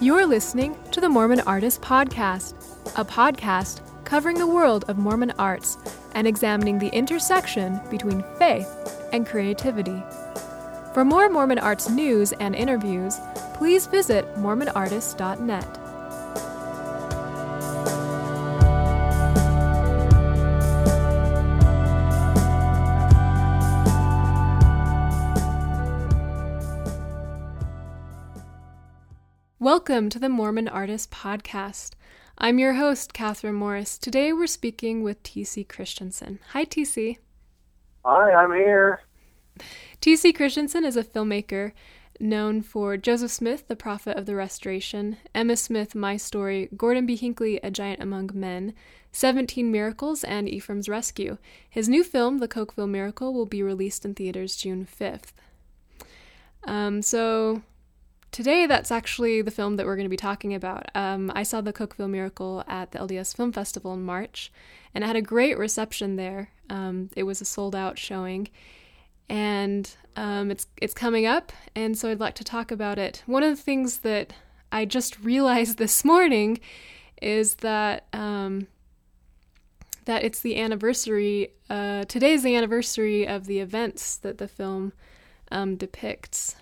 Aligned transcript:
You're 0.00 0.26
listening 0.26 0.76
to 0.92 1.00
the 1.00 1.08
Mormon 1.08 1.40
Artist 1.40 1.80
Podcast, 1.80 2.54
a 2.96 3.04
podcast 3.04 3.80
covering 4.04 4.38
the 4.38 4.46
world 4.46 4.84
of 4.86 4.98
Mormon 4.98 5.32
arts 5.32 5.78
and 6.14 6.28
examining 6.28 6.78
the 6.78 6.90
intersection 6.90 7.80
between 7.90 8.22
faith 8.38 8.68
and 9.12 9.26
creativity. 9.26 10.00
For 10.92 11.04
more 11.04 11.28
Mormon 11.28 11.58
arts 11.58 11.88
news 11.88 12.32
and 12.34 12.54
interviews, 12.54 13.18
please 13.54 13.86
visit 13.86 14.32
MormonArtist.net. 14.36 15.83
Welcome 29.64 30.10
to 30.10 30.18
the 30.18 30.28
Mormon 30.28 30.68
Artist 30.68 31.10
Podcast. 31.10 31.92
I'm 32.36 32.58
your 32.58 32.74
host, 32.74 33.14
Catherine 33.14 33.54
Morris. 33.54 33.96
Today 33.96 34.30
we're 34.30 34.46
speaking 34.46 35.02
with 35.02 35.22
TC 35.22 35.66
Christensen. 35.66 36.38
Hi, 36.50 36.66
TC. 36.66 37.16
Hi, 38.04 38.34
I'm 38.34 38.52
here. 38.52 39.00
TC 40.02 40.36
Christensen 40.36 40.84
is 40.84 40.98
a 40.98 41.02
filmmaker 41.02 41.72
known 42.20 42.60
for 42.60 42.98
Joseph 42.98 43.30
Smith, 43.30 43.66
The 43.66 43.74
Prophet 43.74 44.18
of 44.18 44.26
the 44.26 44.34
Restoration, 44.34 45.16
Emma 45.34 45.56
Smith, 45.56 45.94
My 45.94 46.18
Story, 46.18 46.68
Gordon 46.76 47.06
B. 47.06 47.16
Hinckley, 47.16 47.58
A 47.62 47.70
Giant 47.70 48.02
Among 48.02 48.28
Men, 48.34 48.74
17 49.12 49.72
Miracles, 49.72 50.24
and 50.24 50.46
Ephraim's 50.46 50.90
Rescue. 50.90 51.38
His 51.70 51.88
new 51.88 52.04
film, 52.04 52.36
The 52.36 52.48
Cokeville 52.48 52.90
Miracle, 52.90 53.32
will 53.32 53.46
be 53.46 53.62
released 53.62 54.04
in 54.04 54.14
theaters 54.14 54.56
June 54.56 54.86
5th. 54.86 55.32
Um, 56.64 57.00
so 57.00 57.62
today 58.34 58.66
that's 58.66 58.90
actually 58.90 59.42
the 59.42 59.50
film 59.52 59.76
that 59.76 59.86
we're 59.86 59.94
going 59.94 60.06
to 60.06 60.10
be 60.10 60.16
talking 60.16 60.54
about. 60.54 60.90
Um, 60.96 61.30
I 61.36 61.44
saw 61.44 61.60
the 61.60 61.72
Cokeville 61.72 62.10
Miracle 62.10 62.64
at 62.66 62.90
the 62.90 62.98
LDS 62.98 63.34
Film 63.34 63.52
Festival 63.52 63.94
in 63.94 64.02
March, 64.02 64.50
and 64.92 65.04
it 65.04 65.06
had 65.06 65.14
a 65.14 65.22
great 65.22 65.56
reception 65.56 66.16
there. 66.16 66.50
Um, 66.68 67.10
it 67.16 67.22
was 67.22 67.40
a 67.40 67.44
sold 67.44 67.76
out 67.76 67.96
showing, 67.96 68.48
and 69.28 69.88
um, 70.16 70.50
it's 70.50 70.66
it's 70.82 70.94
coming 70.94 71.26
up, 71.26 71.52
and 71.76 71.96
so 71.96 72.10
I'd 72.10 72.18
like 72.18 72.34
to 72.34 72.44
talk 72.44 72.72
about 72.72 72.98
it. 72.98 73.22
One 73.26 73.44
of 73.44 73.50
the 73.50 73.62
things 73.62 73.98
that 73.98 74.32
I 74.72 74.84
just 74.84 75.20
realized 75.22 75.78
this 75.78 76.04
morning 76.04 76.58
is 77.22 77.54
that 77.56 78.06
um, 78.12 78.66
that 80.06 80.24
it's 80.24 80.40
the 80.40 80.60
anniversary. 80.60 81.52
Uh, 81.70 82.02
today's 82.06 82.42
the 82.42 82.56
anniversary 82.56 83.28
of 83.28 83.46
the 83.46 83.60
events 83.60 84.16
that 84.16 84.38
the 84.38 84.48
film 84.48 84.92
um, 85.52 85.76
depicts. 85.76 86.56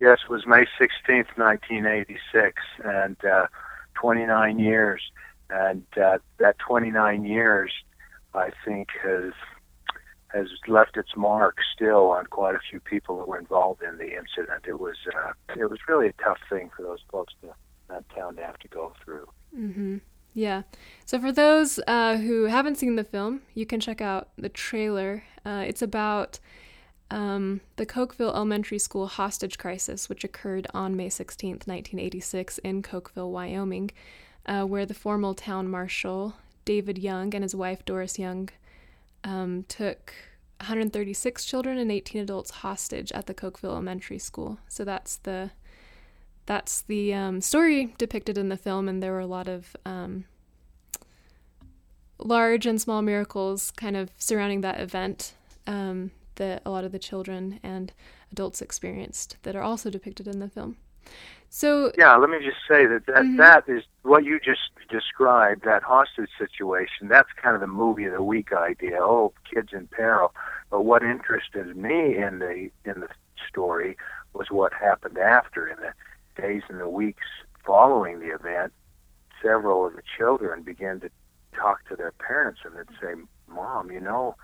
Yes, 0.00 0.18
it 0.24 0.30
was 0.30 0.46
May 0.46 0.64
16th, 0.80 1.36
1986, 1.36 2.62
and 2.84 3.16
uh, 3.24 3.46
29 3.94 4.58
years. 4.58 5.02
And 5.50 5.84
uh, 6.00 6.18
that 6.38 6.58
29 6.58 7.24
years, 7.24 7.72
I 8.34 8.50
think, 8.64 8.88
has 9.02 9.32
has 10.28 10.46
left 10.66 10.98
its 10.98 11.16
mark 11.16 11.56
still 11.74 12.10
on 12.10 12.26
quite 12.26 12.54
a 12.54 12.58
few 12.70 12.80
people 12.80 13.16
that 13.16 13.26
were 13.26 13.38
involved 13.38 13.82
in 13.82 13.96
the 13.96 14.14
incident. 14.14 14.64
It 14.66 14.78
was 14.78 14.96
uh, 15.16 15.32
it 15.56 15.70
was 15.70 15.78
really 15.88 16.08
a 16.08 16.12
tough 16.22 16.38
thing 16.50 16.70
for 16.76 16.82
those 16.82 17.00
folks 17.10 17.34
to 17.40 17.54
that 17.88 18.04
town 18.14 18.36
to 18.36 18.42
have 18.42 18.58
to 18.58 18.68
go 18.68 18.92
through. 19.02 19.26
Mm-hmm. 19.56 19.96
Yeah. 20.34 20.62
So 21.06 21.18
for 21.18 21.32
those 21.32 21.80
uh, 21.86 22.16
who 22.16 22.44
haven't 22.44 22.76
seen 22.76 22.96
the 22.96 23.04
film, 23.04 23.40
you 23.54 23.64
can 23.64 23.80
check 23.80 24.00
out 24.00 24.28
the 24.36 24.50
trailer. 24.50 25.24
Uh, 25.44 25.64
it's 25.66 25.82
about 25.82 26.38
um, 27.10 27.60
the 27.76 27.86
Cokeville 27.86 28.34
Elementary 28.34 28.78
School 28.78 29.06
hostage 29.06 29.58
crisis, 29.58 30.08
which 30.08 30.24
occurred 30.24 30.66
on 30.74 30.96
May 30.96 31.08
16, 31.08 31.50
1986, 31.50 32.58
in 32.58 32.82
Cokeville, 32.82 33.30
Wyoming, 33.30 33.90
uh, 34.46 34.64
where 34.64 34.86
the 34.86 34.94
former 34.94 35.34
town 35.34 35.68
marshal, 35.68 36.34
David 36.64 36.98
Young, 36.98 37.34
and 37.34 37.42
his 37.42 37.54
wife, 37.54 37.84
Doris 37.84 38.18
Young, 38.18 38.50
um, 39.24 39.64
took 39.68 40.12
136 40.60 41.44
children 41.44 41.78
and 41.78 41.90
18 41.90 42.22
adults 42.22 42.50
hostage 42.50 43.12
at 43.12 43.26
the 43.26 43.34
Cokeville 43.34 43.70
Elementary 43.70 44.18
School. 44.18 44.58
So 44.68 44.84
that's 44.84 45.16
the 45.16 45.50
that's 46.46 46.80
the 46.80 47.12
um, 47.12 47.42
story 47.42 47.94
depicted 47.98 48.38
in 48.38 48.48
the 48.48 48.56
film, 48.56 48.88
and 48.88 49.02
there 49.02 49.12
were 49.12 49.20
a 49.20 49.26
lot 49.26 49.48
of 49.48 49.76
um, 49.84 50.24
large 52.18 52.64
and 52.64 52.80
small 52.80 53.02
miracles 53.02 53.70
kind 53.70 53.96
of 53.96 54.10
surrounding 54.16 54.62
that 54.62 54.80
event. 54.80 55.34
Um, 55.66 56.10
that 56.38 56.62
a 56.64 56.70
lot 56.70 56.84
of 56.84 56.92
the 56.92 56.98
children 56.98 57.60
and 57.62 57.92
adults 58.32 58.60
experienced 58.60 59.36
that 59.42 59.54
are 59.54 59.62
also 59.62 59.90
depicted 59.90 60.26
in 60.26 60.40
the 60.40 60.48
film. 60.48 60.76
So 61.50 61.92
yeah, 61.96 62.14
let 62.16 62.28
me 62.30 62.38
just 62.38 62.58
say 62.68 62.86
that 62.86 63.06
that, 63.06 63.22
mm-hmm. 63.22 63.36
that 63.36 63.64
is 63.68 63.82
what 64.02 64.24
you 64.24 64.38
just 64.38 64.70
described. 64.90 65.64
That 65.64 65.82
hostage 65.82 66.28
situation. 66.38 67.08
That's 67.08 67.28
kind 67.40 67.54
of 67.54 67.60
the 67.60 67.66
movie 67.66 68.04
of 68.04 68.12
the 68.12 68.22
week 68.22 68.52
idea. 68.52 68.98
Oh, 69.00 69.32
kids 69.52 69.70
in 69.72 69.86
peril. 69.86 70.34
But 70.70 70.82
what 70.84 71.02
interested 71.02 71.74
me 71.76 72.16
in 72.16 72.40
the 72.40 72.70
in 72.84 73.00
the 73.00 73.08
story 73.48 73.96
was 74.34 74.48
what 74.50 74.72
happened 74.74 75.16
after 75.16 75.66
in 75.66 75.76
the 75.78 75.92
days 76.40 76.62
and 76.68 76.80
the 76.80 76.88
weeks 76.88 77.26
following 77.64 78.20
the 78.20 78.34
event. 78.34 78.72
Several 79.42 79.86
of 79.86 79.94
the 79.94 80.02
children 80.18 80.62
began 80.62 81.00
to 81.00 81.10
talk 81.54 81.88
to 81.88 81.96
their 81.96 82.12
parents 82.12 82.60
and 82.64 82.74
they'd 82.76 82.94
say, 83.00 83.14
"Mom, 83.48 83.90
you 83.90 84.00
know, 84.00 84.36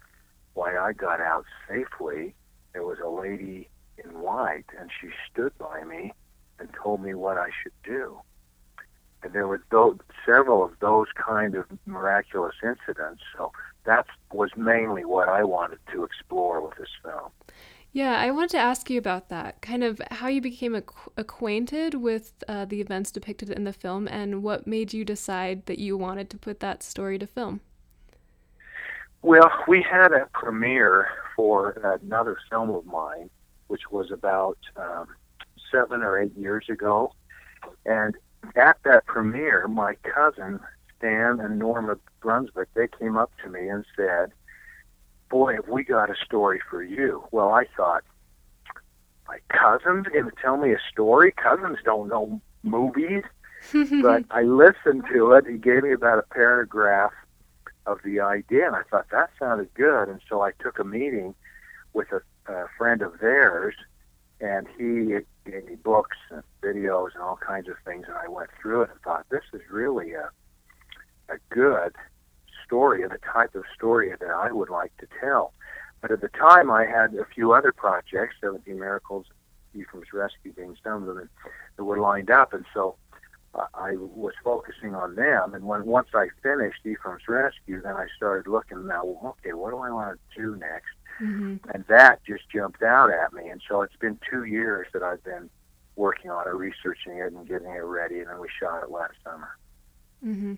why 0.55 0.77
I 0.77 0.93
got 0.93 1.21
out 1.21 1.45
safely, 1.69 2.35
there 2.73 2.85
was 2.85 2.99
a 3.05 3.09
lady 3.09 3.69
in 4.03 4.21
white, 4.21 4.67
and 4.79 4.91
she 5.01 5.09
stood 5.31 5.57
by 5.59 5.85
me 5.85 6.13
and 6.59 6.69
told 6.83 7.03
me 7.03 7.15
what 7.15 7.37
I 7.37 7.51
should 7.63 7.73
do. 7.85 8.19
And 9.23 9.33
there 9.33 9.47
were 9.47 9.63
those, 9.71 9.99
several 10.27 10.65
of 10.65 10.73
those 10.81 11.07
kind 11.15 11.55
of 11.55 11.65
miraculous 11.87 12.55
incidents. 12.63 13.23
So 13.37 13.53
that 13.85 14.07
was 14.33 14.51
mainly 14.57 15.05
what 15.05 15.29
I 15.29 15.45
wanted 15.45 15.79
to 15.93 16.05
explore 16.05 16.61
with 16.61 16.77
this 16.77 16.91
film. 17.03 17.31
Yeah, 17.93 18.19
I 18.19 18.33
wanted 18.33 18.51
to 18.51 18.59
ask 18.59 18.91
you 18.91 18.99
about 18.99 19.29
that. 19.29 19.63
Kind 19.63 19.85
of 19.85 20.03
how 20.11 20.27
you 20.27 20.41
became 20.41 20.75
ac- 20.75 20.87
acquainted 21.17 21.95
with 21.95 22.33
uh, 22.49 22.65
the 22.65 22.81
events 22.81 23.13
depicted 23.13 23.51
in 23.51 23.65
the 23.65 23.73
film 23.73 24.09
and 24.09 24.43
what 24.43 24.67
made 24.67 24.93
you 24.93 25.05
decide 25.05 25.67
that 25.67 25.79
you 25.79 25.97
wanted 25.97 26.29
to 26.31 26.37
put 26.37 26.59
that 26.61 26.83
story 26.83 27.19
to 27.19 27.27
film. 27.27 27.61
Well, 29.25 29.51
we 29.67 29.81
had 29.81 30.13
a 30.13 30.29
premiere 30.35 31.09
for 31.35 31.71
another 32.03 32.37
film 32.51 32.69
of 32.69 32.85
mine, 32.85 33.31
which 33.69 33.91
was 33.91 34.11
about 34.11 34.59
um, 34.77 35.07
seven 35.73 36.03
or 36.03 36.21
eight 36.21 36.37
years 36.37 36.67
ago. 36.69 37.11
And 37.87 38.17
at 38.55 38.77
that 38.85 39.07
premiere, 39.07 39.67
my 39.67 39.95
cousin, 40.03 40.61
Stan 40.99 41.41
and 41.41 41.59
Norma 41.59 41.97
Brunswick, 42.21 42.69
they 42.75 42.87
came 42.87 43.17
up 43.17 43.33
to 43.43 43.49
me 43.49 43.67
and 43.67 43.87
said, 43.97 44.31
Boy, 45.31 45.55
have 45.55 45.69
we 45.69 45.85
got 45.85 46.11
a 46.11 46.17
story 46.23 46.61
for 46.69 46.83
you. 46.83 47.25
Well, 47.31 47.49
I 47.49 47.65
thought, 47.79 48.05
my 49.27 49.39
cousin's 49.49 50.07
going 50.09 50.27
to 50.27 50.33
tell 50.39 50.59
me 50.59 50.75
a 50.75 50.81
story? 50.93 51.33
Cousins 51.33 51.79
don't 51.83 52.09
know 52.09 52.43
movies. 52.63 53.25
but 54.03 54.25
I 54.31 54.43
listened 54.43 55.05
to 55.15 55.33
it. 55.33 55.47
He 55.47 55.57
gave 55.57 55.83
me 55.83 55.95
about 55.95 56.19
a 56.19 56.35
paragraph 56.35 57.13
of 57.87 57.99
the 58.05 58.21
idea, 58.21 58.67
and 58.67 58.77
I 58.77 58.83
thought 58.91 59.07
that 59.11 59.31
sounded 59.39 59.73
good. 59.75 60.09
And 60.09 60.21
so 60.29 60.41
I 60.41 60.53
took 60.53 60.79
a 60.79 60.85
meeting 60.85 61.35
with 61.93 62.09
a, 62.13 62.23
a 62.53 62.67
friend 62.79 63.03
of 63.03 63.19
theirs, 63.21 63.75
and 64.41 64.67
he 64.79 65.19
gave 65.51 65.67
me 65.67 65.77
books 65.77 66.17
and 66.31 66.43
videos 66.63 67.15
and 67.15 67.23
all 67.23 67.37
kinds 67.37 67.69
of 67.69 67.77
things, 67.85 68.07
and 68.09 68.17
I 68.17 68.29
went 68.29 68.51
through 68.61 68.83
it 68.83 68.91
and 68.91 69.01
thought 69.03 69.27
this 69.31 69.45
is 69.53 69.61
really 69.71 70.13
a 70.13 70.31
a 71.29 71.37
good 71.51 71.95
story 72.65 73.03
and 73.03 73.11
the 73.11 73.19
type 73.19 73.55
of 73.55 73.65
story 73.75 74.11
that 74.11 74.31
I 74.31 74.53
would 74.53 74.71
like 74.71 74.97
to 74.99 75.07
tell. 75.21 75.53
But 76.01 76.11
at 76.11 76.21
the 76.21 76.29
time, 76.29 76.71
I 76.71 76.85
had 76.85 77.15
a 77.15 77.25
few 77.25 77.53
other 77.53 77.73
projects, 77.73 78.37
17 78.41 78.79
Miracles, 78.79 79.27
Ephraim's 79.75 80.13
Rescue 80.13 80.53
being 80.53 80.77
some 80.85 81.09
of 81.09 81.17
them, 81.17 81.29
that 81.77 81.85
were 81.85 81.99
lined 81.99 82.31
up, 82.31 82.53
and 82.53 82.65
so 82.75 82.97
I 83.75 83.93
was 83.97 84.35
focusing 84.43 84.95
on 84.95 85.15
them, 85.15 85.55
and 85.55 85.65
when 85.65 85.85
once 85.85 86.09
I 86.15 86.29
finished 86.43 86.81
Ephraim's 86.85 87.29
Rescue, 87.29 87.81
then 87.83 87.95
I 87.95 88.07
started 88.17 88.51
looking. 88.51 88.87
Now, 88.87 89.05
okay, 89.25 89.53
what 89.53 89.71
do 89.71 89.79
I 89.79 89.91
want 89.91 90.19
to 90.35 90.41
do 90.41 90.57
next? 90.57 90.95
Mm-hmm. 91.23 91.71
And 91.71 91.85
that 91.89 92.25
just 92.25 92.49
jumped 92.51 92.83
out 92.83 93.11
at 93.13 93.33
me, 93.33 93.49
and 93.49 93.61
so 93.69 93.83
it's 93.83 93.97
been 93.97 94.19
two 94.29 94.45
years 94.45 94.89
that 94.93 95.03
I've 95.03 95.23
been 95.23 95.49
working 95.97 96.31
on 96.31 96.49
it, 96.49 96.55
researching 96.55 97.19
it, 97.19 97.33
and 97.33 97.47
getting 97.47 97.69
it 97.69 97.85
ready, 97.85 98.21
and 98.21 98.29
then 98.29 98.41
we 98.41 98.49
shot 98.61 98.83
it 98.83 98.91
last 98.91 99.15
summer. 99.23 99.57
Mm-hmm. 100.25 100.55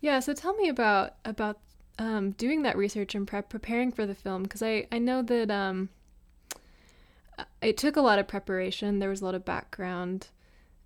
Yeah. 0.00 0.20
So 0.20 0.34
tell 0.34 0.54
me 0.54 0.68
about 0.68 1.14
about 1.24 1.58
um, 1.98 2.32
doing 2.32 2.62
that 2.62 2.76
research 2.76 3.14
and 3.14 3.26
prep, 3.26 3.48
preparing 3.48 3.90
for 3.90 4.06
the 4.06 4.14
film, 4.14 4.44
because 4.44 4.62
I 4.62 4.86
I 4.92 4.98
know 4.98 5.22
that 5.22 5.50
um, 5.50 5.88
it 7.60 7.76
took 7.76 7.96
a 7.96 8.00
lot 8.00 8.20
of 8.20 8.28
preparation. 8.28 9.00
There 9.00 9.10
was 9.10 9.22
a 9.22 9.24
lot 9.24 9.34
of 9.34 9.44
background 9.44 10.28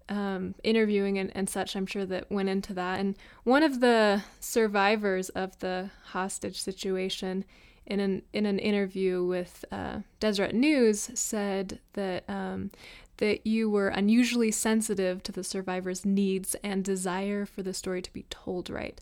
um, 0.09 0.55
interviewing 0.63 1.19
and, 1.19 1.31
and 1.35 1.49
such, 1.49 1.77
I'm 1.77 1.87
sure 1.87 2.07
that 2.07 2.31
went 2.31 2.49
into 2.49 2.73
that. 2.75 3.01
And 3.01 3.17
one 3.45 3.63
of 3.63 3.81
the 3.81 4.23
survivors 4.41 5.29
of 5.31 5.59
the 5.59 5.91
hostage 6.07 6.61
situation 6.61 7.45
in 7.87 8.01
an 8.01 8.23
in 8.35 8.45
an 8.45 8.59
interview 8.59 9.25
with 9.25 9.65
uh, 9.73 10.01
Deseret 10.21 10.55
News 10.55 11.11
said 11.15 11.81
that 11.95 12.25
um, 12.29 12.71
that 13.19 13.47
you 13.47 13.69
were 13.69 13.89
unusually 13.89 14.51
sensitive 14.51 15.23
to 15.25 15.33
the 15.33 15.45
survivor's 15.45 16.05
needs 16.05 16.55
and 16.63 16.85
desire 16.85 17.45
for 17.45 17.63
the 17.63 17.75
story 17.75 18.01
to 18.03 18.13
be 18.13 18.25
told 18.31 18.71
right. 18.71 19.01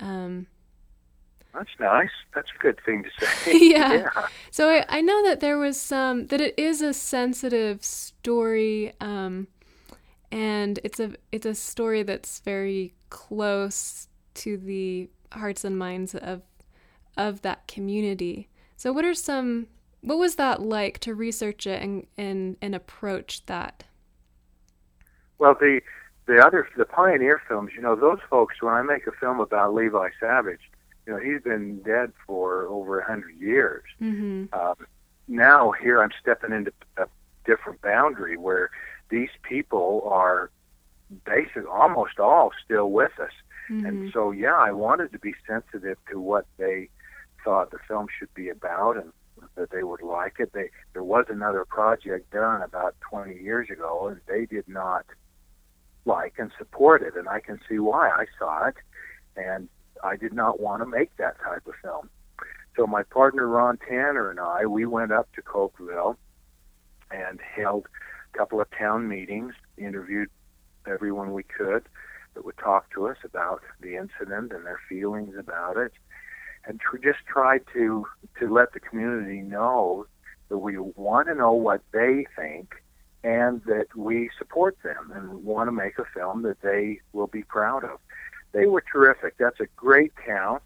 Um, 0.00 0.46
That's 1.52 1.70
nice. 1.78 2.10
That's 2.34 2.48
a 2.54 2.62
good 2.62 2.78
thing 2.84 3.04
to 3.04 3.26
say. 3.26 3.58
yeah. 3.70 3.92
yeah. 3.92 4.26
So 4.50 4.70
I, 4.70 4.86
I, 4.88 5.00
know 5.00 5.22
that 5.24 5.40
there 5.40 5.58
was 5.58 5.78
some 5.78 6.26
that 6.28 6.40
it 6.40 6.54
is 6.58 6.80
a 6.80 6.94
sensitive 6.94 7.84
story, 7.84 8.92
um, 9.00 9.48
and 10.32 10.78
it's 10.84 11.00
a 11.00 11.12
it's 11.32 11.46
a 11.46 11.54
story 11.54 12.02
that's 12.02 12.40
very 12.40 12.94
close 13.08 14.08
to 14.34 14.56
the 14.56 15.08
hearts 15.32 15.64
and 15.64 15.78
minds 15.78 16.14
of 16.14 16.42
of 17.16 17.42
that 17.42 17.66
community. 17.66 18.48
So 18.76 18.92
what 18.92 19.04
are 19.04 19.14
some 19.14 19.66
what 20.02 20.18
was 20.18 20.36
that 20.36 20.62
like 20.62 20.98
to 21.00 21.14
research 21.14 21.66
it 21.66 21.82
and 21.82 22.06
and, 22.16 22.56
and 22.62 22.74
approach 22.74 23.44
that? 23.46 23.84
Well, 25.38 25.56
the 25.58 25.80
the 26.26 26.44
other 26.44 26.68
the 26.76 26.84
pioneer 26.84 27.42
films, 27.48 27.72
you 27.74 27.82
know, 27.82 27.96
those 27.96 28.20
folks. 28.28 28.62
When 28.62 28.74
I 28.74 28.82
make 28.82 29.06
a 29.06 29.12
film 29.12 29.40
about 29.40 29.74
Levi 29.74 30.10
Savage, 30.20 30.70
you 31.06 31.12
know, 31.12 31.18
he's 31.18 31.42
been 31.42 31.82
dead 31.82 32.12
for 32.26 32.66
over 32.68 33.00
a 33.00 33.06
hundred 33.06 33.36
years. 33.38 33.84
Mm-hmm. 34.00 34.54
Um, 34.58 34.74
now 35.28 35.72
here 35.72 36.02
I'm 36.02 36.10
stepping 36.20 36.52
into 36.52 36.72
a 36.96 37.06
different 37.44 37.80
boundary 37.82 38.36
where 38.36 38.70
these 39.10 39.30
people 39.42 40.02
are 40.06 40.50
basically 41.24 41.64
almost 41.70 42.18
all 42.18 42.50
still 42.64 42.90
with 42.90 43.12
us. 43.20 43.32
Mm-hmm. 43.70 43.86
And 43.86 44.12
so, 44.12 44.30
yeah, 44.30 44.56
I 44.56 44.72
wanted 44.72 45.12
to 45.12 45.18
be 45.18 45.34
sensitive 45.46 45.98
to 46.10 46.20
what 46.20 46.46
they 46.56 46.88
thought 47.44 47.70
the 47.70 47.78
film 47.86 48.06
should 48.18 48.32
be 48.34 48.48
about 48.48 48.96
and 48.96 49.12
that 49.56 49.70
they 49.70 49.82
would 49.82 50.02
like 50.02 50.36
it. 50.38 50.52
They 50.52 50.70
there 50.92 51.02
was 51.02 51.26
another 51.28 51.64
project 51.64 52.30
done 52.30 52.62
about 52.62 52.94
20 53.10 53.40
years 53.40 53.68
ago, 53.70 54.08
and 54.08 54.20
they 54.26 54.46
did 54.46 54.68
not 54.68 55.06
like 56.04 56.34
and 56.38 56.50
support 56.58 57.02
it, 57.02 57.14
and 57.16 57.28
I 57.28 57.40
can 57.40 57.58
see 57.68 57.78
why. 57.78 58.10
I 58.10 58.26
saw 58.38 58.66
it, 58.66 58.76
and 59.36 59.68
I 60.02 60.16
did 60.16 60.32
not 60.32 60.60
want 60.60 60.82
to 60.82 60.86
make 60.86 61.16
that 61.16 61.36
type 61.40 61.66
of 61.66 61.74
film. 61.82 62.10
So 62.76 62.86
my 62.86 63.02
partner 63.02 63.46
Ron 63.46 63.78
Tanner 63.78 64.30
and 64.30 64.40
I, 64.40 64.66
we 64.66 64.86
went 64.86 65.12
up 65.12 65.28
to 65.34 65.42
Cokeville 65.42 66.16
and 67.10 67.40
held 67.40 67.86
couple 68.32 68.60
of 68.60 68.68
town 68.70 69.08
meetings, 69.08 69.54
interviewed 69.76 70.28
everyone 70.86 71.32
we 71.32 71.42
could 71.42 71.84
that 72.34 72.44
would 72.44 72.58
talk 72.58 72.90
to 72.92 73.08
us 73.08 73.18
about 73.24 73.62
the 73.80 73.96
incident 73.96 74.52
and 74.52 74.64
their 74.64 74.80
feelings 74.88 75.34
about 75.36 75.76
it 75.76 75.92
and 76.66 76.80
tr- 76.80 76.98
just 76.98 77.18
tried 77.26 77.62
to 77.72 78.06
to 78.38 78.52
let 78.52 78.72
the 78.72 78.80
community 78.80 79.40
know 79.40 80.06
that 80.48 80.58
we 80.58 80.78
want 80.78 81.28
to 81.28 81.34
know 81.34 81.52
what 81.52 81.80
they 81.92 82.26
think 82.36 82.74
and 83.22 83.62
that 83.64 83.86
we 83.94 84.30
support 84.38 84.76
them 84.82 85.12
and 85.14 85.44
want 85.44 85.68
to 85.68 85.72
make 85.72 85.98
a 85.98 86.04
film 86.14 86.42
that 86.42 86.60
they 86.62 86.98
will 87.12 87.26
be 87.26 87.42
proud 87.42 87.84
of. 87.84 87.98
They 88.52 88.66
were 88.66 88.82
terrific. 88.92 89.36
That's 89.38 89.60
a 89.60 89.66
great 89.76 90.12
town. 90.26 90.60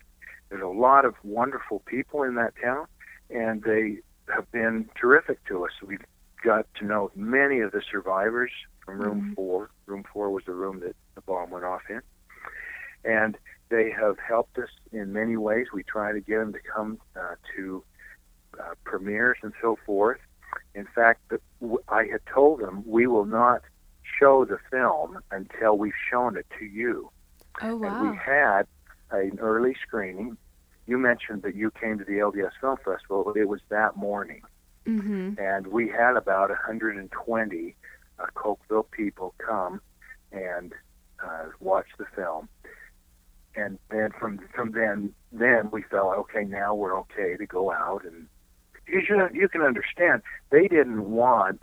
There's 0.49 0.63
a 0.63 0.67
lot 0.67 1.05
of 1.05 1.15
wonderful 1.25 1.81
people 1.81 2.23
in 2.23 2.37
that 2.37 2.55
town, 2.63 2.87
and 3.29 3.63
they 3.63 3.99
have 4.33 4.51
been 4.53 4.89
terrific 4.99 5.45
to 5.47 5.65
us. 5.65 5.73
We've 5.85 6.05
got 6.45 6.67
to 6.77 6.85
know 6.85 7.11
many 7.17 7.61
of 7.61 7.73
the 7.73 7.83
survivors 7.91 8.51
from 8.85 9.01
room 9.01 9.21
mm-hmm. 9.21 9.35
four. 9.35 9.71
Room 9.87 10.05
four 10.13 10.31
was 10.31 10.45
the 10.45 10.53
room 10.53 10.81
that 10.81 10.95
the 11.15 11.23
bomb 11.23 11.51
went 11.51 11.65
off 11.65 11.83
in. 11.89 12.03
And 13.05 13.37
they 13.71 13.91
have 13.91 14.19
helped 14.19 14.59
us 14.59 14.69
in 14.93 15.13
many 15.13 15.37
ways. 15.37 15.69
We 15.73 15.83
try 15.83 16.13
to 16.13 16.21
get 16.21 16.39
them 16.39 16.53
to 16.53 16.59
come 16.61 16.99
uh, 17.17 17.35
to 17.57 17.83
uh, 18.61 18.75
premieres 18.85 19.39
and 19.43 19.53
so 19.61 19.79
forth. 19.85 20.21
In 20.75 20.87
fact, 20.95 21.33
I 21.89 22.05
had 22.05 22.21
told 22.33 22.61
them 22.61 22.85
we 22.87 23.07
will 23.07 23.25
not 23.25 23.63
show 24.19 24.45
the 24.45 24.59
film 24.71 25.19
until 25.31 25.77
we've 25.77 25.93
shown 26.11 26.37
it 26.37 26.47
to 26.59 26.65
you. 26.65 27.11
Oh 27.63 27.77
wow! 27.77 28.01
And 28.01 28.11
we 28.11 28.17
had 28.17 28.67
an 29.11 29.39
early 29.41 29.75
screening. 29.87 30.37
You 30.87 30.99
mentioned 30.99 31.43
that 31.43 31.55
you 31.55 31.71
came 31.71 31.99
to 31.99 32.05
the 32.05 32.19
LDS 32.19 32.53
Film 32.61 32.77
Festival. 32.85 33.33
It 33.35 33.49
was 33.49 33.61
that 33.71 33.97
morning, 33.97 34.43
mm-hmm. 34.87 35.33
and 35.39 35.67
we 35.69 35.89
had 35.89 36.17
about 36.17 36.51
120 36.51 37.77
uh, 38.19 38.27
Cokeville 38.35 38.91
people 38.91 39.35
come 39.39 39.81
and 40.33 40.73
uh, 41.25 41.47
watch 41.61 41.87
the 41.99 42.07
film 42.15 42.49
and 43.57 43.79
then 43.91 44.11
from 44.19 44.41
from 44.55 44.73
then 44.73 45.15
then 45.33 45.71
we 45.71 45.83
felt 45.83 46.17
okay 46.17 46.45
now 46.45 46.75
we're 46.75 46.99
okay 46.99 47.37
to 47.37 47.47
go 47.47 47.73
out 47.73 48.05
and 48.05 48.27
you 48.87 49.01
should, 49.07 49.35
you 49.35 49.49
can 49.49 49.63
understand 49.63 50.23
they 50.51 50.69
didn't 50.69 51.11
want 51.11 51.63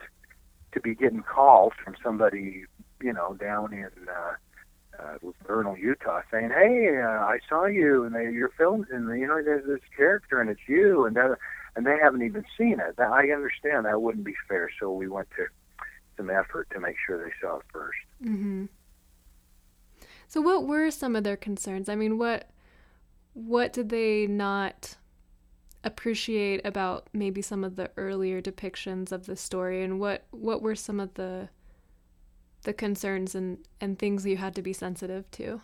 to 0.72 0.80
be 0.80 0.96
getting 0.96 1.22
calls 1.22 1.74
from 1.84 1.96
somebody 2.04 2.64
you 3.02 3.14
know 3.14 3.34
down 3.34 3.74
in 3.74 3.90
uh, 4.08 4.34
uh, 5.00 5.18
Vernal, 5.48 5.78
Utah, 5.78 6.22
saying, 6.32 6.50
"Hey, 6.50 6.98
uh, 6.98 7.08
I 7.08 7.40
saw 7.48 7.66
you, 7.66 8.04
and 8.04 8.14
they, 8.14 8.32
your 8.32 8.50
film's 8.50 8.88
in. 8.92 9.06
The, 9.06 9.18
you 9.18 9.28
know, 9.28 9.42
there's 9.44 9.66
this 9.66 9.80
character, 9.96 10.40
and 10.40 10.50
it's 10.50 10.68
you, 10.68 11.06
and 11.06 11.16
that, 11.16 11.38
and 11.76 11.86
they 11.86 11.98
haven't 12.02 12.24
even 12.24 12.46
seen 12.58 12.80
it. 12.80 13.00
I 13.00 13.32
understand 13.32 13.86
that 13.86 14.02
wouldn't 14.02 14.26
be 14.26 14.36
fair, 14.48 14.70
so 14.80 14.92
we 14.92 15.08
went 15.08 15.30
to 15.38 15.46
some 16.18 16.30
effort 16.30 16.70
to 16.72 16.80
make 16.80 16.96
sure 17.06 17.24
they 17.24 17.32
saw 17.42 17.58
it 17.58 17.64
1st 17.74 18.28
mm-hmm. 18.30 18.66
So 20.28 20.40
what 20.40 20.66
were 20.66 20.92
some 20.92 21.18
of 21.18 21.26
their 21.26 21.36
concerns? 21.36 21.90
I 21.90 21.96
mean, 21.96 22.18
what 22.18 22.50
what 23.34 23.74
did 23.74 23.90
they 23.90 24.28
not 24.28 24.96
appreciate 25.84 26.66
about 26.66 27.08
maybe 27.12 27.42
some 27.42 27.64
of 27.66 27.76
the 27.76 27.90
earlier 27.98 28.42
depictions 28.42 29.12
of 29.12 29.26
the 29.26 29.36
story 29.36 29.84
and 29.84 30.00
what 30.00 30.26
what 30.32 30.62
were 30.62 30.76
some 30.76 31.02
of 31.02 31.14
the 31.16 31.50
the 32.64 32.72
concerns 32.72 33.36
and 33.36 33.58
and 33.82 34.00
things 34.00 34.26
you 34.26 34.38
had 34.38 34.56
to 34.56 34.62
be 34.62 34.72
sensitive 34.72 35.30
to? 35.32 35.60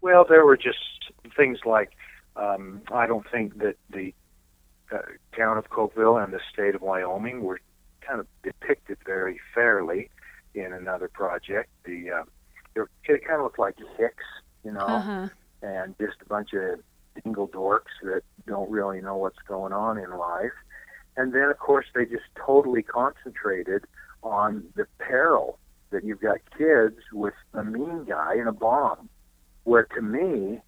Well, 0.00 0.24
there 0.28 0.44
were 0.44 0.56
just 0.56 1.10
things 1.36 1.58
like 1.64 1.90
um, 2.36 2.82
I 2.92 3.08
don't 3.08 3.28
think 3.30 3.58
that 3.58 3.76
the 3.90 4.14
uh, 4.92 4.98
town 5.36 5.58
of 5.58 5.68
Cokeville 5.70 6.22
and 6.22 6.32
the 6.32 6.40
state 6.52 6.74
of 6.74 6.82
Wyoming 6.82 7.42
were 7.42 7.60
kind 8.00 8.20
of 8.20 8.26
depicted 8.42 8.98
very 9.04 9.40
fairly 9.54 10.10
in 10.54 10.72
another 10.72 11.08
project. 11.08 11.70
The 11.84 12.10
uh, 12.10 12.22
they 13.08 13.18
kind 13.18 13.40
of 13.40 13.42
look 13.42 13.58
like 13.58 13.76
hicks, 13.96 14.24
you 14.64 14.72
know, 14.72 14.80
uh-huh. 14.80 15.28
and 15.62 15.94
just 15.98 16.16
a 16.22 16.28
bunch 16.28 16.52
of 16.52 16.80
dingle 17.22 17.48
dorks 17.48 17.94
that 18.02 18.22
don't 18.46 18.70
really 18.70 19.00
know 19.00 19.16
what's 19.16 19.38
going 19.48 19.72
on 19.72 19.98
in 19.98 20.10
life. 20.16 20.52
And 21.16 21.32
then, 21.32 21.48
of 21.50 21.58
course, 21.58 21.86
they 21.94 22.04
just 22.04 22.24
totally 22.36 22.82
concentrated 22.82 23.84
on 24.22 24.64
the 24.74 24.86
peril 24.98 25.58
that 25.90 26.04
you've 26.04 26.20
got 26.20 26.38
kids 26.56 26.96
with 27.12 27.34
a 27.54 27.64
mean 27.64 28.04
guy 28.04 28.34
and 28.34 28.48
a 28.48 28.52
bomb. 28.52 29.08
Where 29.64 29.84
to 29.84 30.02
me, 30.02 30.60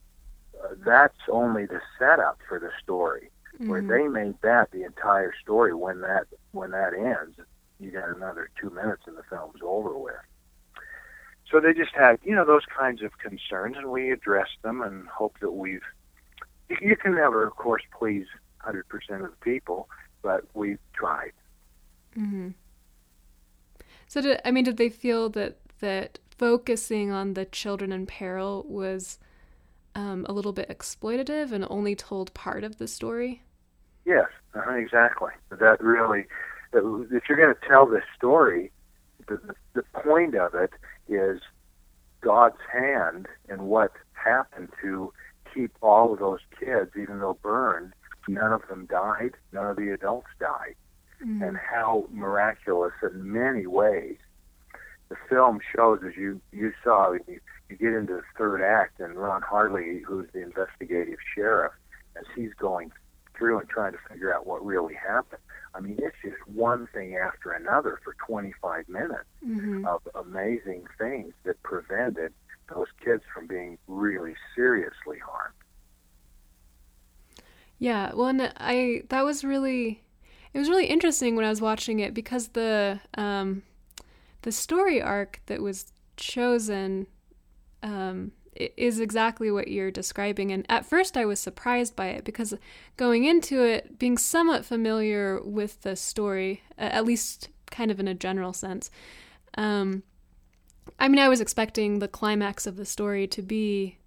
uh, 0.62 0.74
that's 0.84 1.18
only 1.30 1.66
the 1.66 1.80
setup 1.98 2.38
for 2.48 2.58
the 2.58 2.70
story. 2.82 3.30
Mm-hmm. 3.60 3.70
Where 3.70 3.82
they 3.82 4.06
made 4.06 4.34
that 4.42 4.70
the 4.70 4.84
entire 4.84 5.34
story. 5.42 5.74
When 5.74 6.00
that 6.02 6.26
when 6.52 6.70
that 6.70 6.94
ends, 6.94 7.38
you 7.80 7.90
got 7.90 8.14
another 8.14 8.50
two 8.60 8.70
minutes 8.70 9.02
and 9.06 9.16
the 9.16 9.22
film's 9.28 9.60
over 9.62 9.98
with. 9.98 10.14
So 11.50 11.60
they 11.60 11.72
just 11.72 11.94
had, 11.94 12.18
you 12.22 12.34
know, 12.34 12.44
those 12.44 12.66
kinds 12.66 13.02
of 13.02 13.16
concerns, 13.18 13.76
and 13.76 13.90
we 13.90 14.12
addressed 14.12 14.62
them 14.62 14.82
and 14.82 15.08
hope 15.08 15.38
that 15.40 15.52
we've. 15.52 15.82
You 16.82 16.96
can 16.96 17.14
never, 17.14 17.46
of 17.46 17.56
course, 17.56 17.82
please 17.98 18.26
100% 18.66 18.82
of 19.24 19.30
the 19.30 19.36
people, 19.40 19.88
but 20.22 20.44
we've 20.52 20.78
tried. 20.92 21.32
Mm-hmm. 22.16 22.50
So, 24.06 24.20
did, 24.20 24.40
I 24.44 24.50
mean, 24.50 24.64
did 24.64 24.76
they 24.76 24.90
feel 24.90 25.30
that 25.30 25.56
that 25.80 26.18
focusing 26.36 27.10
on 27.10 27.34
the 27.34 27.46
children 27.46 27.92
in 27.92 28.06
peril 28.06 28.64
was 28.68 29.18
um, 29.94 30.26
a 30.28 30.32
little 30.32 30.52
bit 30.52 30.68
exploitative 30.68 31.52
and 31.52 31.66
only 31.70 31.94
told 31.94 32.34
part 32.34 32.64
of 32.64 32.76
the 32.76 32.86
story? 32.86 33.42
Yes, 34.08 34.28
uh, 34.54 34.72
exactly. 34.72 35.32
That 35.50 35.82
really, 35.82 36.24
if 36.72 37.22
you're 37.28 37.36
going 37.36 37.54
to 37.54 37.68
tell 37.68 37.84
this 37.84 38.04
story, 38.16 38.72
the, 39.28 39.38
the 39.74 39.82
point 40.02 40.34
of 40.34 40.54
it 40.54 40.70
is 41.10 41.42
God's 42.22 42.56
hand 42.72 43.26
and 43.50 43.68
what 43.68 43.92
happened 44.14 44.70
to 44.80 45.12
keep 45.52 45.72
all 45.82 46.14
of 46.14 46.20
those 46.20 46.40
kids, 46.58 46.92
even 46.98 47.20
though 47.20 47.36
burned, 47.42 47.92
none 48.26 48.50
of 48.50 48.62
them 48.70 48.86
died, 48.86 49.32
none 49.52 49.66
of 49.66 49.76
the 49.76 49.90
adults 49.90 50.28
died, 50.40 50.74
mm-hmm. 51.22 51.42
and 51.42 51.58
how 51.58 52.06
miraculous 52.10 52.94
in 53.02 53.30
many 53.30 53.66
ways 53.66 54.16
the 55.10 55.16
film 55.28 55.60
shows, 55.76 56.00
as 56.06 56.16
you 56.16 56.40
you 56.50 56.72
saw, 56.82 57.12
you, 57.12 57.40
you 57.68 57.76
get 57.76 57.92
into 57.92 58.14
the 58.14 58.22
third 58.38 58.62
act, 58.62 59.00
and 59.00 59.16
Ron 59.16 59.42
Hartley, 59.42 60.00
who's 60.06 60.28
the 60.32 60.42
investigative 60.42 61.18
sheriff, 61.34 61.72
as 62.16 62.24
he's 62.34 62.54
going 62.54 62.90
through 63.38 63.60
and 63.60 63.68
trying 63.68 63.92
to 63.92 63.98
figure 64.10 64.34
out 64.34 64.46
what 64.46 64.64
really 64.64 64.94
happened. 64.94 65.42
I 65.74 65.80
mean, 65.80 65.96
it's 65.98 66.16
just 66.22 66.46
one 66.48 66.88
thing 66.92 67.16
after 67.16 67.52
another 67.52 68.00
for 68.04 68.14
25 68.26 68.88
minutes 68.88 69.24
Mm-hmm. 69.46 69.84
of 69.84 70.02
amazing 70.14 70.84
things 70.98 71.32
that 71.44 71.62
prevented 71.62 72.32
those 72.74 72.88
kids 73.04 73.22
from 73.32 73.46
being 73.46 73.78
really 73.86 74.34
seriously 74.54 75.18
harmed. 75.18 75.54
Yeah, 77.78 78.12
well, 78.14 78.26
and 78.28 78.52
I 78.56 79.02
that 79.08 79.24
was 79.24 79.44
really 79.44 80.02
it 80.52 80.58
was 80.58 80.68
really 80.68 80.86
interesting 80.86 81.36
when 81.36 81.44
I 81.44 81.50
was 81.50 81.60
watching 81.60 82.00
it 82.00 82.14
because 82.14 82.48
the 82.48 83.00
um, 83.16 83.62
the 84.42 84.52
story 84.52 85.00
arc 85.02 85.40
that 85.46 85.62
was 85.62 85.92
chosen 86.16 87.06
um, 87.82 88.32
is 88.58 89.00
exactly 89.00 89.50
what 89.50 89.68
you're 89.68 89.90
describing. 89.90 90.50
And 90.50 90.66
at 90.68 90.84
first, 90.84 91.16
I 91.16 91.24
was 91.24 91.38
surprised 91.38 91.94
by 91.94 92.06
it 92.08 92.24
because 92.24 92.54
going 92.96 93.24
into 93.24 93.62
it, 93.62 93.98
being 93.98 94.18
somewhat 94.18 94.64
familiar 94.64 95.40
with 95.42 95.82
the 95.82 95.96
story, 95.96 96.62
at 96.76 97.04
least 97.04 97.48
kind 97.70 97.90
of 97.90 98.00
in 98.00 98.08
a 98.08 98.14
general 98.14 98.52
sense. 98.52 98.90
Um, 99.56 100.02
I 100.98 101.08
mean, 101.08 101.20
I 101.20 101.28
was 101.28 101.40
expecting 101.40 101.98
the 101.98 102.08
climax 102.08 102.66
of 102.66 102.76
the 102.76 102.84
story 102.84 103.26
to 103.28 103.42
be 103.42 103.98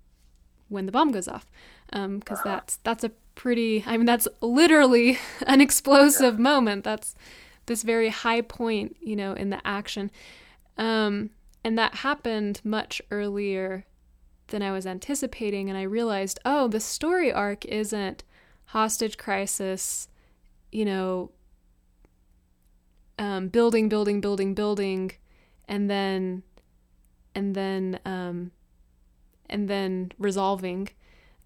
when 0.70 0.86
the 0.86 0.92
bomb 0.92 1.12
goes 1.12 1.28
off, 1.28 1.50
because 1.92 2.40
that's 2.44 2.78
that's 2.78 3.04
a 3.04 3.12
pretty. 3.36 3.84
I 3.86 3.98
mean, 3.98 4.06
that's 4.06 4.28
literally 4.42 5.20
an 5.48 5.62
explosive 5.62 6.40
moment. 6.40 6.84
That's 6.84 7.16
this 7.68 7.84
very 7.84 8.10
high 8.10 8.42
point, 8.42 8.98
you 9.00 9.16
know, 9.16 9.34
in 9.34 9.50
the 9.50 9.66
action, 9.66 10.12
um, 10.78 11.30
and 11.64 11.78
that 11.78 11.96
happened 11.96 12.62
much 12.64 13.02
earlier 13.12 13.86
than 14.52 14.62
I 14.62 14.72
was 14.72 14.86
anticipating. 14.86 15.70
And 15.70 15.78
I 15.78 15.84
realized, 15.84 16.40
oh, 16.46 16.68
the 16.68 16.80
story 16.80 17.32
arc 17.34 17.66
isn't 17.66 18.24
hostage 18.66 19.18
crisis, 19.18 20.08
you 20.72 20.86
know, 20.86 21.32
um, 23.18 23.50
building, 23.50 23.90
building, 23.90 24.22
building, 24.22 24.54
building, 24.54 25.12
and 25.68 25.90
then, 25.90 26.44
and 27.36 27.56
then, 27.56 28.00
um, 28.06 28.52
and 29.50 29.68
then 29.68 30.12
resolving. 30.18 30.90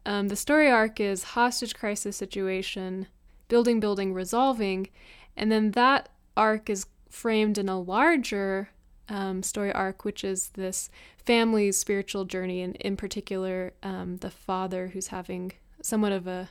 Um, 0.06 0.28
the 0.28 0.36
story 0.36 0.70
arc 0.70 1.00
is 1.00 1.24
hostage 1.24 1.76
crisis 1.76 2.16
situation, 2.16 3.08
building, 3.48 3.80
building, 3.80 4.14
resolving, 4.14 4.90
and 5.36 5.52
then 5.52 5.72
that 5.72 6.10
arc 6.38 6.70
is 6.70 6.86
framed 7.10 7.58
in 7.58 7.70
a 7.70 7.80
larger 7.80 8.70
um, 9.10 9.44
story 9.44 9.72
arc, 9.72 10.04
which 10.04 10.24
is 10.24 10.50
this 10.50 10.90
family's 11.18 11.78
spiritual 11.78 12.26
journey, 12.26 12.62
and 12.62 12.76
in 12.78 12.98
particular, 12.98 13.74
um, 13.84 14.18
the 14.18 14.30
father 14.30 14.88
who's 14.90 15.08
having 15.08 15.52
somewhat 15.82 16.12
of 16.12 16.28
a, 16.28 16.50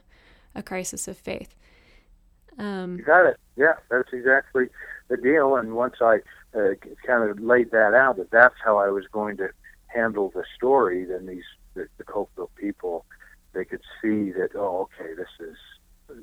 a 0.55 0.63
crisis 0.63 1.09
of 1.09 1.17
faith. 1.19 1.57
Um, 2.59 2.99
You 2.99 3.05
got 3.05 3.27
it. 3.27 3.37
Yeah, 3.57 3.75
that's 3.91 4.13
exactly 4.13 4.67
the 5.09 5.17
deal. 5.17 5.57
And 5.57 5.75
once 5.75 5.97
I 6.01 6.21
uh, 6.57 6.75
kind 7.07 7.29
of 7.29 7.41
laid 7.41 7.71
that 7.73 7.95
out, 7.95 8.17
that 8.17 8.31
that's 8.31 8.55
how 8.65 8.79
I 8.79 8.89
was 8.89 9.07
going 9.11 9.37
to 9.39 9.49
handle 9.87 10.31
the 10.35 10.45
story, 10.57 11.05
then 11.05 11.27
these 11.27 11.45
the, 11.75 11.89
the 11.99 12.05
Cokeville 12.05 12.51
people 12.57 13.05
they 13.53 13.65
could 13.65 13.83
see 14.03 14.33
that 14.33 14.51
oh, 14.57 14.89
okay, 15.01 15.15
this 15.15 15.29
is 15.41 15.57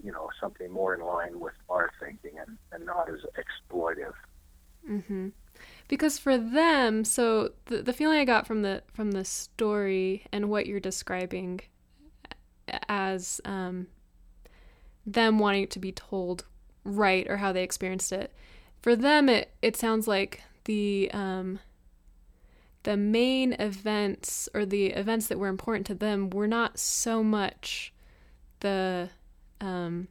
you 0.03 0.11
know 0.11 0.29
something 0.39 0.69
more 0.71 0.93
in 0.93 1.01
line 1.01 1.39
with 1.39 1.53
our 1.69 1.91
thinking 1.99 2.37
and, 2.39 2.57
and 2.71 2.85
not 2.85 3.09
as 3.09 3.19
exploitive. 3.35 4.13
hmm 4.85 5.29
Because 5.87 6.17
for 6.17 6.37
them, 6.37 7.03
so 7.03 7.51
the 7.65 7.81
the 7.81 7.93
feeling 7.93 8.19
I 8.19 8.25
got 8.25 8.47
from 8.47 8.61
the 8.61 8.83
from 8.93 9.11
the 9.11 9.25
story 9.25 10.25
and 10.31 10.49
what 10.49 10.65
you're 10.65 10.79
describing 10.79 11.61
as 12.87 13.41
um, 13.43 13.87
them 15.05 15.39
wanting 15.39 15.67
to 15.67 15.79
be 15.79 15.91
told 15.91 16.45
right 16.83 17.29
or 17.29 17.37
how 17.37 17.51
they 17.51 17.63
experienced 17.63 18.11
it, 18.11 18.31
for 18.81 18.95
them 18.95 19.29
it 19.29 19.53
it 19.61 19.75
sounds 19.75 20.07
like 20.07 20.43
the 20.65 21.09
um, 21.13 21.59
the 22.83 22.97
main 22.97 23.53
events 23.53 24.49
or 24.53 24.65
the 24.65 24.87
events 24.87 25.27
that 25.27 25.39
were 25.39 25.47
important 25.47 25.85
to 25.87 25.95
them 25.95 26.29
were 26.29 26.47
not 26.47 26.79
so 26.79 27.23
much 27.23 27.93
the 28.61 29.09
um, 29.59 30.07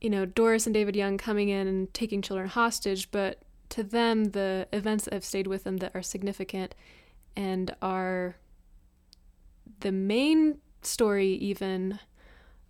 you 0.00 0.10
know, 0.10 0.24
Doris 0.24 0.66
and 0.66 0.74
David 0.74 0.96
Young 0.96 1.18
coming 1.18 1.48
in 1.48 1.66
and 1.66 1.92
taking 1.92 2.22
children 2.22 2.48
hostage, 2.48 3.10
but 3.10 3.42
to 3.70 3.82
them, 3.82 4.24
the 4.32 4.66
events 4.72 5.04
that 5.04 5.14
have 5.14 5.24
stayed 5.24 5.46
with 5.46 5.64
them 5.64 5.78
that 5.78 5.92
are 5.94 6.02
significant 6.02 6.74
and 7.36 7.74
are 7.80 8.36
the 9.80 9.92
main 9.92 10.58
story, 10.82 11.28
even, 11.34 11.98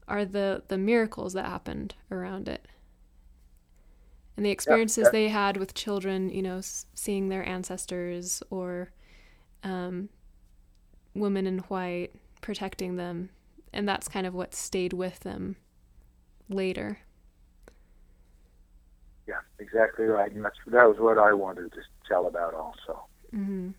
are 0.08 0.24
the, 0.24 0.62
the 0.68 0.76
miracles 0.76 1.32
that 1.32 1.46
happened 1.46 1.94
around 2.10 2.48
it. 2.48 2.66
And 4.36 4.44
the 4.44 4.50
experiences 4.50 5.04
yeah. 5.04 5.10
they 5.10 5.28
had 5.28 5.56
with 5.56 5.74
children, 5.74 6.30
you 6.30 6.42
know, 6.42 6.60
seeing 6.94 7.28
their 7.28 7.46
ancestors 7.46 8.42
or 8.50 8.90
um, 9.62 10.08
women 11.14 11.46
in 11.46 11.58
white 11.60 12.12
protecting 12.40 12.96
them. 12.96 13.30
And 13.72 13.88
that's 13.88 14.08
kind 14.08 14.26
of 14.26 14.34
what 14.34 14.54
stayed 14.54 14.92
with 14.92 15.20
them 15.20 15.56
later. 16.48 16.98
Exactly 19.60 20.06
right. 20.06 20.32
And 20.32 20.44
that's 20.44 20.56
that 20.66 20.88
was 20.88 20.98
what 20.98 21.18
I 21.18 21.32
wanted 21.34 21.72
to 21.74 21.82
tell 22.08 22.26
about 22.26 22.54
also. 22.54 23.06
hmm 23.32 23.70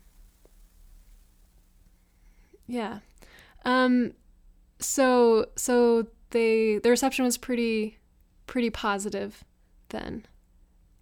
Yeah. 2.66 3.00
Um. 3.64 4.14
So 4.78 5.46
so 5.56 6.06
they 6.30 6.78
the 6.78 6.90
reception 6.90 7.24
was 7.24 7.38
pretty 7.38 7.98
pretty 8.46 8.70
positive 8.70 9.44
then. 9.90 10.26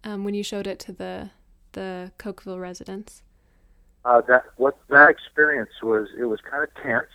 Um, 0.03 0.23
when 0.23 0.33
you 0.33 0.43
showed 0.43 0.67
it 0.67 0.79
to 0.81 0.91
the 0.93 1.31
the 1.73 2.11
Cokeville 2.19 2.59
residents. 2.59 3.23
Uh, 4.03 4.21
that 4.21 4.45
what 4.57 4.77
that 4.89 5.09
experience 5.09 5.71
was, 5.83 6.09
it 6.17 6.25
was 6.25 6.39
kind 6.41 6.63
of 6.63 6.73
tense. 6.75 7.07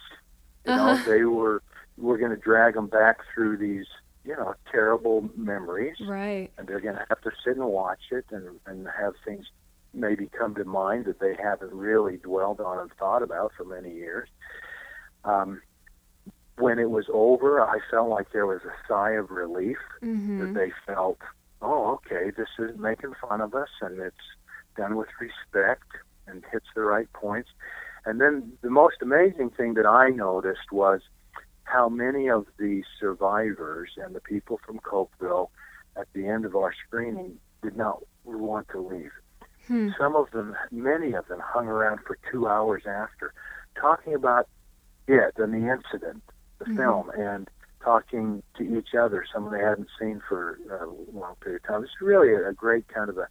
You 0.64 0.75
know, 0.75 0.92
Uh-huh. 0.92 1.04
they 1.04 1.25
were 1.25 1.62
we're 1.99 2.18
going 2.18 2.30
to 2.30 2.37
drag 2.37 2.75
them 2.75 2.87
back 2.88 3.18
through 3.35 3.56
these 3.58 3.87
you 4.26 4.35
know 4.37 4.54
terrible 4.71 5.28
memories. 5.37 5.97
Right. 6.06 6.50
and 6.59 6.66
they're 6.66 6.80
going 6.80 6.97
to 6.97 7.06
have 7.09 7.21
to 7.23 7.30
sit 7.45 7.56
and 7.56 7.64
watch 7.66 8.00
it 8.11 8.25
and 8.30 8.59
and 8.66 8.88
have 8.99 9.14
things 9.25 9.47
maybe 9.95 10.28
come 10.38 10.54
to 10.56 10.64
mind 10.64 11.06
that 11.06 11.21
they 11.21 11.35
haven't 11.42 11.73
really 11.73 12.16
dwelled 12.18 12.61
on 12.61 12.78
and 12.78 12.90
thought 12.99 13.23
about 13.23 13.52
for 13.56 13.64
many 13.64 13.92
years. 13.95 14.28
Um, 15.25 15.62
when 16.59 16.78
it 16.78 16.90
was 16.90 17.06
over, 17.12 17.61
I 17.61 17.78
felt 17.90 18.09
like 18.09 18.33
there 18.33 18.47
was 18.47 18.61
a 18.64 18.75
sigh 18.88 19.12
of 19.12 19.30
relief 19.30 19.78
Mm-hmm. 20.02 20.40
that 20.40 20.54
they 20.54 20.73
felt, 20.87 21.18
oh, 21.62 21.95
okay, 21.95 22.30
this 22.37 22.49
is 22.59 22.78
making 22.78 23.12
fun 23.26 23.40
of 23.40 23.54
us, 23.54 23.68
and 23.80 23.99
it's 23.99 24.16
done 24.76 24.97
with 24.97 25.09
respect 25.18 25.88
and 26.26 26.45
hits 26.52 26.66
the 26.75 26.83
right 26.83 27.11
points. 27.12 27.49
And 28.04 28.21
then 28.21 28.52
the 28.62 28.71
most 28.71 28.97
amazing 29.02 29.50
thing 29.50 29.75
that 29.75 29.87
I 29.87 30.11
noticed 30.11 30.71
was 30.71 31.00
how 31.66 31.88
many 31.88 32.28
of 32.28 32.46
the 32.58 32.82
survivors 32.99 33.90
and 33.96 34.14
the 34.14 34.20
people 34.20 34.58
from 34.64 34.78
Cokeville 34.78 35.50
at 35.96 36.06
the 36.14 36.26
end 36.26 36.44
of 36.44 36.54
our 36.56 36.73
screening 36.87 37.38
did 37.62 37.76
not 37.76 38.02
want 38.25 38.68
to 38.70 38.80
leave. 38.80 39.11
Hmm. 39.66 39.90
Some 39.99 40.14
of 40.14 40.30
them, 40.30 40.54
many 40.70 41.12
of 41.12 41.26
them, 41.28 41.40
hung 41.44 41.66
around 41.66 42.00
for 42.06 42.18
two 42.30 42.46
hours 42.49 42.85
after, 42.87 43.32
talking 43.75 44.14
about 44.14 44.49
it 45.08 45.35
and 45.38 45.52
the 45.52 45.68
incident, 45.68 46.23
the 46.58 46.66
Mhm. 46.66 46.76
film, 46.76 47.11
and 47.11 47.50
talking 47.80 48.42
to 48.56 48.62
each 48.78 48.94
other, 48.94 49.25
someone 49.32 49.52
they 49.52 49.62
hadn't 49.64 49.88
seen 49.99 50.20
for 50.28 50.58
a 50.70 50.87
long 50.87 51.35
period 51.40 51.62
of 51.64 51.68
time. 51.68 51.85
It's 51.85 52.00
really 52.00 52.32
a 52.32 52.52
great 52.52 52.87
kind 52.88 53.11
of 53.11 53.18
a 53.18 53.28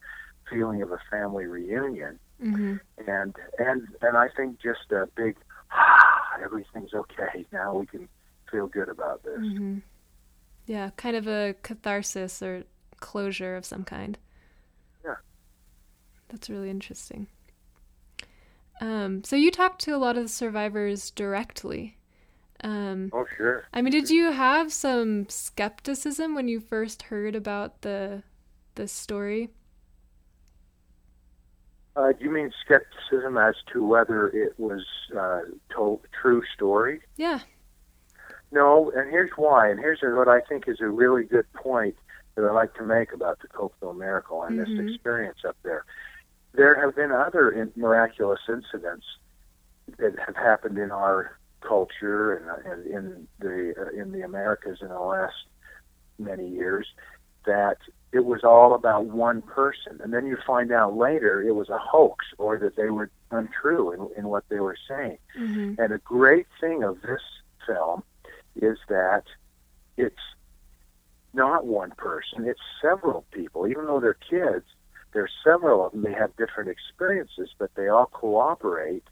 feeling 0.49 0.81
of 0.81 0.91
a 0.91 0.99
family 1.09 1.45
reunion, 1.45 2.19
Mm-hmm. 2.41 2.75
and 3.07 3.35
and 3.59 3.87
and 4.01 4.17
I 4.17 4.27
think 4.27 4.59
just 4.59 4.91
a 4.91 5.07
big, 5.15 5.37
ah, 5.71 6.37
everything's 6.43 6.93
okay 6.93 7.45
now. 7.53 7.75
We 7.75 7.85
can 7.85 8.09
feel 8.55 8.67
good 8.67 8.89
about 8.89 9.23
this. 9.23 9.39
Mm-hmm. 9.39 9.79
Yeah, 10.67 10.91
kind 10.97 11.15
of 11.15 11.27
a 11.27 11.55
catharsis 11.63 12.41
or 12.41 12.63
closure 12.99 13.55
of 13.55 13.65
some 13.65 13.83
kind. 13.83 14.17
Yeah. 15.03 15.15
That's 16.29 16.49
really 16.51 16.69
interesting. 16.69 17.27
Um, 18.81 19.23
so 19.23 19.35
you 19.35 19.51
talked 19.51 19.81
to 19.81 19.95
a 19.95 19.97
lot 19.97 20.17
of 20.17 20.23
the 20.23 20.29
survivors 20.29 21.09
directly. 21.11 21.97
Um, 22.63 23.13
Oh, 23.13 23.25
sure. 23.37 23.69
I 23.73 23.81
mean, 23.81 23.91
did 23.91 24.09
you 24.09 24.31
have 24.31 24.73
some 24.73 25.29
skepticism 25.29 26.35
when 26.35 26.47
you 26.47 26.59
first 26.59 27.03
heard 27.03 27.35
about 27.35 27.81
the 27.81 28.23
the 28.75 28.87
story? 28.87 29.51
Uh, 31.95 32.11
do 32.11 32.25
you 32.25 32.31
mean 32.31 32.51
skepticism 32.65 33.37
as 33.37 33.55
to 33.71 33.85
whether 33.85 34.27
it 34.27 34.53
was 34.59 34.85
uh, 35.17 35.41
told 35.73 36.01
true 36.21 36.43
story? 36.53 37.01
Yeah. 37.17 37.39
No, 38.51 38.91
and 38.95 39.09
here's 39.09 39.31
why. 39.35 39.69
And 39.69 39.79
here's 39.79 39.99
what 40.01 40.27
I 40.27 40.41
think 40.41 40.67
is 40.67 40.79
a 40.81 40.87
really 40.87 41.23
good 41.23 41.51
point 41.53 41.95
that 42.35 42.43
I 42.43 42.51
like 42.51 42.73
to 42.75 42.83
make 42.83 43.13
about 43.13 43.39
the 43.41 43.47
Cokeville 43.47 43.97
miracle 43.97 44.43
and 44.43 44.59
Mhm. 44.59 44.77
this 44.77 44.93
experience 44.93 45.39
up 45.45 45.57
there. 45.63 45.85
There 46.53 46.75
have 46.75 46.95
been 46.95 47.11
other 47.11 47.49
in- 47.49 47.73
miraculous 47.75 48.41
incidents 48.47 49.05
that 49.97 50.17
have 50.19 50.35
happened 50.35 50.77
in 50.77 50.91
our 50.91 51.37
culture 51.61 52.35
and, 52.35 52.49
uh, 52.49 52.71
and 52.71 52.85
in 52.85 53.27
the 53.39 53.73
uh, 53.77 53.89
in 53.89 54.11
the 54.11 54.21
Americas 54.21 54.81
in 54.81 54.89
the 54.89 54.99
last 54.99 55.47
many 56.19 56.47
years, 56.47 56.87
that 57.45 57.77
it 58.11 58.25
was 58.25 58.43
all 58.43 58.73
about 58.73 59.05
one 59.05 59.41
person. 59.41 59.99
And 60.01 60.13
then 60.13 60.25
you 60.25 60.37
find 60.37 60.71
out 60.71 60.95
later 60.95 61.41
it 61.41 61.53
was 61.53 61.69
a 61.69 61.77
hoax 61.77 62.25
or 62.37 62.57
that 62.59 62.75
they 62.75 62.89
were 62.89 63.09
untrue 63.31 63.91
in, 63.91 64.19
in 64.19 64.27
what 64.29 64.47
they 64.49 64.59
were 64.59 64.77
saying. 64.87 65.17
Mm-hmm. 65.37 65.81
And 65.81 65.93
a 65.93 65.97
great 65.99 66.47
thing 66.61 66.83
of 66.83 67.01
this 67.01 67.21
film 67.65 68.03
is 68.55 68.77
that 68.89 69.23
it's 69.97 70.15
not 71.33 71.65
one 71.65 71.91
person, 71.91 72.47
it's 72.47 72.61
several 72.81 73.25
people. 73.31 73.67
Even 73.67 73.85
though 73.85 73.99
they're 73.99 74.13
kids, 74.29 74.65
there's 75.13 75.31
several 75.43 75.85
of 75.85 75.91
them. 75.91 76.03
They 76.03 76.13
have 76.13 76.35
different 76.37 76.69
experiences, 76.69 77.49
but 77.57 77.71
they 77.75 77.87
all 77.87 78.07
cooperate 78.07 79.03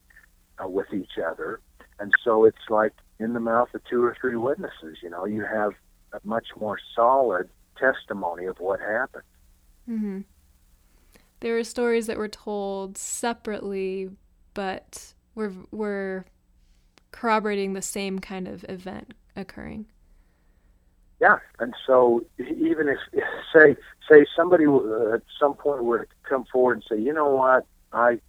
uh, 0.63 0.67
with 0.67 0.93
each 0.93 1.17
other. 1.17 1.59
And 1.99 2.13
so 2.23 2.45
it's 2.45 2.69
like 2.69 2.93
in 3.19 3.33
the 3.33 3.39
mouth 3.39 3.69
of 3.73 3.81
two 3.89 4.03
or 4.03 4.15
three 4.19 4.35
witnesses. 4.35 4.97
You 5.01 5.09
know, 5.09 5.25
you 5.25 5.43
have 5.45 5.71
a 6.13 6.19
much 6.23 6.47
more 6.59 6.77
solid 6.95 7.49
testimony 7.77 8.45
of 8.45 8.59
what 8.59 8.79
happened. 8.79 9.23
Mm-hmm. 9.89 10.19
There 11.39 11.55
were 11.55 11.63
stories 11.63 12.07
that 12.07 12.17
were 12.17 12.29
told 12.29 12.97
separately, 12.97 14.09
but 14.53 15.13
were 15.35 15.51
were 15.71 16.25
corroborating 17.11 17.73
the 17.73 17.81
same 17.81 18.19
kind 18.19 18.47
of 18.47 18.65
event 18.69 19.13
occurring. 19.35 19.85
Yeah, 21.19 21.37
and 21.59 21.73
so 21.87 22.25
even 22.37 22.89
if 22.89 22.97
say 23.53 23.77
say 24.09 24.25
somebody 24.35 24.65
uh, 24.65 25.13
at 25.13 25.21
some 25.39 25.53
point 25.53 25.83
were 25.83 25.99
to 25.99 26.05
come 26.27 26.43
forward 26.51 26.73
and 26.73 26.83
say, 26.89 27.01
you 27.01 27.13
know 27.13 27.29
what, 27.29 27.65
I 27.93 28.19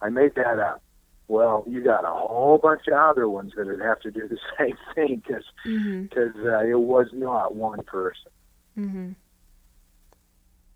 I 0.00 0.08
made 0.08 0.34
that 0.36 0.58
up. 0.58 0.82
Well, 1.28 1.64
you 1.66 1.82
got 1.82 2.04
a 2.04 2.10
whole 2.10 2.58
bunch 2.58 2.86
of 2.86 2.94
other 2.94 3.28
ones 3.28 3.52
that 3.56 3.66
would 3.66 3.80
have 3.80 4.00
to 4.00 4.10
do 4.10 4.28
the 4.28 4.38
same 4.58 4.76
thing 4.94 5.22
because 5.26 5.44
because 5.64 6.34
mm-hmm. 6.34 6.48
uh, 6.48 6.62
it 6.62 6.80
was 6.80 7.08
not 7.12 7.54
one 7.54 7.82
person. 7.82 8.30
Mm-hmm. 8.78 9.08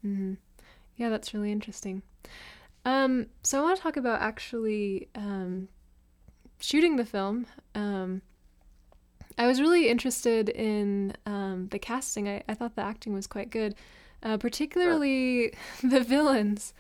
Mm-hmm. 0.04 0.34
Yeah, 0.96 1.08
that's 1.10 1.32
really 1.32 1.52
interesting. 1.52 2.02
Um, 2.84 3.26
so 3.42 3.58
I 3.58 3.62
want 3.62 3.76
to 3.76 3.82
talk 3.82 3.96
about 3.96 4.20
actually 4.20 5.08
um, 5.14 5.68
shooting 6.60 6.96
the 6.96 7.04
film. 7.04 7.46
Um, 7.74 8.22
I 9.38 9.46
was 9.46 9.60
really 9.60 9.88
interested 9.88 10.48
in 10.48 11.14
um, 11.24 11.68
the 11.70 11.78
casting. 11.78 12.28
I, 12.28 12.42
I 12.48 12.54
thought 12.54 12.74
the 12.74 12.82
acting 12.82 13.12
was 13.14 13.26
quite 13.26 13.50
good, 13.50 13.74
uh, 14.22 14.36
particularly 14.36 15.54
the 15.82 16.00
villains, 16.00 16.74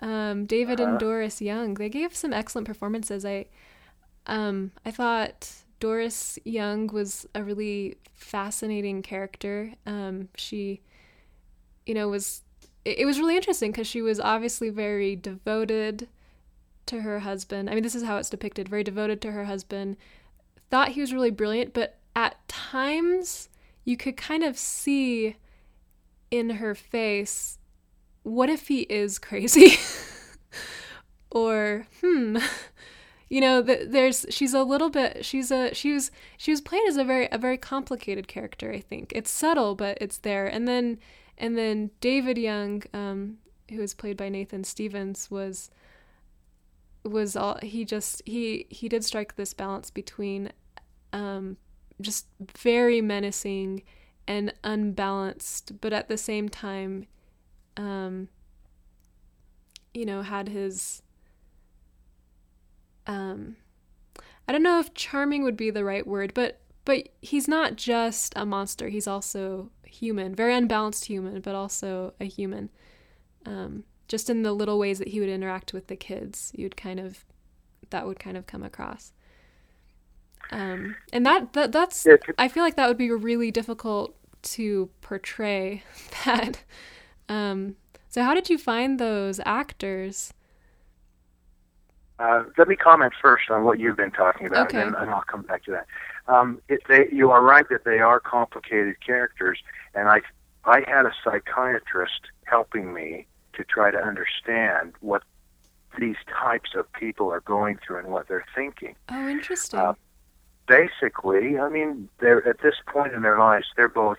um, 0.00 0.44
David 0.46 0.80
Uh-huh. 0.80 0.90
and 0.90 0.98
Doris 1.00 1.40
Young. 1.40 1.74
They 1.74 1.88
gave 1.88 2.14
some 2.14 2.32
excellent 2.32 2.66
performances. 2.66 3.24
I 3.24 3.46
um, 4.26 4.72
I 4.84 4.90
thought 4.90 5.50
Doris 5.80 6.38
Young 6.44 6.86
was 6.88 7.26
a 7.34 7.42
really 7.42 7.96
fascinating 8.12 9.02
character. 9.02 9.72
Um, 9.86 10.28
she, 10.36 10.80
you 11.86 11.94
know, 11.94 12.08
was 12.08 12.42
it, 12.84 13.00
it 13.00 13.04
was 13.06 13.18
really 13.18 13.36
interesting 13.36 13.70
because 13.70 13.86
she 13.86 14.02
was 14.02 14.20
obviously 14.20 14.70
very 14.70 15.16
devoted 15.16 16.08
to 16.86 17.00
her 17.00 17.20
husband. 17.20 17.70
I 17.70 17.74
mean, 17.74 17.82
this 17.82 17.94
is 17.94 18.02
how 18.04 18.16
it's 18.18 18.30
depicted: 18.30 18.68
very 18.68 18.84
devoted 18.84 19.20
to 19.22 19.32
her 19.32 19.44
husband. 19.44 19.96
Thought 20.70 20.90
he 20.90 21.00
was 21.00 21.12
really 21.12 21.30
brilliant, 21.30 21.72
but 21.72 21.98
at 22.16 22.46
times 22.48 23.48
you 23.84 23.96
could 23.96 24.16
kind 24.16 24.42
of 24.42 24.56
see 24.58 25.36
in 26.30 26.50
her 26.50 26.74
face, 26.74 27.58
what 28.22 28.48
if 28.48 28.68
he 28.68 28.82
is 28.82 29.18
crazy? 29.20 29.76
or 31.30 31.86
hmm 32.00 32.38
you 33.28 33.40
know 33.40 33.62
th- 33.62 33.88
there's 33.88 34.24
she's 34.30 34.54
a 34.54 34.62
little 34.62 34.90
bit 34.90 35.24
she's 35.24 35.50
a 35.50 35.74
she 35.74 35.92
was 35.92 36.10
she 36.36 36.50
was 36.50 36.60
played 36.60 36.86
as 36.88 36.96
a 36.96 37.04
very 37.04 37.28
a 37.32 37.38
very 37.38 37.58
complicated 37.58 38.28
character 38.28 38.70
i 38.70 38.80
think 38.80 39.12
it's 39.14 39.30
subtle 39.30 39.74
but 39.74 39.98
it's 40.00 40.18
there 40.18 40.46
and 40.46 40.68
then 40.68 40.98
and 41.36 41.58
then 41.58 41.90
david 42.00 42.38
young 42.38 42.82
um 42.92 43.38
who 43.70 43.78
was 43.78 43.94
played 43.94 44.16
by 44.16 44.28
nathan 44.28 44.62
stevens 44.62 45.30
was 45.30 45.70
was 47.04 47.36
all 47.36 47.58
he 47.62 47.84
just 47.84 48.22
he 48.26 48.66
he 48.70 48.88
did 48.88 49.04
strike 49.04 49.36
this 49.36 49.52
balance 49.52 49.90
between 49.90 50.50
um 51.12 51.56
just 52.00 52.26
very 52.58 53.00
menacing 53.00 53.82
and 54.26 54.52
unbalanced 54.64 55.80
but 55.80 55.92
at 55.92 56.08
the 56.08 56.16
same 56.16 56.48
time 56.48 57.06
um 57.76 58.28
you 59.92 60.06
know 60.06 60.22
had 60.22 60.48
his 60.48 61.02
um 63.06 63.56
I 64.46 64.52
don't 64.52 64.62
know 64.62 64.78
if 64.78 64.94
charming 64.94 65.42
would 65.42 65.56
be 65.56 65.70
the 65.70 65.84
right 65.84 66.06
word, 66.06 66.34
but 66.34 66.60
but 66.84 67.08
he's 67.22 67.48
not 67.48 67.76
just 67.76 68.34
a 68.36 68.44
monster. 68.44 68.88
He's 68.88 69.06
also 69.06 69.70
human, 69.86 70.34
very 70.34 70.54
unbalanced 70.54 71.06
human, 71.06 71.40
but 71.40 71.54
also 71.54 72.12
a 72.20 72.26
human. 72.26 72.68
Um, 73.46 73.84
just 74.08 74.30
in 74.30 74.42
the 74.42 74.52
little 74.52 74.78
ways 74.78 74.98
that 74.98 75.08
he 75.08 75.20
would 75.20 75.28
interact 75.28 75.72
with 75.72 75.86
the 75.88 75.96
kids, 75.96 76.52
you'd 76.54 76.76
kind 76.76 77.00
of 77.00 77.24
that 77.90 78.06
would 78.06 78.18
kind 78.18 78.36
of 78.36 78.46
come 78.46 78.62
across. 78.62 79.12
Um, 80.50 80.96
and 81.12 81.24
that, 81.26 81.52
that 81.54 81.72
that's 81.72 82.06
Yeah, 82.06 82.16
I 82.38 82.48
feel 82.48 82.62
like 82.62 82.76
that 82.76 82.88
would 82.88 82.98
be 82.98 83.10
really 83.10 83.50
difficult 83.50 84.14
to 84.42 84.90
portray 85.00 85.82
that. 86.24 86.62
Um, 87.28 87.76
so 88.08 88.22
how 88.22 88.34
did 88.34 88.50
you 88.50 88.58
find 88.58 88.98
those 89.00 89.40
actors? 89.44 90.32
Uh, 92.18 92.44
let 92.56 92.68
me 92.68 92.76
comment 92.76 93.12
first 93.20 93.50
on 93.50 93.64
what 93.64 93.80
you've 93.80 93.96
been 93.96 94.10
talking 94.12 94.46
about, 94.46 94.68
Okay. 94.68 94.80
and, 94.80 94.94
then, 94.94 95.02
and 95.02 95.10
I'll 95.10 95.22
come 95.22 95.42
back 95.42 95.64
to 95.64 95.72
that. 95.72 95.86
Um, 96.32 96.60
it, 96.68 96.80
they, 96.88 97.08
you 97.10 97.30
are 97.32 97.42
right 97.42 97.68
that 97.70 97.84
they 97.84 97.98
are 97.98 98.20
complicated 98.20 98.96
characters, 99.04 99.58
and 99.94 100.08
I, 100.08 100.20
I 100.64 100.82
had 100.86 101.06
a 101.06 101.12
psychiatrist 101.24 102.20
helping 102.44 102.94
me 102.94 103.26
to 103.56 103.64
try 103.64 103.90
to 103.90 103.98
understand 103.98 104.92
what 105.00 105.22
these 105.98 106.16
types 106.28 106.70
of 106.74 106.90
people 106.92 107.30
are 107.30 107.40
going 107.40 107.78
through 107.84 107.98
and 107.98 108.08
what 108.08 108.28
they're 108.28 108.46
thinking. 108.54 108.96
Oh, 109.10 109.28
interesting. 109.28 109.78
Uh, 109.78 109.94
Basically, 110.66 111.58
I 111.58 111.68
mean, 111.68 112.08
they're 112.20 112.48
at 112.48 112.62
this 112.62 112.76
point 112.86 113.12
in 113.12 113.20
their 113.20 113.38
lives, 113.38 113.66
they're 113.76 113.86
both 113.86 114.16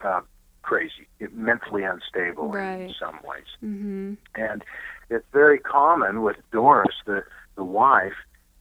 uh, 0.00 0.22
crazy, 0.62 1.06
mentally 1.32 1.82
unstable 1.82 2.54
in 2.54 2.94
some 2.98 3.18
ways. 3.22 3.44
mm-hmm. 3.62 4.14
And 4.36 4.64
it's 5.10 5.26
very 5.32 5.58
common 5.58 6.22
with 6.22 6.36
Doris, 6.50 6.94
the 7.04 7.24
the 7.56 7.64
wife, 7.64 8.14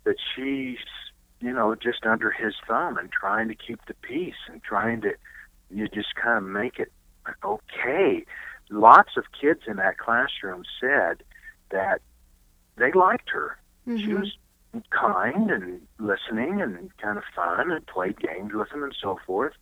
that 0.03 0.17
she's 0.35 0.79
you 1.39 1.53
know 1.53 1.73
just 1.75 2.05
under 2.05 2.31
his 2.31 2.53
thumb 2.67 2.97
and 2.97 3.09
trying 3.11 3.47
to 3.47 3.55
keep 3.55 3.79
the 3.85 3.93
peace 3.93 4.41
and 4.51 4.61
trying 4.61 4.99
to 5.01 5.13
you 5.71 5.87
just 5.87 6.15
kind 6.15 6.37
of 6.37 6.43
make 6.43 6.79
it 6.79 6.91
okay. 7.43 8.25
Lots 8.69 9.17
of 9.17 9.25
kids 9.39 9.61
in 9.67 9.77
that 9.77 9.97
classroom 9.97 10.63
said 10.79 11.23
that 11.71 12.01
they 12.77 12.91
liked 12.91 13.29
her. 13.29 13.57
She 13.85 13.91
Mm-hmm. 13.91 14.19
was 14.19 14.35
kind 14.91 15.49
and 15.49 15.81
listening 15.97 16.61
and 16.61 16.95
kind 16.97 17.17
of 17.17 17.23
fun 17.35 17.71
and 17.71 17.85
played 17.87 18.19
games 18.19 18.53
with 18.53 18.71
him 18.71 18.83
and 18.83 18.95
so 19.01 19.17
forth. 19.25 19.53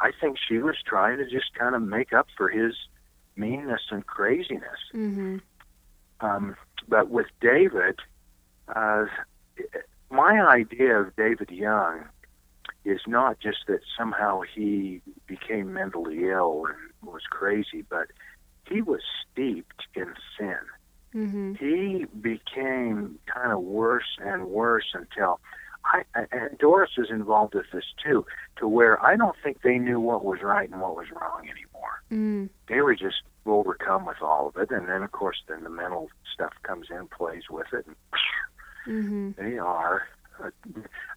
I 0.00 0.12
think 0.20 0.36
she 0.38 0.58
was 0.58 0.76
trying 0.86 1.18
to 1.18 1.24
just 1.28 1.54
kind 1.58 1.74
of 1.74 1.82
make 1.82 2.12
up 2.12 2.28
for 2.36 2.48
his 2.48 2.74
meanness 3.34 3.82
and 3.90 4.06
craziness. 4.06 4.78
Mm-hmm. 4.94 5.38
Um, 6.20 6.56
but 6.88 7.10
with 7.10 7.26
David, 7.40 7.98
uh, 8.74 9.06
my 10.10 10.40
idea 10.40 11.00
of 11.00 11.16
David 11.16 11.50
Young 11.50 12.04
is 12.84 13.00
not 13.06 13.40
just 13.40 13.66
that 13.66 13.80
somehow 13.98 14.42
he 14.42 15.02
became 15.26 15.72
mentally 15.72 16.28
ill 16.28 16.66
and 16.66 16.76
was 17.12 17.22
crazy, 17.28 17.82
but 17.88 18.08
he 18.68 18.82
was 18.82 19.00
steeped 19.32 19.82
in 19.94 20.14
sin. 20.38 20.58
Mm-hmm. 21.14 21.54
He 21.54 22.04
became 22.20 23.18
kind 23.32 23.52
of 23.52 23.60
worse 23.60 24.18
and 24.20 24.46
worse 24.46 24.86
until 24.94 25.40
I, 25.84 26.02
and 26.32 26.58
Doris 26.58 26.90
is 26.98 27.08
involved 27.10 27.54
with 27.54 27.66
this 27.72 27.84
too, 28.04 28.26
to 28.58 28.66
where 28.66 29.02
I 29.04 29.16
don't 29.16 29.36
think 29.42 29.62
they 29.62 29.78
knew 29.78 30.00
what 30.00 30.24
was 30.24 30.42
right 30.42 30.68
and 30.68 30.80
what 30.80 30.96
was 30.96 31.06
wrong 31.12 31.42
anymore 31.44 31.62
Mm. 32.12 32.50
they 32.68 32.80
were 32.82 32.94
just 32.94 33.22
overcome 33.46 34.06
with 34.06 34.22
all 34.22 34.46
of 34.46 34.56
it 34.62 34.70
and 34.70 34.88
then 34.88 35.02
of 35.02 35.10
course 35.10 35.38
then 35.48 35.64
the 35.64 35.68
mental 35.70 36.08
stuff 36.32 36.52
comes 36.62 36.86
in 36.88 37.08
plays 37.08 37.42
with 37.50 37.66
it 37.72 37.84
and 37.86 37.96
Mm-hmm. 38.86 39.30
they 39.36 39.58
are 39.58 40.06
uh, 40.42 40.50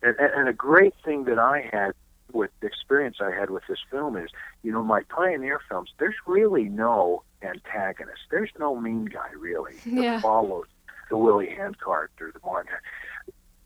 and, 0.01 0.15
and 0.19 0.49
a 0.49 0.53
great 0.53 0.95
thing 1.05 1.25
that 1.25 1.37
i 1.37 1.69
had 1.71 1.91
with 2.33 2.49
the 2.61 2.65
experience 2.67 3.17
i 3.21 3.29
had 3.29 3.51
with 3.51 3.61
this 3.69 3.77
film 3.91 4.17
is 4.17 4.31
you 4.63 4.71
know 4.71 4.83
my 4.83 5.03
pioneer 5.09 5.59
films 5.69 5.91
there's 5.99 6.15
really 6.25 6.63
no 6.63 7.21
antagonist 7.41 8.21
there's 8.31 8.51
no 8.59 8.75
mean 8.75 9.05
guy 9.05 9.29
really 9.37 9.75
Yeah. 9.85 10.19
follows 10.21 10.65
the 11.09 11.17
willie 11.17 11.49
handcart 11.49 12.11
or 12.19 12.31
the 12.31 12.39
martin 12.45 12.73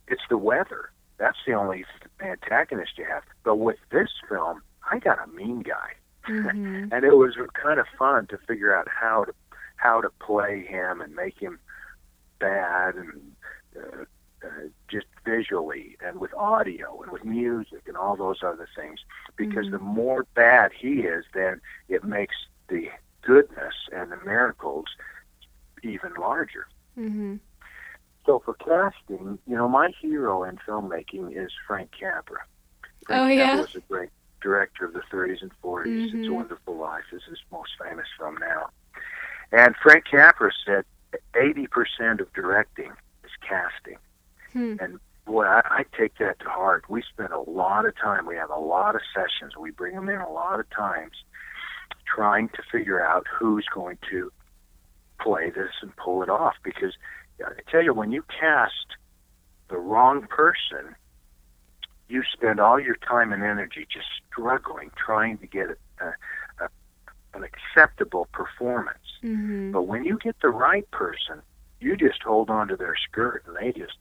it's 0.07 0.21
the 0.29 0.37
weather 0.37 0.91
that's 1.17 1.37
the 1.45 1.53
only 1.53 1.85
antagonist 2.21 2.97
you 2.97 3.05
have 3.05 3.23
but 3.43 3.55
with 3.55 3.79
this 3.91 4.09
film 4.29 4.61
i 4.91 4.99
got 4.99 5.23
a 5.23 5.27
mean 5.27 5.61
guy 5.61 5.93
Mm-hmm. 6.27 6.87
and 6.93 7.03
it 7.03 7.15
was 7.17 7.35
kind 7.53 7.79
of 7.79 7.85
fun 7.97 8.27
to 8.27 8.37
figure 8.47 8.75
out 8.75 8.87
how 8.87 9.25
to 9.25 9.33
how 9.75 9.99
to 10.01 10.09
play 10.19 10.65
him 10.65 11.01
and 11.01 11.13
make 11.15 11.37
him 11.37 11.59
bad 12.39 12.95
and 12.95 13.31
uh, 13.75 14.03
uh, 14.43 14.47
just 14.87 15.05
visually 15.25 15.97
and 16.05 16.19
with 16.19 16.33
audio 16.35 17.01
and 17.01 17.11
with 17.11 17.25
music 17.25 17.81
and 17.87 17.97
all 17.97 18.15
those 18.15 18.43
other 18.43 18.67
things. 18.75 18.99
Because 19.35 19.65
mm-hmm. 19.65 19.73
the 19.73 19.79
more 19.79 20.25
bad 20.35 20.71
he 20.73 21.01
is, 21.01 21.25
then 21.33 21.59
it 21.89 22.03
makes 22.03 22.35
the 22.69 22.89
goodness 23.25 23.73
and 23.91 24.11
the 24.11 24.17
miracles 24.25 24.85
even 25.83 26.13
larger. 26.19 26.67
Mm-hmm. 26.97 27.35
So 28.25 28.41
for 28.45 28.53
casting, 28.53 29.39
you 29.47 29.55
know, 29.55 29.67
my 29.67 29.91
hero 30.01 30.43
in 30.43 30.57
filmmaking 30.57 31.35
is 31.35 31.51
Frank 31.67 31.91
Capra. 31.99 32.39
Frank 33.05 33.21
oh 33.21 33.27
yeah, 33.27 33.47
Capra 33.47 33.61
was 33.61 33.75
a 33.75 33.79
great 33.81 34.09
director 34.41 34.85
of 34.85 34.93
the 34.93 35.01
30s 35.11 35.41
and 35.41 35.51
40s. 35.63 35.85
Mm-hmm. 35.85 36.19
It's 36.19 36.27
a 36.29 36.33
Wonderful 36.33 36.77
Life 36.77 37.05
is 37.11 37.21
his 37.27 37.39
most 37.51 37.71
famous 37.81 38.07
film 38.17 38.37
now. 38.39 38.69
And 39.51 39.75
Frank 39.81 40.05
Capra 40.09 40.51
said 40.65 40.85
80% 41.33 42.19
of 42.19 42.31
directing 42.33 42.91
is 43.23 43.31
casting. 43.47 43.97
Hmm. 44.51 44.75
And 44.79 44.99
boy, 45.25 45.45
I, 45.45 45.61
I 45.65 45.85
take 45.97 46.17
that 46.17 46.39
to 46.39 46.49
heart. 46.49 46.85
We 46.89 47.01
spend 47.01 47.31
a 47.33 47.39
lot 47.39 47.85
of 47.85 47.95
time. 47.97 48.25
We 48.25 48.35
have 48.35 48.49
a 48.49 48.59
lot 48.59 48.95
of 48.95 49.01
sessions. 49.13 49.55
We 49.57 49.71
bring 49.71 49.95
them 49.95 50.09
in 50.09 50.19
a 50.19 50.31
lot 50.31 50.59
of 50.59 50.69
times, 50.69 51.23
trying 52.05 52.49
to 52.49 52.63
figure 52.71 53.03
out 53.03 53.25
who's 53.27 53.65
going 53.73 53.97
to 54.09 54.31
play 55.19 55.49
this 55.49 55.71
and 55.81 55.95
pull 55.95 56.23
it 56.23 56.29
off. 56.29 56.55
Because 56.63 56.93
I 57.45 57.51
tell 57.69 57.83
you, 57.83 57.93
when 57.93 58.11
you 58.11 58.23
cast 58.39 58.87
the 59.69 59.77
wrong 59.77 60.27
person, 60.27 60.95
you 62.07 62.23
spend 62.31 62.59
all 62.59 62.79
your 62.79 62.97
time 62.97 63.33
and 63.33 63.43
energy 63.43 63.87
just 63.91 64.07
struggling, 64.31 64.91
trying 64.95 65.37
to 65.39 65.47
get 65.47 65.69
a, 66.01 66.05
a, 66.63 66.69
an 67.33 67.43
acceptable 67.43 68.27
performance. 68.33 68.99
Mm-hmm. 69.23 69.71
But 69.71 69.83
when 69.83 70.03
you 70.03 70.19
get 70.21 70.35
the 70.41 70.49
right 70.49 70.89
person, 70.91 71.41
you 71.79 71.95
just 71.95 72.21
hold 72.21 72.49
on 72.49 72.67
to 72.67 72.75
their 72.75 72.95
skirt 72.95 73.43
and 73.47 73.55
they 73.55 73.77
just 73.77 73.97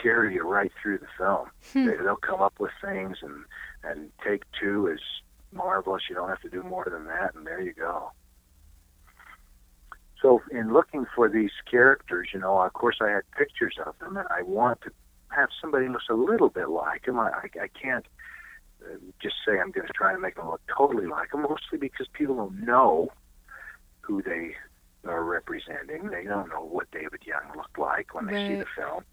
carry 0.00 0.34
you 0.34 0.42
right 0.42 0.72
through 0.82 0.98
the 0.98 1.06
film. 1.16 1.48
Hmm. 1.72 1.86
They, 1.86 1.96
they'll 1.96 2.16
come 2.16 2.40
up 2.40 2.54
with 2.58 2.72
things, 2.82 3.18
and 3.22 3.44
and 3.82 4.10
take 4.24 4.42
two 4.60 4.88
is 4.88 5.00
marvelous. 5.54 6.02
You 6.08 6.14
don't 6.14 6.28
have 6.28 6.40
to 6.42 6.50
do 6.50 6.62
more 6.62 6.86
than 6.90 7.04
that, 7.06 7.34
and 7.34 7.46
there 7.46 7.60
you 7.60 7.72
go. 7.72 8.10
So, 10.20 10.42
in 10.50 10.72
looking 10.72 11.06
for 11.14 11.28
these 11.28 11.50
characters, 11.70 12.28
you 12.32 12.40
know, 12.40 12.58
of 12.58 12.72
course, 12.72 12.96
I 13.00 13.10
had 13.10 13.30
pictures 13.36 13.76
of 13.84 13.98
them, 13.98 14.16
and 14.16 14.26
I 14.30 14.42
want 14.42 14.80
to 14.82 14.90
have 15.28 15.50
somebody 15.60 15.88
looks 15.88 16.08
a 16.08 16.14
little 16.14 16.48
bit 16.48 16.68
like 16.68 17.04
them. 17.04 17.18
I, 17.18 17.28
I, 17.28 17.64
I 17.64 17.68
can't 17.68 18.06
uh, 18.82 18.96
just 19.20 19.34
say 19.46 19.58
I'm 19.58 19.70
going 19.70 19.86
to 19.86 19.92
try 19.92 20.12
to 20.12 20.18
make 20.18 20.36
them 20.36 20.48
look 20.48 20.62
totally 20.74 21.06
like 21.06 21.30
them, 21.30 21.42
mostly 21.42 21.78
because 21.78 22.06
people 22.12 22.36
don't 22.36 22.64
know 22.64 23.10
who 24.00 24.22
they 24.22 24.54
are 25.06 25.22
representing. 25.22 26.08
They 26.08 26.24
don't 26.24 26.48
know 26.48 26.64
what 26.64 26.90
David 26.90 27.20
Young 27.26 27.56
looked 27.56 27.78
like 27.78 28.14
when 28.14 28.26
they 28.26 28.34
right. 28.34 28.48
see 28.48 28.56
the 28.56 28.66
film. 28.76 29.04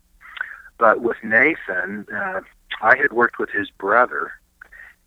But 0.77 1.01
with 1.01 1.17
Nathan, 1.23 2.07
uh, 2.13 2.41
I 2.81 2.95
had 2.97 3.11
worked 3.11 3.37
with 3.37 3.49
his 3.49 3.69
brother 3.69 4.31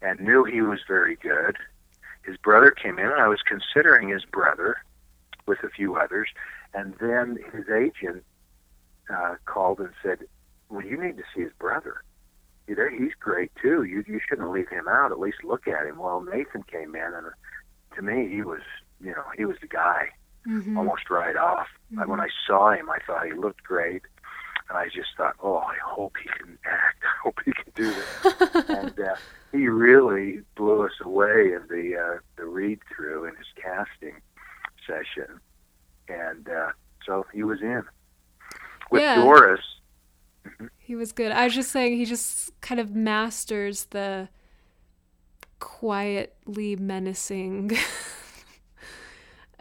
and 0.05 0.21
knew 0.21 0.45
he 0.45 0.61
was 0.61 0.81
very 0.87 1.17
good. 1.17 1.57
His 2.23 2.37
brother 2.37 2.71
came 2.71 2.99
in, 2.99 3.07
and 3.07 3.21
I 3.21 3.29
was 3.29 3.41
considering 3.43 4.09
his 4.09 4.25
brother 4.25 4.77
with 5.47 5.59
a 5.65 5.71
few 5.71 5.97
others, 5.97 6.29
and 6.75 6.95
then 7.01 7.39
his 7.53 7.69
agent 7.69 8.25
uh, 9.13 9.37
called 9.47 9.81
and 9.81 9.91
said, 10.03 10.21
"Well, 10.69 10.85
you 10.85 11.03
need 11.03 11.17
to 11.17 11.25
see 11.35 11.43
his 11.43 11.53
brother. 11.59 12.03
He's 12.67 13.15
great 13.19 13.51
too. 13.61 13.83
You 13.83 14.05
you 14.07 14.21
shouldn't 14.27 14.51
leave 14.51 14.69
him 14.69 14.89
out. 14.89 15.11
At 15.11 15.19
least 15.19 15.45
look 15.45 15.67
at 15.67 15.87
him." 15.87 15.99
Well, 15.99 16.23
Nathan 16.23 16.63
came 16.63 16.95
in, 16.95 17.13
and 17.15 17.27
to 17.97 18.03
me, 18.03 18.29
he 18.29 18.43
was 18.43 18.63
you 19.01 19.11
know 19.11 19.25
he 19.37 19.45
was 19.45 19.57
the 19.61 19.69
guy 19.69 20.11
mm-hmm. 20.47 20.77
almost 20.77 21.11
right 21.11 21.37
off. 21.37 21.69
Mm-hmm. 21.93 22.11
When 22.11 22.21
I 22.21 22.29
saw 22.47 22.73
him, 22.73 22.89
I 22.91 22.99
thought 23.07 23.27
he 23.27 23.33
looked 23.33 23.63
great 23.63 24.03
and 24.69 24.79
I 24.79 24.87
just 24.87 25.09
thought, 25.17 25.35
oh, 25.43 25.59
I 25.59 25.77
hope 25.85 26.15
he 26.23 26.29
can 26.29 26.59
act. 26.65 27.03
I 27.03 27.23
hope 27.23 27.39
he 27.45 27.53
can 27.53 27.73
do 27.75 27.93
this. 27.93 28.65
and 28.69 29.01
uh, 29.01 29.15
he 29.53 29.69
really 29.69 30.41
blew 30.57 30.85
us 30.85 30.93
away 31.03 31.53
in 31.53 31.63
the 31.69 31.97
uh, 31.97 32.19
the 32.37 32.47
read 32.47 32.81
through 32.95 33.25
in 33.27 33.37
his 33.37 33.47
casting 33.61 34.21
session, 34.87 35.41
and 36.09 36.49
uh, 36.49 36.71
so 37.07 37.27
he 37.33 37.43
was 37.43 37.61
in. 37.63 37.83
With 38.91 39.03
yeah. 39.03 39.17
Doris, 39.17 39.61
mm-hmm. 40.47 40.67
he 40.79 40.95
was 40.95 41.13
good. 41.13 41.33
I 41.33 41.45
was 41.45 41.55
just 41.55 41.71
saying 41.71 41.97
he 41.97 42.05
just 42.05 42.59
kind 42.61 42.81
of 42.81 42.95
masters 42.95 43.87
the 43.87 44.29
quietly 45.59 46.77
menacing. 46.77 47.73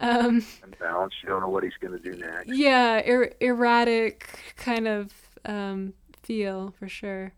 um, 0.04 0.46
unbalanced. 0.64 1.18
You 1.24 1.30
don't 1.30 1.42
know 1.42 1.50
what 1.50 1.64
he's 1.64 1.78
going 1.80 1.94
to 1.94 2.00
do 2.00 2.18
next. 2.18 2.48
Yeah, 2.48 3.02
er- 3.08 3.34
erratic 3.40 4.28
kind 4.58 4.88
of 4.88 5.12
um, 5.46 5.94
feel 6.22 6.74
for 6.78 6.88
sure. 6.88 7.34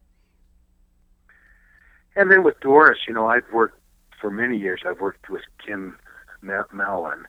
And 2.15 2.31
then 2.31 2.43
with 2.43 2.59
Doris, 2.61 2.99
you 3.07 3.13
know, 3.13 3.27
I've 3.27 3.43
worked 3.53 3.79
for 4.19 4.31
many 4.31 4.57
years. 4.57 4.81
I've 4.85 4.99
worked 4.99 5.29
with 5.29 5.43
Kim 5.65 5.97
Mellen, 6.41 7.25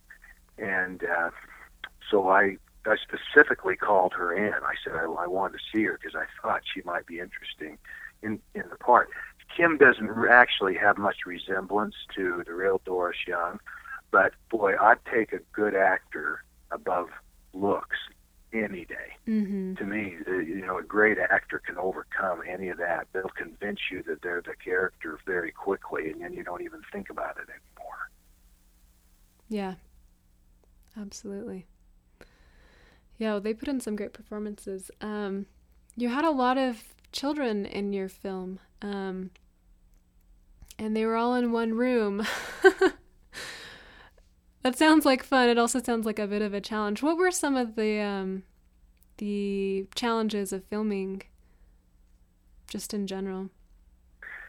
and 0.59 1.03
uh, 1.05 1.31
so 2.11 2.29
I 2.29 2.57
I 2.87 2.97
specifically 2.97 3.77
called 3.77 4.13
her 4.15 4.33
in. 4.33 4.55
I 4.55 4.75
said 4.85 4.95
I, 4.95 5.05
I 5.05 5.27
wanted 5.27 5.59
to 5.59 5.65
see 5.73 5.85
her 5.85 5.99
because 6.01 6.15
I 6.15 6.25
thought 6.41 6.63
she 6.73 6.83
might 6.85 7.07
be 7.07 7.19
interesting 7.19 7.79
in 8.23 8.41
in 8.55 8.63
the 8.71 8.77
part. 8.77 9.11
Kim 9.57 9.77
doesn't 9.77 10.11
actually 10.31 10.75
have 10.75 10.99
much 10.99 11.27
resemblance 11.27 11.95
to 12.15 12.43
the 12.47 12.53
real 12.53 12.81
Doris 12.85 13.17
Young, 13.27 13.59
but 14.17 14.33
boy, 14.49 14.73
I'd 14.81 15.05
take 15.13 15.35
a 15.35 15.41
good 15.53 15.75
actor 15.75 16.43
above 16.71 17.09
looks 17.53 17.99
any 18.51 18.87
day. 18.87 19.13
Mm-hmm. 19.29 19.75
To 19.75 19.85
me, 19.85 20.17
you 20.27 20.65
know, 20.65 20.79
a 20.79 20.83
great 20.83 21.19
actor 21.19 21.59
can 21.59 21.77
overcome 21.77 22.41
any 22.51 22.71
of 22.71 22.79
that. 22.79 23.09
They'll 23.13 23.29
convince 23.37 23.79
you 23.93 24.03
that 24.05 24.23
they're 24.23 24.41
the 24.41 24.55
character 24.65 25.19
very 25.27 25.53
quickly, 25.53 26.11
and 26.11 26.23
then 26.23 26.33
you 26.33 26.45
don't 26.45 26.63
even 26.63 26.81
think 26.91 27.11
about 27.11 27.37
it 27.37 27.47
anymore. 27.51 28.11
Yeah, 29.51 29.75
absolutely. 30.99 31.67
Yeah, 33.19 33.33
well, 33.33 33.41
they 33.43 33.53
put 33.53 33.69
in 33.69 33.81
some 33.81 33.97
great 33.97 34.15
performances. 34.15 34.91
Um, 35.03 35.45
you 35.95 36.09
had 36.09 36.25
a 36.25 36.31
lot 36.31 36.57
of 36.57 36.83
children 37.13 37.67
in 37.67 37.93
your 37.93 38.09
film, 38.09 38.61
um, 38.81 39.31
and 40.79 40.97
they 40.97 41.05
were 41.05 41.17
all 41.17 41.35
in 41.35 41.53
one 41.53 41.75
room. 41.75 42.27
That 44.67 44.77
sounds 44.77 45.05
like 45.05 45.23
fun. 45.23 45.49
It 45.49 45.59
also 45.59 45.81
sounds 45.81 46.07
like 46.07 46.19
a 46.19 46.27
bit 46.27 46.43
of 46.43 46.53
a 46.53 46.61
challenge. 46.61 47.01
What 47.01 47.17
were 47.17 47.31
some 47.31 47.55
of 47.55 47.77
the 47.77 48.01
um, 48.01 48.43
the 49.19 49.87
challenges 49.95 50.53
of 50.53 50.65
filming, 50.65 51.23
just 52.67 52.93
in 52.93 53.07
general? 53.07 53.51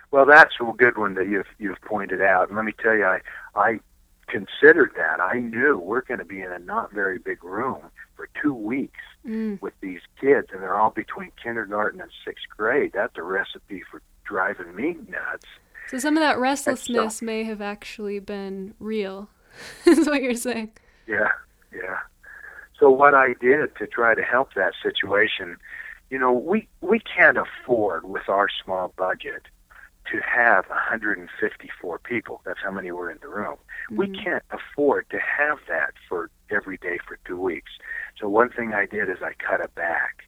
Well, 0.10 0.26
that's 0.26 0.56
a 0.60 0.74
good 0.76 0.98
one 0.98 1.14
that 1.14 1.28
you've 1.28 1.46
you've 1.60 1.80
pointed 1.82 2.20
out. 2.20 2.48
And 2.48 2.58
let 2.58 2.66
me 2.66 2.74
tell 2.82 2.96
you, 2.96 3.06
I 3.06 3.20
I 3.54 3.80
considered 4.28 4.94
that. 4.98 5.20
I 5.20 5.38
knew 5.38 5.78
we're 5.78 6.02
going 6.02 6.18
to 6.18 6.26
be 6.26 6.42
in 6.42 6.52
a 6.52 6.58
not 6.58 6.92
very 6.92 7.20
big 7.20 7.44
room 7.44 7.84
for 8.16 8.28
two 8.42 8.56
weeks 8.56 9.04
mm. 9.24 9.62
with 9.62 9.76
these 9.82 10.02
kids, 10.20 10.48
and 10.52 10.64
they're 10.64 10.80
all 10.80 10.90
between 10.90 11.32
kindergarten 11.44 12.02
and 12.02 12.10
sixth 12.26 12.46
grade. 12.58 12.90
That's 12.92 13.16
a 13.18 13.22
recipe 13.22 13.84
for 13.92 14.02
driving 14.26 14.76
me 14.76 14.98
nuts. 15.08 15.46
So 15.90 16.00
some 16.00 16.18
of 16.18 16.22
that 16.22 16.40
restlessness 16.40 17.18
so, 17.18 17.26
may 17.28 17.44
have 17.44 17.62
actually 17.62 18.18
been 18.18 18.74
real. 18.80 19.30
is 19.86 20.08
what 20.08 20.22
you're 20.22 20.36
saying. 20.36 20.72
Yeah, 21.08 21.32
yeah. 21.74 22.00
So 22.80 22.90
what 22.90 23.14
I 23.14 23.34
did 23.40 23.76
to 23.78 23.88
try 23.88 24.14
to 24.14 24.22
help 24.22 24.54
that 24.54 24.74
situation, 24.82 25.58
you 26.10 26.20
know, 26.20 26.32
we 26.32 26.68
we 26.82 27.00
can't 27.00 27.38
afford 27.38 28.06
with 28.06 28.30
our 28.30 28.48
small 28.64 28.94
budget 28.98 29.44
to 30.12 30.20
have 30.22 30.70
154 30.70 32.00
people. 32.00 32.42
That's 32.46 32.60
how 32.64 32.72
many 32.72 32.92
were 32.92 33.12
in 33.12 33.18
the 33.22 33.28
room. 33.28 33.58
Mm-hmm. 33.92 33.98
We 33.98 34.10
can't 34.10 34.44
afford 34.52 35.10
to 35.10 35.20
have 35.20 35.60
that 35.68 35.94
for 36.08 36.30
every 36.50 36.78
day 36.78 37.00
for 37.06 37.20
two 37.26 37.40
weeks. 37.40 37.72
So 38.20 38.30
one 38.30 38.50
thing 38.50 38.74
I 38.74 38.86
did 38.86 39.10
is 39.10 39.18
I 39.22 39.34
cut 39.34 39.60
it 39.60 39.74
back, 39.76 40.24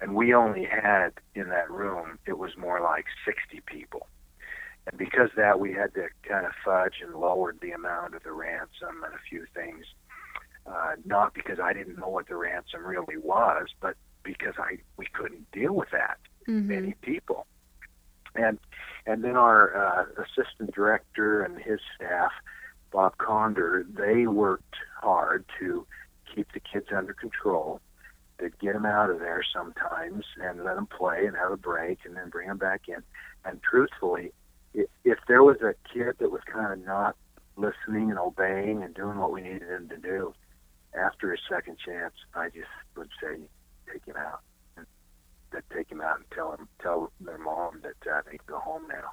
and 0.00 0.14
we 0.14 0.34
only 0.34 0.64
had 0.64 1.12
in 1.34 1.48
that 1.50 1.70
room 1.70 2.18
it 2.26 2.38
was 2.38 2.56
more 2.56 2.80
like 2.80 3.06
60 3.24 3.60
people. 3.66 4.06
And 4.86 4.98
because 4.98 5.30
that, 5.36 5.60
we 5.60 5.72
had 5.72 5.94
to 5.94 6.08
kind 6.22 6.46
of 6.46 6.52
fudge 6.64 6.94
and 7.04 7.14
lowered 7.14 7.58
the 7.60 7.72
amount 7.72 8.14
of 8.14 8.22
the 8.22 8.32
ransom 8.32 9.04
and 9.04 9.14
a 9.14 9.18
few 9.28 9.46
things. 9.54 9.84
Uh, 10.66 10.92
not 11.04 11.34
because 11.34 11.58
I 11.58 11.72
didn't 11.72 11.98
know 11.98 12.08
what 12.08 12.28
the 12.28 12.36
ransom 12.36 12.84
really 12.84 13.16
was, 13.16 13.68
but 13.80 13.96
because 14.22 14.54
I 14.58 14.78
we 14.96 15.06
couldn't 15.12 15.50
deal 15.52 15.72
with 15.72 15.90
that 15.92 16.18
mm-hmm. 16.48 16.68
many 16.68 16.94
people. 17.02 17.46
And 18.34 18.58
and 19.06 19.24
then 19.24 19.36
our 19.36 19.74
uh, 19.76 20.22
assistant 20.22 20.74
director 20.74 21.42
and 21.42 21.58
his 21.58 21.80
staff, 21.96 22.32
Bob 22.92 23.16
Conder, 23.18 23.86
they 23.88 24.26
worked 24.26 24.76
hard 25.00 25.44
to 25.58 25.86
keep 26.32 26.52
the 26.52 26.60
kids 26.60 26.86
under 26.94 27.14
control. 27.14 27.80
They'd 28.38 28.58
get 28.58 28.74
them 28.74 28.86
out 28.86 29.10
of 29.10 29.18
there 29.18 29.42
sometimes 29.52 30.24
and 30.42 30.64
let 30.64 30.76
them 30.76 30.86
play 30.86 31.26
and 31.26 31.36
have 31.36 31.50
a 31.50 31.56
break 31.56 31.98
and 32.04 32.16
then 32.16 32.28
bring 32.28 32.48
them 32.48 32.58
back 32.58 32.82
in. 32.88 33.02
And 33.44 33.60
truthfully, 33.62 34.32
if 34.74 35.18
there 35.28 35.42
was 35.42 35.60
a 35.62 35.74
kid 35.92 36.16
that 36.18 36.30
was 36.30 36.42
kind 36.52 36.72
of 36.72 36.86
not 36.86 37.16
listening 37.56 38.10
and 38.10 38.18
obeying 38.18 38.82
and 38.82 38.94
doing 38.94 39.18
what 39.18 39.32
we 39.32 39.40
needed 39.40 39.68
him 39.68 39.88
to 39.88 39.96
do, 39.96 40.34
after 40.94 41.32
a 41.32 41.36
second 41.48 41.76
chance, 41.84 42.14
I 42.34 42.48
just 42.48 42.68
would 42.96 43.10
say, 43.22 43.38
take 43.92 44.04
him 44.04 44.16
out. 44.16 44.40
And 44.76 44.86
that 45.52 45.64
take 45.74 45.90
him 45.90 46.00
out 46.00 46.16
and 46.16 46.24
tell 46.32 46.52
him 46.52 46.68
tell 46.80 47.12
their 47.20 47.38
mom 47.38 47.82
that 47.82 48.10
uh, 48.10 48.20
they 48.24 48.38
can 48.38 48.46
go 48.46 48.58
home 48.58 48.82
now, 48.88 49.10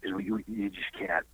because 0.00 0.24
you 0.24 0.42
you 0.46 0.70
just 0.70 0.92
can't 0.98 1.26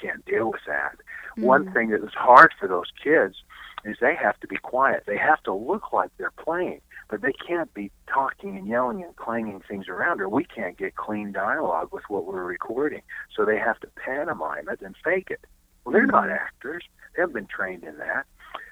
can't 0.00 0.24
deal 0.24 0.50
with 0.50 0.62
that. 0.66 0.96
Mm-hmm. 1.32 1.42
One 1.42 1.72
thing 1.72 1.90
that 1.90 2.02
was 2.02 2.14
hard 2.14 2.52
for 2.58 2.68
those 2.68 2.90
kids 3.02 3.36
is 3.84 3.96
they 4.00 4.14
have 4.14 4.38
to 4.40 4.46
be 4.46 4.56
quiet. 4.56 5.04
They 5.06 5.16
have 5.16 5.42
to 5.44 5.54
look 5.54 5.92
like 5.92 6.10
they're 6.18 6.32
playing, 6.32 6.80
but 7.10 7.22
they 7.22 7.32
can't 7.32 7.72
be 7.74 7.90
talking 8.06 8.56
and 8.56 8.68
yelling 8.68 9.02
and 9.02 9.16
clanging 9.16 9.60
things 9.68 9.88
around, 9.88 10.20
or 10.20 10.28
we 10.28 10.44
can't 10.44 10.78
get 10.78 10.94
clean 10.94 11.32
dialogue 11.32 11.88
with 11.92 12.04
what 12.08 12.24
we're 12.24 12.44
recording. 12.44 13.02
So 13.36 13.44
they 13.44 13.58
have 13.58 13.80
to 13.80 13.88
pantomime 13.88 14.68
it 14.68 14.80
and 14.80 14.94
fake 15.02 15.28
it. 15.30 15.44
Well, 15.84 15.92
they're 15.92 16.06
not 16.06 16.24
mm-hmm. 16.24 16.32
actors. 16.34 16.84
They 17.14 17.22
haven't 17.22 17.34
been 17.34 17.46
trained 17.46 17.82
in 17.82 17.98
that, 17.98 18.26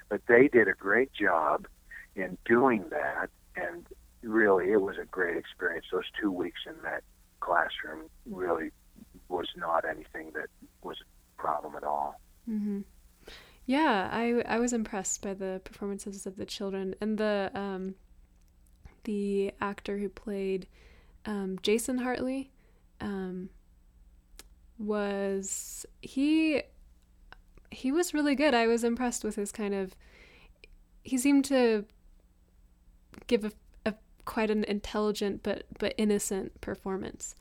but 0.07 0.21
they 0.27 0.47
did 0.47 0.69
a 0.69 0.73
great 0.73 1.11
job 1.13 1.67
in 2.15 2.37
doing 2.45 2.85
that. 2.91 3.29
And 3.57 3.85
really, 4.21 4.71
it 4.71 4.81
was 4.81 4.97
a 4.97 5.05
great 5.05 5.35
experience. 5.35 5.87
Those 5.91 6.09
two 6.19 6.31
weeks 6.31 6.61
in 6.65 6.75
that 6.83 7.03
classroom 7.41 8.09
really 8.25 8.71
was 9.27 9.47
not 9.57 9.83
anything 9.83 10.31
that 10.33 10.47
was 10.81 10.97
a 11.01 11.41
problem 11.41 11.75
at 11.75 11.83
all. 11.83 12.19
Mm-hmm. 12.49 12.81
Yeah, 13.65 14.09
I 14.11 14.41
I 14.47 14.59
was 14.59 14.73
impressed 14.73 15.21
by 15.21 15.33
the 15.33 15.61
performances 15.63 16.25
of 16.25 16.37
the 16.37 16.45
children 16.45 16.95
and 17.01 17.17
the 17.17 17.51
um, 17.53 17.95
the 19.03 19.53
actor 19.61 19.97
who 19.97 20.09
played 20.09 20.67
um, 21.25 21.59
Jason 21.61 21.99
Hartley 21.99 22.51
um, 23.01 23.49
was 24.77 25.85
he 26.01 26.63
he 27.71 27.91
was 27.91 28.13
really 28.13 28.35
good. 28.35 28.53
I 28.53 28.67
was 28.67 28.83
impressed 28.83 29.23
with 29.23 29.35
his 29.35 29.51
kind 29.51 29.73
of 29.73 29.95
he 31.03 31.17
seemed 31.17 31.45
to 31.45 31.85
give 33.27 33.45
a, 33.45 33.51
a 33.85 33.93
quite 34.25 34.49
an 34.49 34.63
intelligent 34.63 35.43
but 35.43 35.63
but 35.77 35.93
innocent 35.97 36.59
performance. 36.61 37.35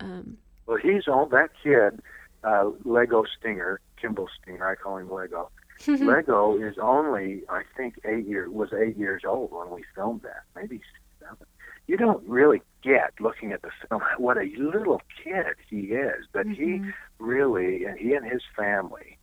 Um, 0.00 0.38
well, 0.66 0.78
he's 0.78 1.08
all 1.08 1.26
that 1.26 1.50
kid, 1.62 2.00
uh, 2.44 2.70
Lego 2.84 3.24
Stinger. 3.38 3.80
Kimball 4.00 4.28
Stinger. 4.40 4.66
I 4.66 4.76
call 4.76 4.98
him 4.98 5.10
Lego. 5.10 5.50
Lego 5.86 6.58
is 6.60 6.76
only, 6.80 7.42
I 7.48 7.62
think, 7.76 8.00
eight 8.04 8.26
years 8.26 8.50
was 8.50 8.70
eight 8.72 8.96
years 8.96 9.22
old 9.26 9.52
when 9.52 9.70
we 9.70 9.84
filmed 9.94 10.22
that, 10.22 10.42
maybe 10.56 10.80
seven. 11.20 11.46
You 11.86 11.96
don't 11.96 12.26
really 12.28 12.60
get 12.82 13.12
looking 13.20 13.52
at 13.52 13.62
the 13.62 13.70
film 13.88 14.02
what 14.18 14.36
a 14.36 14.50
little 14.58 15.00
kid 15.22 15.56
he 15.68 15.94
is, 15.94 16.26
but 16.32 16.46
mm-hmm. 16.46 16.84
he 16.84 16.92
really, 17.18 17.84
and 17.84 17.98
he 17.98 18.14
and 18.14 18.30
his 18.30 18.42
family, 18.56 19.18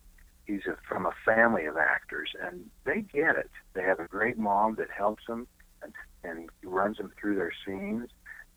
he's 0.46 0.66
a, 0.66 0.76
from 0.88 1.06
a 1.06 1.12
family 1.24 1.66
of 1.66 1.76
actors, 1.76 2.30
and 2.42 2.68
they 2.84 3.02
get 3.02 3.36
it. 3.36 3.50
They 3.74 3.82
have 3.82 4.00
a 4.00 4.08
great 4.08 4.38
mom 4.38 4.76
that 4.76 4.88
helps 4.90 5.26
them 5.26 5.46
and, 5.82 5.92
and 6.24 6.48
runs 6.64 6.96
them 6.96 7.12
through 7.20 7.36
their 7.36 7.52
scenes. 7.64 8.08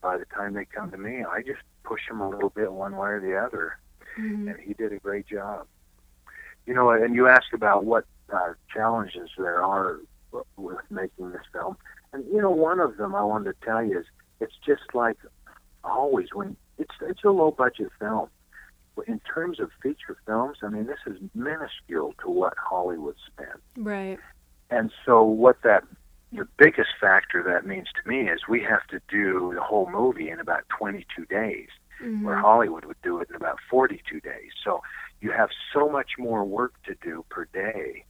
By 0.01 0.17
the 0.17 0.25
time 0.25 0.53
they 0.53 0.65
come 0.65 0.91
to 0.91 0.97
me, 0.97 1.25
I 1.25 1.41
just 1.41 1.61
push 1.83 2.01
them 2.07 2.21
a 2.21 2.29
little 2.29 2.49
bit 2.49 2.71
one 2.71 2.95
way 2.95 3.09
or 3.09 3.19
the 3.19 3.35
other, 3.35 3.77
mm-hmm. 4.17 4.47
and 4.47 4.59
he 4.59 4.73
did 4.73 4.93
a 4.93 4.99
great 4.99 5.27
job. 5.27 5.67
You 6.69 6.75
know, 6.75 6.91
and 6.91 7.15
you 7.15 7.27
ask 7.27 7.51
about 7.51 7.83
what 7.83 8.05
uh, 8.31 8.53
challenges 8.71 9.31
there 9.39 9.63
are 9.63 10.01
with 10.55 10.77
making 10.91 11.31
this 11.31 11.41
film, 11.51 11.75
and 12.13 12.23
you 12.31 12.39
know, 12.39 12.51
one 12.51 12.79
of 12.79 12.97
them 12.97 13.15
I 13.15 13.23
wanted 13.23 13.59
to 13.59 13.65
tell 13.65 13.83
you 13.83 13.97
is 14.01 14.05
it's 14.39 14.53
just 14.63 14.83
like 14.93 15.17
always 15.83 16.27
when 16.31 16.55
it's 16.77 16.93
it's 17.01 17.23
a 17.23 17.31
low 17.31 17.49
budget 17.49 17.89
film. 17.97 18.29
In 19.07 19.19
terms 19.21 19.59
of 19.59 19.71
feature 19.81 20.15
films, 20.27 20.59
I 20.61 20.67
mean, 20.67 20.85
this 20.85 20.99
is 21.07 21.17
minuscule 21.33 22.13
to 22.21 22.29
what 22.29 22.53
Hollywood 22.55 23.15
spent. 23.25 23.63
Right. 23.75 24.19
And 24.69 24.91
so, 25.07 25.23
what 25.23 25.63
that 25.63 25.85
the 26.31 26.47
biggest 26.59 26.91
factor 27.01 27.41
that 27.41 27.65
means 27.65 27.87
to 27.87 28.07
me 28.07 28.29
is 28.29 28.41
we 28.47 28.61
have 28.61 28.85
to 28.89 29.01
do 29.09 29.53
the 29.55 29.61
whole 29.61 29.89
movie 29.89 30.29
in 30.29 30.39
about 30.39 30.69
22 30.77 31.25
days, 31.25 31.69
mm-hmm. 31.99 32.23
where 32.25 32.37
Hollywood 32.37 32.85
would 32.85 33.01
do 33.01 33.19
it 33.21 33.29
in 33.31 33.35
about 33.35 33.57
42 33.71 34.19
days. 34.19 34.51
So 34.63 34.81
you 35.21 35.31
have 35.31 35.49
so 35.73 35.89
much 35.89 36.11
more 36.17 36.43
work 36.43 36.73
to 36.85 36.95
do 37.01 37.25
per 37.29 37.45
day 37.45 38.05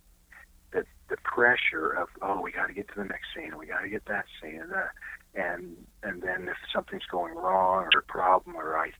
that 0.71 0.85
the 1.09 1.17
pressure 1.23 1.91
of 1.91 2.07
oh 2.21 2.39
we 2.41 2.51
got 2.51 2.67
to 2.67 2.73
get 2.73 2.87
to 2.89 2.95
the 2.95 3.05
next 3.05 3.27
scene 3.35 3.57
we 3.57 3.65
got 3.65 3.81
to 3.81 3.89
get 3.89 4.05
that 4.05 4.25
scene 4.41 4.61
and, 4.61 4.73
uh, 4.73 4.87
and 5.35 5.75
and 6.03 6.21
then 6.21 6.47
if 6.47 6.57
something's 6.73 7.05
going 7.05 7.33
wrong 7.33 7.87
or 7.93 7.99
a 7.99 8.03
problem 8.03 8.55
or 8.55 8.77
I 8.77 8.91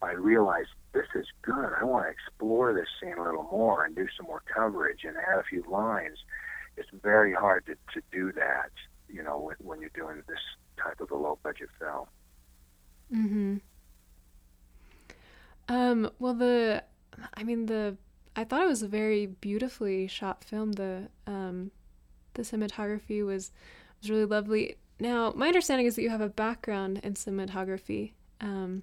I 0.00 0.12
realize 0.12 0.66
this 0.92 1.06
is 1.14 1.26
good 1.42 1.72
I 1.80 1.84
want 1.84 2.06
to 2.06 2.10
explore 2.10 2.72
this 2.72 2.88
scene 3.00 3.18
a 3.18 3.22
little 3.22 3.48
more 3.50 3.84
and 3.84 3.94
do 3.96 4.06
some 4.16 4.26
more 4.26 4.42
coverage 4.52 5.04
and 5.04 5.16
add 5.16 5.38
a 5.38 5.44
few 5.44 5.64
lines. 5.68 6.18
It's 6.76 6.88
very 7.02 7.34
hard 7.34 7.66
to, 7.66 7.74
to 7.94 8.02
do 8.12 8.32
that 8.32 8.70
you 9.08 9.22
know 9.22 9.38
when, 9.38 9.56
when 9.58 9.80
you're 9.80 9.90
doing 9.94 10.22
this 10.28 10.38
type 10.82 11.00
of 11.00 11.10
a 11.10 11.16
low 11.16 11.38
budget 11.42 11.68
film. 11.80 12.06
Mhm 13.12 13.60
um 15.68 16.10
well 16.18 16.34
the 16.34 16.82
I 17.34 17.44
mean 17.44 17.66
the 17.66 17.96
I 18.36 18.44
thought 18.44 18.62
it 18.62 18.68
was 18.68 18.82
a 18.82 18.88
very 18.88 19.26
beautifully 19.26 20.06
shot 20.06 20.44
film. 20.44 20.72
The 20.72 21.08
um, 21.26 21.72
the 22.34 22.42
cinematography 22.42 23.24
was 23.24 23.50
was 24.00 24.10
really 24.10 24.24
lovely. 24.24 24.76
Now, 25.00 25.32
my 25.34 25.48
understanding 25.48 25.86
is 25.86 25.96
that 25.96 26.02
you 26.02 26.10
have 26.10 26.20
a 26.20 26.28
background 26.28 27.00
in 27.02 27.14
cinematography. 27.14 28.12
Um, 28.40 28.82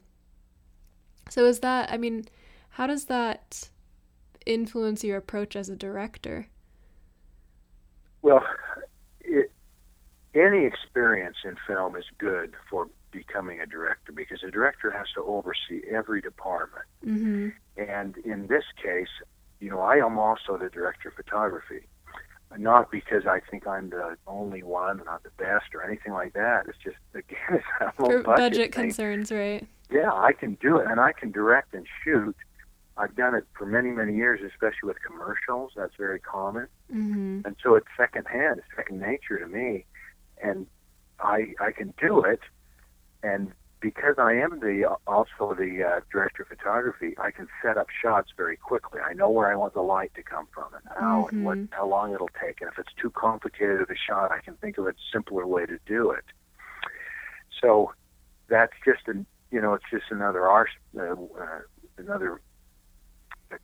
so 1.29 1.45
is 1.45 1.59
that? 1.61 1.91
I 1.91 1.97
mean, 1.97 2.25
how 2.71 2.87
does 2.87 3.05
that 3.05 3.69
influence 4.45 5.03
your 5.03 5.17
approach 5.17 5.55
as 5.55 5.69
a 5.69 5.75
director? 5.75 6.47
Well, 8.21 8.43
it, 9.21 9.51
any 10.33 10.65
experience 10.65 11.37
in 11.45 11.55
film 11.65 11.95
is 11.95 12.05
good 12.17 12.53
for 12.69 12.89
becoming 13.15 13.59
a 13.61 13.65
director 13.65 14.11
because 14.11 14.43
a 14.43 14.51
director 14.51 14.91
has 14.91 15.07
to 15.15 15.23
oversee 15.23 15.81
every 15.89 16.21
department. 16.21 16.85
Mm-hmm. 17.05 17.49
And 17.77 18.17
in 18.17 18.47
this 18.47 18.65
case, 18.81 19.07
you 19.59 19.69
know, 19.69 19.79
I 19.79 19.95
am 19.95 20.19
also 20.19 20.57
the 20.57 20.69
director 20.69 21.09
of 21.09 21.15
photography. 21.15 21.87
Not 22.57 22.89
because 22.89 23.25
I 23.25 23.41
think 23.49 23.67
I'm 23.67 23.89
the 23.89 24.15
only 24.27 24.63
one, 24.63 25.01
not 25.05 25.23
the 25.23 25.31
best, 25.37 25.73
or 25.73 25.83
anything 25.83 26.13
like 26.13 26.33
that. 26.33 26.67
It's 26.67 26.77
just 26.77 26.95
again, 27.13 27.37
it's 27.51 27.65
a 27.81 27.91
For 27.93 28.23
budget, 28.23 28.25
budget 28.25 28.71
concerns, 28.71 29.31
right? 29.31 29.67
Yeah, 29.91 30.11
I 30.11 30.31
can 30.31 30.53
do 30.61 30.77
it, 30.77 30.87
and 30.87 30.99
I 30.99 31.11
can 31.11 31.31
direct 31.31 31.73
and 31.73 31.85
shoot. 32.03 32.35
I've 32.97 33.15
done 33.15 33.35
it 33.35 33.45
for 33.57 33.65
many, 33.65 33.89
many 33.89 34.15
years, 34.15 34.39
especially 34.41 34.87
with 34.87 34.97
commercials. 35.05 35.73
That's 35.75 35.95
very 35.97 36.19
common, 36.19 36.67
mm-hmm. 36.89 37.41
and 37.43 37.55
so 37.61 37.75
it's 37.75 37.87
secondhand, 37.97 38.59
it's 38.59 38.67
second 38.73 39.01
nature 39.01 39.37
to 39.37 39.47
me, 39.47 39.83
and 40.41 40.65
I 41.19 41.55
I 41.59 41.71
can 41.71 41.93
do 41.99 42.21
it, 42.21 42.39
and 43.25 43.51
because 43.81 44.15
I 44.17 44.33
am 44.33 44.59
the 44.61 44.97
also 45.05 45.53
the 45.53 45.83
uh, 45.83 45.99
director 46.11 46.43
of 46.43 46.49
photography, 46.49 47.15
I 47.19 47.31
can 47.31 47.47
set 47.61 47.77
up 47.77 47.87
shots 48.01 48.31
very 48.35 48.57
quickly. 48.57 48.99
I 48.99 49.13
know 49.13 49.29
where 49.29 49.51
I 49.51 49.55
want 49.55 49.73
the 49.73 49.81
light 49.81 50.11
to 50.15 50.23
come 50.23 50.47
from 50.53 50.73
and 50.73 50.83
how 50.97 51.23
mm-hmm. 51.23 51.35
and 51.35 51.45
what 51.45 51.57
mm-hmm. 51.57 51.73
how 51.73 51.87
long 51.87 52.13
it'll 52.13 52.29
take. 52.41 52.61
And 52.61 52.69
if 52.71 52.79
it's 52.79 52.93
too 52.99 53.11
complicated 53.11 53.81
of 53.81 53.89
a 53.89 53.95
shot, 53.95 54.31
I 54.31 54.39
can 54.39 54.55
think 54.55 54.77
of 54.77 54.87
a 54.87 54.93
simpler 55.11 55.45
way 55.45 55.65
to 55.65 55.77
do 55.85 56.11
it. 56.11 56.23
So 57.61 57.93
that's 58.47 58.73
just 58.83 59.07
an 59.07 59.25
you 59.51 59.61
know 59.61 59.73
it's 59.73 59.85
just 59.91 60.05
another 60.09 60.47
art, 60.47 60.69
uh, 60.97 61.13
uh, 61.13 61.61
another 61.97 62.41
uh, 63.51 63.57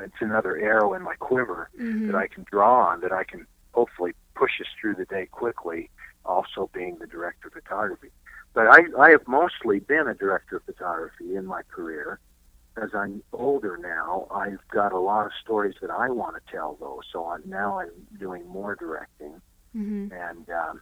it's 0.00 0.20
another 0.20 0.56
arrow 0.58 0.94
in 0.94 1.02
my 1.02 1.14
quiver 1.16 1.70
mm-hmm. 1.78 2.06
that 2.06 2.14
I 2.14 2.28
can 2.28 2.44
draw 2.50 2.86
on 2.88 3.00
that 3.00 3.12
I 3.12 3.24
can 3.24 3.46
hopefully 3.72 4.12
push 4.34 4.52
us 4.60 4.68
through 4.80 4.94
the 4.94 5.06
day 5.06 5.26
quickly. 5.26 5.90
Also 6.24 6.70
being 6.72 6.98
the 7.00 7.06
director 7.06 7.48
of 7.48 7.54
photography. 7.54 8.10
But 8.54 8.66
I, 8.66 8.80
I 8.98 9.10
have 9.10 9.26
mostly 9.26 9.78
been 9.78 10.08
a 10.08 10.14
director 10.14 10.56
of 10.56 10.64
photography 10.64 11.36
in 11.36 11.46
my 11.46 11.62
career. 11.62 12.18
As 12.82 12.90
I'm 12.94 13.22
older 13.32 13.76
now, 13.76 14.26
I've 14.30 14.66
got 14.70 14.92
a 14.92 14.98
lot 14.98 15.26
of 15.26 15.32
stories 15.42 15.74
that 15.80 15.90
I 15.90 16.08
want 16.08 16.36
to 16.36 16.52
tell, 16.52 16.76
though. 16.80 17.02
So 17.12 17.26
I'm, 17.26 17.42
now 17.46 17.80
I'm 17.80 17.90
doing 18.18 18.46
more 18.48 18.74
directing, 18.76 19.40
mm-hmm. 19.76 20.08
and 20.12 20.50
um, 20.50 20.80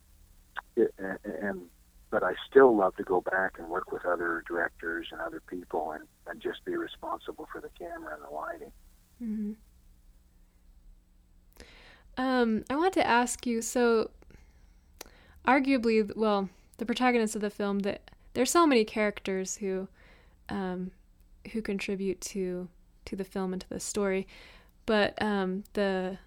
it, 0.76 0.94
and 0.98 1.62
but 2.10 2.22
I 2.24 2.34
still 2.48 2.76
love 2.76 2.96
to 2.96 3.04
go 3.04 3.20
back 3.20 3.58
and 3.58 3.68
work 3.68 3.92
with 3.92 4.04
other 4.04 4.42
directors 4.46 5.08
and 5.12 5.20
other 5.20 5.40
people, 5.48 5.92
and, 5.92 6.04
and 6.28 6.40
just 6.40 6.64
be 6.64 6.76
responsible 6.76 7.48
for 7.52 7.60
the 7.60 7.70
camera 7.78 8.14
and 8.14 8.24
the 8.24 8.34
lighting. 8.34 8.72
Mm-hmm. 9.22 9.52
Um, 12.16 12.64
I 12.68 12.76
want 12.76 12.94
to 12.94 13.06
ask 13.06 13.46
you. 13.46 13.62
So, 13.62 14.10
arguably, 15.46 16.14
well, 16.16 16.48
the 16.80 16.86
protagonist 16.86 17.36
of 17.36 17.42
the 17.42 17.50
film 17.50 17.80
that 17.80 18.10
there's 18.32 18.50
so 18.50 18.66
many 18.66 18.84
characters 18.84 19.56
who 19.56 19.86
um, 20.48 20.90
who 21.52 21.60
contribute 21.60 22.20
to 22.22 22.68
to 23.04 23.16
the 23.16 23.24
film 23.24 23.52
and 23.52 23.60
to 23.60 23.68
the 23.68 23.78
story, 23.78 24.26
but 24.86 25.20
um, 25.22 25.62
the 25.74 26.18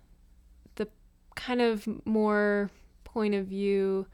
the 0.75 0.87
kind 1.35 1.59
of 1.59 1.87
more 2.05 2.69
point 3.03 3.33
of 3.33 3.47
view 3.47 4.05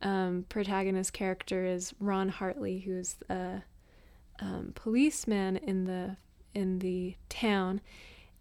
um, 0.00 0.46
protagonist 0.48 1.12
character 1.12 1.66
is 1.66 1.92
Ron 1.98 2.28
Hartley, 2.28 2.78
who's 2.78 3.16
a 3.28 3.64
um, 4.38 4.72
policeman 4.76 5.56
in 5.56 5.84
the 5.84 6.16
in 6.54 6.78
the 6.78 7.16
town, 7.28 7.80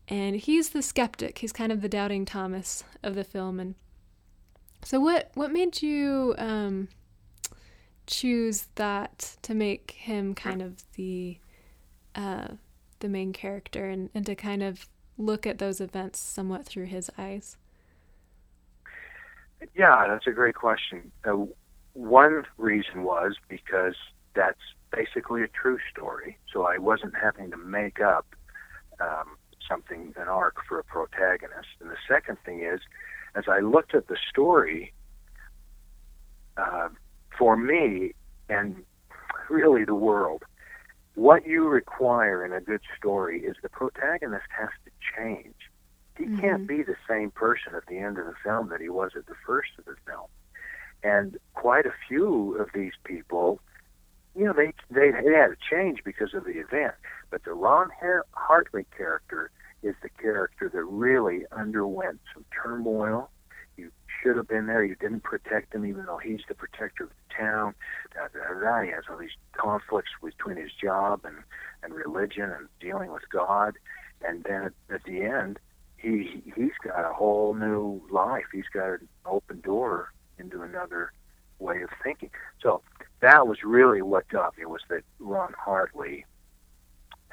and 0.08 0.36
he's 0.36 0.70
the 0.70 0.84
skeptic. 0.84 1.40
He's 1.40 1.52
kind 1.52 1.72
of 1.72 1.82
the 1.82 1.90
doubting 1.90 2.24
Thomas 2.24 2.84
of 3.02 3.16
the 3.16 3.24
film. 3.24 3.60
And 3.60 3.74
so, 4.84 5.00
what 5.00 5.32
what 5.34 5.52
made 5.52 5.82
you 5.82 6.36
um, 6.38 6.90
choose 8.08 8.68
that 8.76 9.38
to 9.44 9.54
make 9.54 9.92
him 9.92 10.34
kind 10.34 10.62
of 10.62 10.84
the 10.96 11.38
uh, 12.16 12.48
the 13.00 13.10
main 13.10 13.32
character 13.32 13.86
and, 13.90 14.10
and 14.16 14.26
to 14.26 14.36
kind 14.36 14.64
of 14.64 14.88
look 15.18 15.46
at 15.46 15.60
those 15.60 15.80
events 15.80 16.20
somewhat 16.20 16.66
through 16.66 16.86
his 16.86 17.12
eyes? 17.18 17.58
Yeah, 19.76 20.08
that's 20.08 20.28
a 20.28 20.32
great 20.32 20.56
question. 20.56 21.12
Uh, 21.24 21.46
one 21.94 22.44
reason 22.58 23.04
was 23.04 23.36
because 23.50 23.96
that's 24.36 24.60
basically 24.92 25.44
a 25.44 25.48
true 25.48 25.80
story, 25.92 26.38
so 26.52 26.64
I 26.64 26.78
wasn't 26.78 27.14
having 27.16 27.52
to 27.52 27.58
make 27.58 28.00
up 28.00 28.26
um, 29.00 29.38
something, 29.68 30.14
an 30.16 30.28
arc 30.28 30.58
for 30.68 30.80
a 30.80 30.84
protagonist. 30.84 31.70
And 31.82 31.90
the 31.90 31.98
second 32.08 32.38
thing 32.46 32.64
is, 32.64 32.80
as 33.36 33.46
I 33.48 33.60
looked 33.60 33.94
at 33.96 34.08
the 34.08 34.18
story, 34.30 34.94
uh, 36.56 36.90
for 37.38 37.56
me 37.56 38.14
and 38.50 38.84
really 39.50 39.86
the 39.86 39.96
world, 39.96 40.44
what 41.16 41.48
you 41.48 41.68
require 41.68 42.46
in 42.46 42.54
a 42.54 42.62
good 42.62 42.82
story 42.98 43.42
is 43.42 43.56
the 43.62 43.70
protagonist 43.70 44.46
has 44.58 44.70
to 44.86 44.92
change. 45.16 45.56
He 46.18 46.26
mm-hmm. 46.26 46.40
can't 46.40 46.68
be 46.68 46.84
the 46.84 46.96
same 47.10 47.32
person 47.32 47.74
at 47.76 47.86
the 47.88 47.98
end 47.98 48.18
of 48.18 48.26
the 48.26 48.36
film 48.44 48.70
that 48.70 48.82
he 48.82 48.90
was 48.90 49.12
at 49.16 49.26
the 49.26 49.36
first 49.46 49.70
of 49.78 49.86
the 49.86 49.96
film. 50.06 50.28
And 51.04 51.38
quite 51.54 51.86
a 51.86 51.94
few 52.08 52.56
of 52.58 52.70
these 52.74 52.94
people, 53.04 53.60
you 54.36 54.46
know, 54.46 54.54
they 54.54 54.74
they, 54.90 55.12
they 55.12 55.34
had 55.34 55.48
to 55.48 55.58
change 55.70 56.04
because 56.04 56.34
of 56.34 56.46
the 56.46 56.60
event. 56.60 56.96
But 57.30 57.44
the 57.44 57.54
Ron 57.54 57.90
Hartley 58.32 58.86
character 58.96 59.52
is 59.84 59.96
the 60.02 60.10
character 60.10 60.70
that 60.70 60.84
really 60.84 61.46
underwent 61.52 62.20
some 62.34 62.46
turmoil 62.64 63.30
should 64.22 64.38
have 64.38 64.48
been 64.48 64.68
there. 64.68 64.84
You 64.84 64.96
didn't 64.96 65.24
protect 65.24 65.74
him, 65.74 65.86
even 65.86 66.06
though 66.06 66.18
he's 66.18 66.42
the 66.48 66.56
protector 66.56 67.06
of 67.06 67.10
the 67.10 67.34
town. 67.36 67.76
Da, 68.14 68.28
da, 68.28 68.60
da, 68.60 68.82
He 68.84 68.92
has 68.92 69.04
all 69.10 69.18
these 69.18 69.36
conflicts 69.54 70.12
between 70.24 70.58
his 70.58 70.72
job 70.82 71.22
and 71.26 71.38
and 71.84 71.94
religion 71.94 72.50
and 72.50 72.68
dealing 72.80 73.12
with 73.12 73.24
God. 73.30 73.78
And 74.28 74.44
then 74.44 74.64
at, 74.64 74.74
at 74.94 75.04
the 75.04 75.22
end, 75.22 75.60
he 75.98 76.44
he's 76.56 76.72
got 76.84 77.10
a 77.10 77.14
whole 77.14 77.54
new 77.54 78.02
life. 78.12 78.46
He's 78.52 78.70
got 78.74 78.90
an 78.90 79.08
open 79.26 79.62
door 79.62 80.14
into 80.40 80.62
another 80.62 81.12
way 81.60 81.82
of 81.82 81.90
thinking. 82.04 82.30
So 82.62 82.82
that 83.22 83.48
was 83.48 83.64
really 83.64 84.02
what 84.02 84.28
got 84.30 84.56
me 84.58 84.64
It 84.64 84.70
was 84.70 84.82
that 84.90 85.04
Ron 85.20 85.54
Hartley 85.58 86.26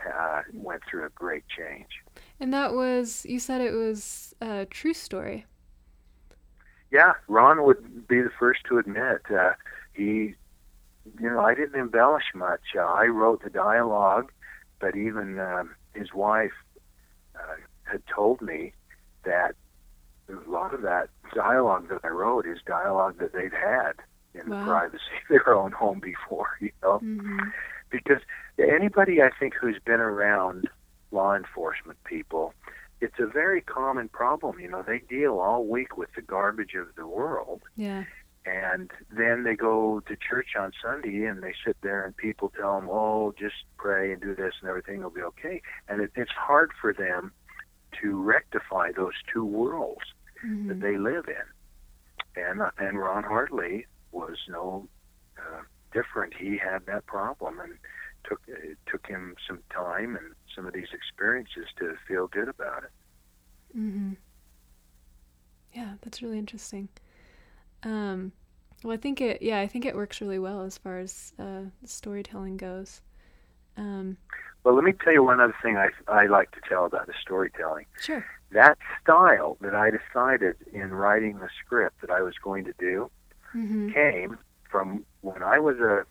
uh, 0.05 0.42
went 0.53 0.83
through 0.88 1.07
a 1.07 1.11
great 1.11 1.44
change. 1.49 2.03
And 2.40 2.53
that 2.53 2.75
was 2.75 3.25
you 3.29 3.38
said 3.38 3.61
it 3.61 3.73
was 3.73 4.35
a 4.40 4.66
true 4.66 4.94
story 4.94 5.47
yeah, 6.90 7.14
Ron 7.29 7.64
would 7.64 8.07
be 8.07 8.20
the 8.20 8.31
first 8.38 8.61
to 8.68 8.79
admit 8.79 9.23
uh, 9.31 9.53
he, 9.92 10.35
you 11.20 11.31
know, 11.31 11.40
I 11.40 11.55
didn't 11.55 11.79
embellish 11.79 12.25
much. 12.35 12.61
Uh, 12.77 12.83
I 12.83 13.07
wrote 13.07 13.42
the 13.42 13.51
dialogue, 13.51 14.31
but 14.81 14.97
even 14.97 15.38
um, 15.38 15.75
his 15.94 16.12
wife 16.14 16.53
uh, 17.35 17.57
had 17.85 18.03
told 18.07 18.40
me 18.40 18.73
that 19.25 19.55
a 20.29 20.51
lot 20.51 20.73
of 20.73 20.83
that 20.83 21.09
dialogue 21.35 21.88
that 21.88 22.01
I 22.05 22.09
wrote 22.09 22.47
is 22.47 22.59
dialogue 22.66 23.18
that 23.18 23.33
they'd 23.33 23.53
had 23.53 23.94
in 24.35 24.49
wow. 24.49 24.59
the 24.59 24.64
privacy 24.64 25.03
of 25.23 25.29
their 25.29 25.55
own 25.55 25.73
home 25.73 26.01
before, 26.01 26.49
you 26.61 26.70
know. 26.83 27.01
Mm-hmm. 27.03 27.49
Because 27.90 28.23
anybody 28.59 29.23
I 29.23 29.31
think 29.38 29.55
who's 29.55 29.79
been 29.85 30.01
around 30.01 30.68
law 31.11 31.35
enforcement 31.35 32.03
people 32.05 32.54
it's 33.05 33.21
a 33.21 33.27
very 33.27 33.61
common 33.61 34.09
problem. 34.09 34.59
You 34.59 34.71
know, 34.71 34.83
they 34.83 35.01
deal 35.01 35.38
all 35.38 35.67
week 35.67 35.97
with 35.99 36.09
the 36.17 36.23
garbage 36.23 36.75
of 36.75 36.95
the 36.97 37.07
world. 37.07 37.61
Yeah. 37.77 38.05
And 38.47 38.90
then 39.11 39.45
they 39.45 39.55
go 39.55 40.01
to 40.01 40.17
church 40.17 40.57
on 40.59 40.73
Sunday 40.83 41.25
and 41.25 41.43
they 41.43 41.55
sit 41.67 41.77
there 41.83 42.05
and 42.05 42.17
people 42.17 42.51
tell 42.59 42.79
them, 42.79 42.88
oh, 42.90 43.35
just 43.38 43.55
pray 43.77 44.12
and 44.12 44.21
do 44.21 44.35
this 44.35 44.55
and 44.61 44.69
everything 44.69 45.03
will 45.03 45.11
be 45.11 45.23
okay. 45.23 45.61
And 45.88 46.01
it, 46.01 46.12
it's 46.14 46.31
hard 46.33 46.71
for 46.81 46.93
them 46.93 47.33
to 48.03 48.23
rectify 48.23 48.93
those 48.93 49.14
two 49.33 49.45
worlds 49.45 50.05
mm-hmm. 50.45 50.69
that 50.69 50.81
they 50.81 50.97
live 50.97 51.27
in. 51.29 52.43
And, 52.43 52.62
uh, 52.62 52.71
and 52.79 52.99
Ron 52.99 53.23
Hartley 53.25 53.87
was 54.12 54.37
no 54.49 54.88
uh, 55.38 55.62
different. 55.93 56.35
He 56.38 56.59
had 56.59 56.87
that 56.87 57.07
problem 57.07 57.61
and 57.61 57.75
took 58.25 58.41
it 58.47 58.79
took 58.87 59.07
him 59.07 59.37
some 59.47 59.61
time 59.71 60.17
and 60.17 60.35
some 60.55 60.67
of 60.67 60.73
these 60.73 60.89
experiences 60.93 61.67
to 61.79 61.95
feel 62.07 62.27
good 62.27 62.49
about 62.49 62.85
it. 62.85 63.79
Mm-hmm. 63.79 64.13
Yeah, 65.73 65.95
that's 66.03 66.23
really 66.23 66.39
interesting. 66.39 66.89
Um, 67.83 68.33
well, 68.83 68.93
I 68.93 68.97
think 68.97 69.21
it. 69.21 69.43
Yeah, 69.43 69.61
I 69.61 69.67
think 69.67 69.85
it 69.85 69.97
works 69.97 70.21
really 70.21 70.39
well 70.39 70.63
as 70.63 70.79
far 70.79 70.99
as 70.99 71.33
uh, 71.39 71.63
storytelling 71.85 72.57
goes. 72.57 73.01
Um, 73.77 74.17
well, 74.63 74.75
let 74.75 74.85
me 74.85 74.93
tell 74.93 75.13
you 75.13 75.23
one 75.23 75.41
other 75.41 75.55
thing 75.63 75.77
I 75.77 75.89
I 76.09 76.27
like 76.27 76.51
to 76.53 76.61
tell 76.69 76.85
about 76.87 77.07
the 77.07 77.15
storytelling. 77.21 77.87
Sure. 78.01 78.25
That 78.53 78.79
style 79.03 79.57
that 79.61 79.75
I 79.75 79.91
decided 79.91 80.57
in 80.73 80.93
writing 80.93 81.39
the 81.39 81.49
script 81.65 82.01
that 82.03 82.11
I 82.11 82.23
was 82.23 82.35
going 82.43 82.65
to 82.65 82.75
do 82.79 83.11
mm-hmm. 83.55 83.91
came 83.93 84.39
from 84.71 85.05
when 85.23 85.43
I 85.43 85.59
was 85.59 85.79
a 85.79 86.07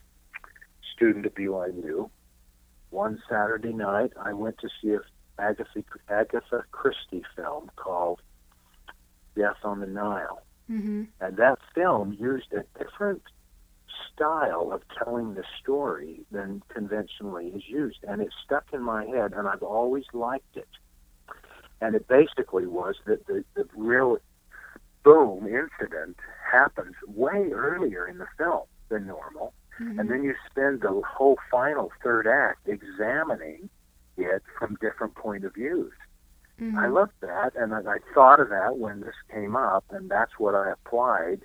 student 0.94 1.26
at 1.26 1.36
BYU 1.36 2.10
one 2.94 3.22
Saturday 3.28 3.74
night, 3.74 4.14
I 4.22 4.34
went 4.34 4.60
to 4.60 4.70
see 4.82 4.92
a 4.92 5.00
Agatha, 5.40 5.84
Agatha 6.10 6.64
Christie 6.72 7.24
film 7.36 7.72
called 7.76 8.22
Death 9.36 9.58
on 9.64 9.80
the 9.80 9.88
Nile. 9.88 10.44
Mm-hmm. 10.70 11.04
And 11.20 11.38
that 11.38 11.58
film 11.74 12.16
used 12.20 12.54
a 12.54 12.64
different 12.78 13.24
style 14.14 14.72
of 14.72 14.84
telling 14.98 15.34
the 15.34 15.44
story 15.60 16.22
than 16.32 16.62
conventionally 16.70 17.48
is 17.48 17.64
used. 17.68 18.04
And 18.08 18.22
it 18.22 18.30
stuck 18.46 18.66
in 18.74 18.84
my 18.84 19.06
head, 19.06 19.34
and 19.34 19.48
I've 19.48 19.64
always 19.64 20.06
liked 20.14 20.56
it. 20.56 20.70
And 21.82 21.96
it 21.96 22.08
basically 22.08 22.68
was 22.68 22.96
that 23.06 23.26
the, 23.26 23.44
the 23.56 23.68
real 23.76 24.20
boom 25.04 25.48
incident 25.48 26.18
happens 26.50 26.94
way 27.08 27.50
earlier 27.52 28.08
in 28.08 28.20
the 28.20 28.28
film 28.38 28.68
than 28.90 29.08
normal. 29.08 29.54
Mm-hmm. 29.80 30.00
And 30.00 30.10
then 30.10 30.24
you 30.24 30.36
spend 30.50 30.82
the 30.82 31.02
whole 31.06 31.38
final 31.50 31.92
third 32.04 32.28
act 32.28 32.68
examining 32.68 33.70
it 34.18 34.44
from 34.58 34.78
different 34.82 35.16
point 35.16 35.44
of 35.44 35.54
views. 35.56 35.94
Mm-hmm. 36.60 36.78
I 36.78 36.88
loved 36.88 37.14
that, 37.22 37.54
and 37.56 37.74
I, 37.74 37.80
I 37.80 37.98
thought 38.14 38.40
of 38.40 38.50
that 38.50 38.78
when 38.78 39.02
this 39.02 39.16
came 39.32 39.56
up, 39.56 39.86
and 39.90 40.10
that's 40.10 40.34
what 40.38 40.54
I 40.54 40.72
applied 40.72 41.42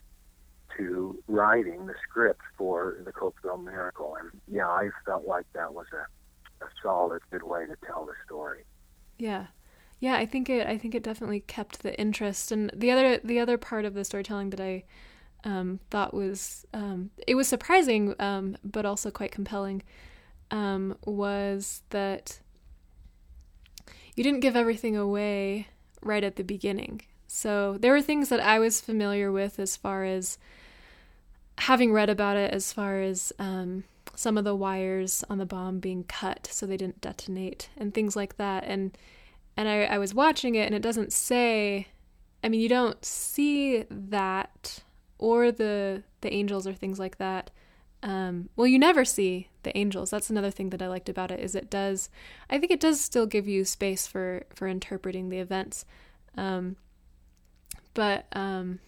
to 0.76 1.22
writing 1.26 1.86
the 1.86 1.94
script 2.08 2.42
for 2.56 2.98
the 3.04 3.12
Cokeville 3.12 3.64
Miracle. 3.64 4.16
And 4.20 4.30
yeah, 4.46 4.68
I 4.68 4.90
felt 5.06 5.26
like 5.26 5.46
that 5.54 5.72
was 5.72 5.86
a, 5.92 6.64
a 6.64 6.68
solid, 6.82 7.22
good 7.30 7.42
way 7.42 7.64
to 7.64 7.74
tell 7.86 8.04
the 8.04 8.12
story. 8.26 8.64
Yeah, 9.16 9.46
yeah, 9.98 10.16
I 10.16 10.26
think 10.26 10.48
it. 10.50 10.66
I 10.66 10.76
think 10.78 10.94
it 10.94 11.02
definitely 11.02 11.40
kept 11.40 11.82
the 11.82 11.98
interest. 11.98 12.52
And 12.52 12.70
the 12.74 12.90
other, 12.90 13.18
the 13.18 13.40
other 13.40 13.58
part 13.58 13.84
of 13.84 13.94
the 13.94 14.04
storytelling 14.04 14.50
that 14.50 14.60
I 14.60 14.84
um, 15.44 15.80
thought 15.90 16.14
was 16.14 16.66
um, 16.74 17.10
it 17.26 17.34
was 17.34 17.48
surprising, 17.48 18.14
um, 18.18 18.56
but 18.64 18.84
also 18.84 19.10
quite 19.10 19.32
compelling, 19.32 19.82
um, 20.50 20.96
was 21.04 21.82
that 21.90 22.40
you 24.16 24.24
didn't 24.24 24.40
give 24.40 24.56
everything 24.56 24.96
away 24.96 25.68
right 26.02 26.24
at 26.24 26.36
the 26.36 26.42
beginning. 26.42 27.02
So 27.26 27.76
there 27.78 27.92
were 27.92 28.02
things 28.02 28.30
that 28.30 28.40
I 28.40 28.58
was 28.58 28.80
familiar 28.80 29.30
with 29.30 29.58
as 29.58 29.76
far 29.76 30.04
as 30.04 30.38
having 31.58 31.92
read 31.92 32.08
about 32.08 32.36
it, 32.36 32.52
as 32.52 32.72
far 32.72 33.00
as 33.00 33.32
um, 33.38 33.84
some 34.14 34.38
of 34.38 34.44
the 34.44 34.56
wires 34.56 35.24
on 35.30 35.38
the 35.38 35.46
bomb 35.46 35.78
being 35.78 36.04
cut 36.04 36.48
so 36.50 36.66
they 36.66 36.76
didn't 36.76 37.00
detonate 37.00 37.68
and 37.76 37.94
things 37.94 38.16
like 38.16 38.36
that. 38.36 38.64
And 38.64 38.96
and 39.56 39.68
I, 39.68 39.84
I 39.84 39.98
was 39.98 40.14
watching 40.14 40.54
it, 40.54 40.66
and 40.66 40.74
it 40.74 40.82
doesn't 40.82 41.12
say. 41.12 41.88
I 42.42 42.48
mean, 42.48 42.60
you 42.60 42.68
don't 42.68 43.04
see 43.04 43.84
that 43.90 44.84
or 45.18 45.52
the 45.52 46.02
the 46.20 46.32
angels 46.32 46.66
or 46.66 46.72
things 46.72 46.98
like 46.98 47.18
that. 47.18 47.50
Um, 48.02 48.48
well, 48.54 48.66
you 48.66 48.78
never 48.78 49.04
see 49.04 49.48
the 49.64 49.76
angels. 49.76 50.10
That's 50.10 50.30
another 50.30 50.52
thing 50.52 50.70
that 50.70 50.80
I 50.82 50.86
liked 50.86 51.08
about 51.08 51.30
it 51.30 51.40
is 51.40 51.54
it 51.54 51.68
does. 51.68 52.08
I 52.48 52.58
think 52.58 52.70
it 52.70 52.80
does 52.80 53.00
still 53.00 53.26
give 53.26 53.48
you 53.48 53.64
space 53.64 54.06
for 54.06 54.44
for 54.54 54.68
interpreting 54.68 55.28
the 55.28 55.38
events, 55.38 55.84
um, 56.36 56.76
but 57.94 58.26
um, 58.32 58.78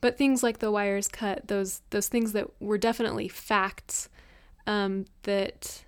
but 0.00 0.18
things 0.18 0.42
like 0.42 0.58
the 0.58 0.72
wires 0.72 1.08
cut, 1.08 1.46
those 1.46 1.82
those 1.90 2.08
things 2.08 2.32
that 2.32 2.48
were 2.60 2.78
definitely 2.78 3.28
facts, 3.28 4.08
um, 4.66 5.04
that 5.22 5.84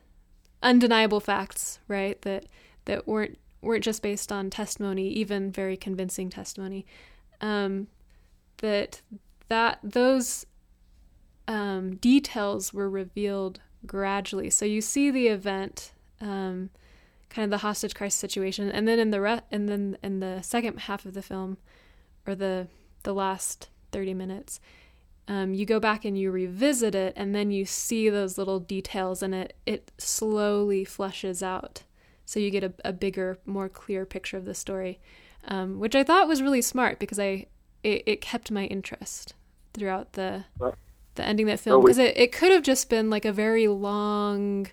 undeniable 0.62 1.20
facts, 1.20 1.80
right? 1.88 2.20
That 2.22 2.46
that 2.84 3.08
weren't 3.08 3.38
weren't 3.60 3.84
just 3.84 4.02
based 4.02 4.30
on 4.30 4.50
testimony, 4.50 5.08
even 5.08 5.50
very 5.50 5.76
convincing 5.76 6.30
testimony. 6.30 6.86
Um, 7.40 7.88
that 8.58 9.02
that 9.48 9.78
those 9.82 10.46
um, 11.48 11.96
details 11.96 12.72
were 12.72 12.90
revealed 12.90 13.60
gradually. 13.86 14.50
So 14.50 14.64
you 14.64 14.80
see 14.80 15.10
the 15.10 15.28
event, 15.28 15.92
um, 16.20 16.70
kind 17.28 17.44
of 17.44 17.50
the 17.50 17.58
hostage 17.66 17.94
crisis 17.94 18.18
situation, 18.18 18.70
and 18.70 18.86
then 18.88 18.98
in 18.98 19.10
the 19.10 19.20
re- 19.20 19.42
and 19.50 19.68
then 19.68 19.98
in 20.02 20.20
the 20.20 20.42
second 20.42 20.80
half 20.80 21.06
of 21.06 21.14
the 21.14 21.22
film, 21.22 21.58
or 22.26 22.34
the 22.34 22.68
the 23.04 23.14
last 23.14 23.68
thirty 23.92 24.14
minutes, 24.14 24.58
um, 25.28 25.54
you 25.54 25.64
go 25.64 25.78
back 25.78 26.04
and 26.04 26.18
you 26.18 26.30
revisit 26.30 26.94
it, 26.94 27.12
and 27.16 27.34
then 27.34 27.50
you 27.50 27.64
see 27.64 28.08
those 28.08 28.38
little 28.38 28.58
details, 28.58 29.22
and 29.22 29.34
it 29.34 29.56
it 29.66 29.92
slowly 29.98 30.84
flushes 30.84 31.42
out, 31.42 31.84
so 32.24 32.40
you 32.40 32.50
get 32.50 32.64
a, 32.64 32.72
a 32.84 32.92
bigger, 32.92 33.38
more 33.46 33.68
clear 33.68 34.04
picture 34.04 34.36
of 34.36 34.44
the 34.44 34.54
story, 34.54 34.98
um, 35.46 35.78
which 35.78 35.94
I 35.94 36.02
thought 36.02 36.28
was 36.28 36.42
really 36.42 36.62
smart 36.62 36.98
because 36.98 37.20
I 37.20 37.46
it, 37.86 38.02
it 38.04 38.20
kept 38.20 38.50
my 38.50 38.64
interest 38.64 39.34
throughout 39.72 40.14
the 40.14 40.44
the 41.14 41.24
ending 41.24 41.46
that 41.46 41.60
film 41.60 41.82
because 41.82 41.98
it, 41.98 42.16
it 42.16 42.32
could 42.32 42.50
have 42.50 42.62
just 42.62 42.90
been 42.90 43.08
like 43.08 43.24
a 43.24 43.32
very 43.32 43.68
long 43.68 44.66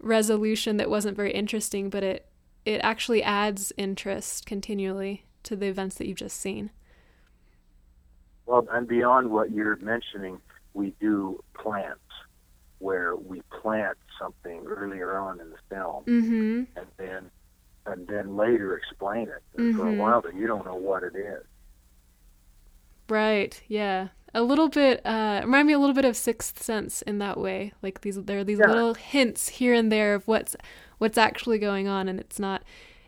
resolution 0.00 0.78
that 0.78 0.88
wasn't 0.88 1.16
very 1.16 1.30
interesting, 1.32 1.90
but 1.90 2.02
it 2.02 2.26
it 2.64 2.80
actually 2.82 3.22
adds 3.22 3.72
interest 3.76 4.46
continually 4.46 5.24
to 5.42 5.56
the 5.56 5.66
events 5.66 5.96
that 5.96 6.06
you've 6.06 6.16
just 6.16 6.40
seen. 6.40 6.70
Well, 8.46 8.66
and 8.72 8.88
beyond 8.88 9.30
what 9.30 9.50
you're 9.50 9.76
mentioning, 9.76 10.40
we 10.72 10.94
do 11.00 11.44
plants 11.54 12.00
where 12.78 13.14
we 13.14 13.42
plant 13.60 13.98
something 14.18 14.64
earlier 14.66 15.18
on 15.18 15.38
in 15.40 15.50
the 15.50 15.58
film, 15.68 16.04
mm-hmm. 16.04 16.62
and 16.78 16.86
then 16.96 17.30
and 17.84 18.06
then 18.06 18.36
later 18.36 18.74
explain 18.74 19.28
it. 19.28 19.42
Mm-hmm. 19.60 19.76
For 19.76 19.86
a 19.86 19.90
mm-hmm. 19.90 20.00
while, 20.00 20.22
that 20.22 20.34
you 20.34 20.46
don't 20.46 20.64
know 20.64 20.76
what 20.76 21.02
it 21.02 21.14
is. 21.14 21.44
Right. 23.08 23.60
Yeah. 23.68 24.08
A 24.34 24.42
little 24.42 24.68
bit. 24.68 25.04
Uh, 25.04 25.40
remind 25.44 25.66
me 25.66 25.72
a 25.72 25.78
little 25.78 25.94
bit 25.94 26.04
of 26.04 26.16
Sixth 26.16 26.62
Sense 26.62 27.02
in 27.02 27.18
that 27.18 27.38
way. 27.38 27.72
Like 27.82 28.02
these, 28.02 28.22
there 28.22 28.38
are 28.38 28.44
these 28.44 28.58
yeah. 28.58 28.66
little 28.66 28.94
hints 28.94 29.48
here 29.48 29.72
and 29.72 29.90
there 29.90 30.14
of 30.14 30.28
what's 30.28 30.54
what's 30.98 31.18
actually 31.18 31.58
going 31.58 31.88
on, 31.88 32.08
and 32.08 32.20
it's 32.20 32.38
not. 32.38 32.62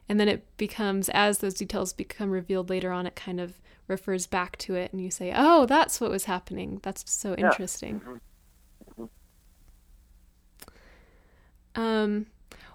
And 0.09 0.19
then 0.19 0.29
it 0.29 0.45
becomes 0.57 1.09
as 1.11 1.39
those 1.39 1.55
details 1.55 1.93
become 1.93 2.31
revealed 2.31 2.71
later 2.71 2.91
on. 2.91 3.07
It 3.07 3.15
kind 3.15 3.39
of 3.39 3.61
refers 3.87 4.27
back 4.27 4.57
to 4.59 4.75
it 4.75 4.93
and 4.93 5.03
you 5.03 5.11
say, 5.11 5.33
"Oh, 5.37 5.67
that's 5.67 6.01
what 6.01 6.11
was 6.11 6.25
happening. 6.25 6.81
That's 6.83 7.09
so 7.11 7.35
yeah. 7.37 7.49
interesting." 7.49 8.01
Mm-hmm. 8.01 9.03
Mm-hmm. 9.03 11.81
Um, 11.81 12.27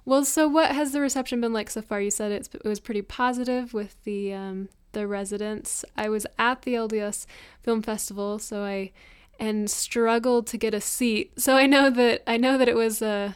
well, 0.06 0.24
so 0.24 0.48
what 0.48 0.72
has 0.72 0.92
the 0.92 1.02
reception 1.02 1.42
been 1.42 1.54
like 1.54 1.70
so 1.70 1.82
far? 1.82 2.00
You 2.00 2.12
said 2.12 2.32
it 2.32 2.48
was 2.64 2.80
pretty 2.80 3.02
positive 3.02 3.74
with 3.74 4.02
the 4.04 4.34
um, 4.34 4.70
the 4.96 5.06
residents. 5.06 5.86
I 5.96 6.10
was 6.10 6.26
at 6.40 6.64
the 6.64 6.74
LDS 6.74 7.28
Film 7.62 7.84
Festival, 7.84 8.40
so 8.40 8.64
I 8.64 8.92
and 9.40 9.70
struggled 9.70 10.48
to 10.48 10.58
get 10.58 10.74
a 10.74 10.82
seat. 10.82 11.40
So 11.40 11.56
I 11.56 11.68
know 11.68 11.92
that 11.92 12.24
I 12.26 12.38
know 12.38 12.58
that 12.58 12.68
it 12.68 12.76
was 12.76 13.04
a 13.04 13.36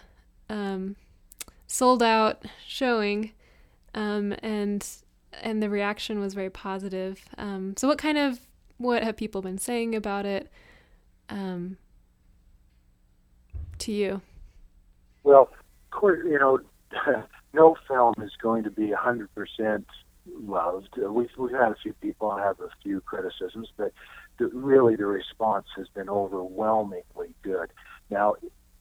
um, 0.49 0.95
sold 1.67 2.01
out 2.01 2.43
showing, 2.65 3.33
um, 3.93 4.33
and 4.41 4.85
and 5.33 5.61
the 5.61 5.69
reaction 5.69 6.19
was 6.19 6.33
very 6.33 6.49
positive. 6.49 7.21
Um, 7.37 7.75
so, 7.77 7.87
what 7.87 7.97
kind 7.97 8.17
of 8.17 8.39
what 8.77 9.03
have 9.03 9.17
people 9.17 9.41
been 9.41 9.57
saying 9.57 9.93
about 9.93 10.25
it 10.25 10.51
um, 11.29 11.77
to 13.79 13.91
you? 13.91 14.21
Well, 15.23 15.49
of 15.51 15.91
course, 15.91 16.19
you 16.25 16.39
know, 16.39 16.59
no 17.53 17.75
film 17.87 18.15
is 18.21 18.31
going 18.41 18.63
to 18.63 18.71
be 18.71 18.91
hundred 18.91 19.33
percent 19.35 19.85
loved. 20.35 20.97
We've 20.97 21.29
we've 21.37 21.51
had 21.51 21.71
a 21.71 21.75
few 21.81 21.93
people 21.93 22.35
have 22.35 22.59
a 22.59 22.69
few 22.83 23.01
criticisms, 23.01 23.69
but 23.77 23.93
the, 24.37 24.47
really 24.47 24.95
the 24.95 25.05
response 25.05 25.67
has 25.75 25.87
been 25.89 26.09
overwhelmingly 26.09 27.35
good. 27.41 27.71
Now, 28.09 28.35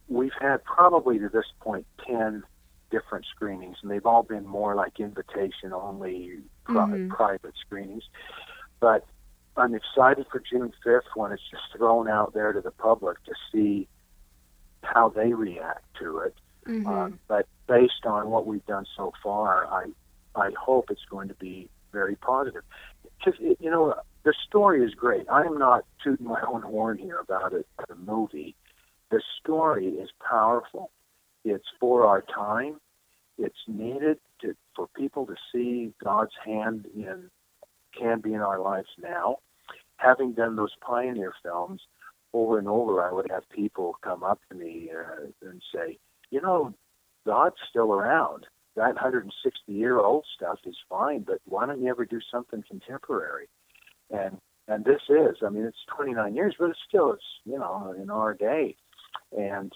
we've 0.08 0.32
had 0.40 0.64
probably 0.64 1.18
to 1.18 1.28
this 1.28 1.46
point 1.60 1.86
ten 2.06 2.44
different 2.90 3.26
screenings, 3.34 3.76
and 3.82 3.90
they've 3.90 4.06
all 4.06 4.22
been 4.22 4.46
more 4.46 4.74
like 4.74 4.98
invitation 5.00 5.72
only 5.72 6.40
mm-hmm. 6.66 7.08
private 7.08 7.54
screenings. 7.60 8.04
But 8.80 9.04
I'm 9.56 9.74
excited 9.74 10.26
for 10.30 10.40
June 10.40 10.72
5th 10.86 11.00
when 11.14 11.32
it's 11.32 11.42
just 11.50 11.62
thrown 11.76 12.08
out 12.08 12.32
there 12.32 12.52
to 12.52 12.60
the 12.60 12.70
public 12.70 13.22
to 13.24 13.32
see 13.52 13.88
how 14.82 15.08
they 15.08 15.32
react 15.32 15.84
to 16.00 16.18
it. 16.18 16.34
Mm-hmm. 16.66 16.88
Uh, 16.88 17.10
but 17.26 17.46
based 17.66 18.06
on 18.06 18.30
what 18.30 18.46
we've 18.46 18.64
done 18.66 18.86
so 18.96 19.12
far, 19.22 19.66
I 19.66 19.86
I 20.38 20.50
hope 20.58 20.90
it's 20.90 21.04
going 21.10 21.28
to 21.28 21.34
be 21.34 21.68
very 21.92 22.16
positive. 22.16 22.62
Because 23.18 23.38
you 23.40 23.70
know 23.70 23.94
the 24.24 24.34
story 24.46 24.84
is 24.84 24.94
great. 24.94 25.26
I'm 25.30 25.58
not 25.58 25.84
tooting 26.02 26.26
my 26.26 26.40
own 26.46 26.62
horn 26.62 26.98
here 26.98 27.18
about 27.18 27.52
it. 27.52 27.66
The 27.88 27.96
movie, 27.96 28.54
the 29.10 29.22
story 29.40 29.88
is 29.88 30.10
powerful. 30.26 30.90
It's 31.44 31.66
for 31.80 32.06
our 32.06 32.22
time. 32.22 32.80
It's 33.38 33.58
needed 33.66 34.18
to, 34.42 34.54
for 34.74 34.88
people 34.96 35.26
to 35.26 35.36
see 35.52 35.92
God's 36.02 36.32
hand 36.44 36.86
in 36.94 37.30
can 37.98 38.20
be 38.20 38.34
in 38.34 38.40
our 38.40 38.60
lives 38.60 38.88
now. 39.00 39.38
Having 39.96 40.34
done 40.34 40.56
those 40.56 40.74
pioneer 40.80 41.32
films 41.42 41.80
over 42.32 42.58
and 42.58 42.68
over, 42.68 43.02
I 43.02 43.12
would 43.12 43.30
have 43.30 43.48
people 43.50 43.96
come 44.02 44.22
up 44.22 44.40
to 44.50 44.54
me 44.56 44.90
uh, 44.94 45.48
and 45.48 45.62
say, 45.74 45.98
"You 46.30 46.40
know, 46.40 46.74
God's 47.26 47.56
still 47.68 47.92
around. 47.92 48.46
That 48.78 48.94
160 48.94 49.72
year 49.72 49.98
old 49.98 50.24
stuff 50.36 50.60
is 50.64 50.76
fine, 50.88 51.22
but 51.22 51.40
why 51.46 51.66
don't 51.66 51.82
you 51.82 51.90
ever 51.90 52.04
do 52.04 52.20
something 52.30 52.62
contemporary?" 52.68 53.48
And 54.10 54.38
and 54.68 54.84
this 54.84 55.02
is, 55.08 55.36
I 55.44 55.48
mean, 55.48 55.64
it's 55.64 55.84
29 55.96 56.34
years, 56.34 56.54
but 56.58 56.70
it's 56.70 56.78
still, 56.86 57.12
it's 57.12 57.24
you 57.44 57.58
know, 57.58 57.92
in 58.00 58.08
our 58.08 58.34
day, 58.34 58.76
and 59.36 59.72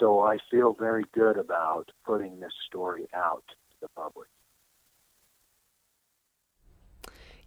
so 0.00 0.20
I 0.20 0.38
feel 0.50 0.72
very 0.72 1.04
good 1.12 1.36
about 1.36 1.90
putting 2.06 2.40
this 2.40 2.52
story 2.66 3.06
out 3.14 3.44
to 3.48 3.76
the 3.82 3.88
public. 3.94 4.28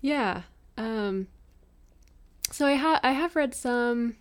Yeah. 0.01 0.43
Um, 0.77 1.27
so 2.51 2.67
I 2.67 2.73
have 2.73 2.99
I 3.03 3.13
have 3.13 3.35
read 3.35 3.55
some 3.55 4.17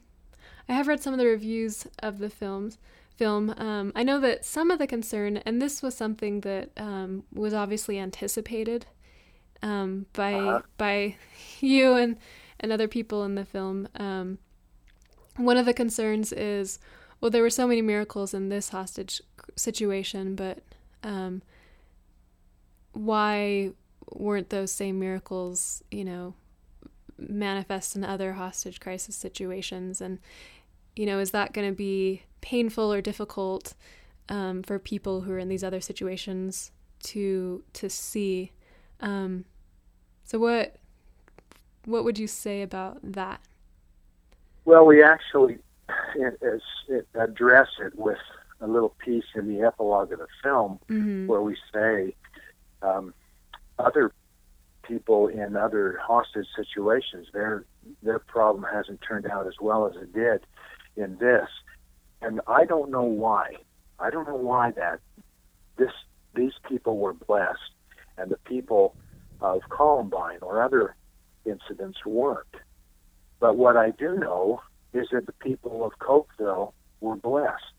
I 0.66 0.72
have 0.72 0.88
read 0.88 1.02
some 1.02 1.12
of 1.12 1.18
the 1.18 1.26
reviews 1.26 1.86
of 1.98 2.18
the 2.18 2.30
films 2.30 2.78
film. 3.20 3.54
Um, 3.58 3.92
I 3.94 4.02
know 4.02 4.18
that 4.20 4.46
some 4.46 4.70
of 4.70 4.78
the 4.78 4.86
concern, 4.86 5.36
and 5.44 5.60
this 5.60 5.82
was 5.82 5.94
something 5.94 6.40
that 6.40 6.70
um, 6.78 7.24
was 7.34 7.52
obviously 7.52 7.98
anticipated 7.98 8.86
um, 9.62 10.06
by 10.14 10.32
uh-huh. 10.32 10.62
by 10.78 11.16
you 11.60 11.92
and 11.96 12.16
and 12.58 12.72
other 12.72 12.88
people 12.88 13.22
in 13.24 13.34
the 13.34 13.44
film. 13.44 13.88
Um, 13.96 14.38
one 15.36 15.58
of 15.58 15.66
the 15.66 15.74
concerns 15.74 16.32
is 16.32 16.78
well, 17.20 17.30
there 17.30 17.42
were 17.42 17.50
so 17.50 17.66
many 17.66 17.82
miracles 17.82 18.32
in 18.32 18.48
this 18.48 18.70
hostage 18.70 19.20
situation, 19.54 20.34
but 20.34 20.60
um, 21.02 21.42
why 22.92 23.72
weren't 24.10 24.48
those 24.48 24.72
same 24.72 24.98
miracles, 24.98 25.84
you 25.90 26.06
know, 26.06 26.32
manifest 27.18 27.96
in 27.96 28.02
other 28.02 28.32
hostage 28.32 28.80
crisis 28.80 29.14
situations? 29.14 30.00
And, 30.00 30.20
you 30.96 31.04
know, 31.04 31.18
is 31.18 31.32
that 31.32 31.52
going 31.52 31.68
to 31.68 31.76
be 31.76 32.22
painful 32.40 32.92
or 32.92 33.00
difficult 33.00 33.74
um, 34.28 34.62
for 34.62 34.78
people 34.78 35.22
who 35.22 35.32
are 35.32 35.38
in 35.38 35.48
these 35.48 35.64
other 35.64 35.80
situations 35.80 36.70
to 37.04 37.62
to 37.74 37.88
see? 37.88 38.52
Um, 39.00 39.44
so 40.24 40.38
what 40.38 40.76
what 41.84 42.04
would 42.04 42.18
you 42.18 42.26
say 42.26 42.62
about 42.62 42.98
that? 43.02 43.40
Well, 44.64 44.86
we 44.86 45.02
actually 45.02 45.58
address 47.14 47.68
it 47.80 47.98
with 47.98 48.18
a 48.60 48.66
little 48.66 48.94
piece 49.04 49.24
in 49.34 49.48
the 49.48 49.66
epilogue 49.66 50.12
of 50.12 50.18
the 50.18 50.26
film 50.42 50.78
mm-hmm. 50.88 51.26
where 51.26 51.40
we 51.40 51.56
say 51.72 52.14
um, 52.82 53.14
other 53.78 54.12
people 54.82 55.28
in 55.28 55.56
other 55.56 55.98
hostage 56.02 56.46
situations 56.56 57.28
their 57.32 57.64
their 58.02 58.18
problem 58.18 58.64
hasn't 58.70 59.00
turned 59.06 59.26
out 59.26 59.46
as 59.46 59.54
well 59.60 59.86
as 59.86 59.94
it 59.96 60.12
did 60.12 60.40
in 60.96 61.16
this 61.18 61.48
and 62.22 62.40
I 62.46 62.64
don't 62.64 62.90
know 62.90 63.02
why 63.02 63.54
I 63.98 64.10
don't 64.10 64.26
know 64.26 64.36
why 64.36 64.72
that 64.72 65.00
this 65.76 65.92
these 66.34 66.54
people 66.68 66.98
were 66.98 67.12
blessed 67.12 67.74
and 68.18 68.30
the 68.30 68.38
people 68.38 68.94
of 69.40 69.62
Columbine 69.70 70.38
or 70.42 70.62
other 70.62 70.94
incidents 71.44 72.04
weren't 72.04 72.56
but 73.40 73.56
what 73.56 73.76
I 73.76 73.90
do 73.90 74.16
know 74.16 74.60
is 74.92 75.08
that 75.12 75.26
the 75.26 75.32
people 75.32 75.84
of 75.84 75.92
Cokeville 75.98 76.74
were 77.00 77.16
blessed. 77.16 77.72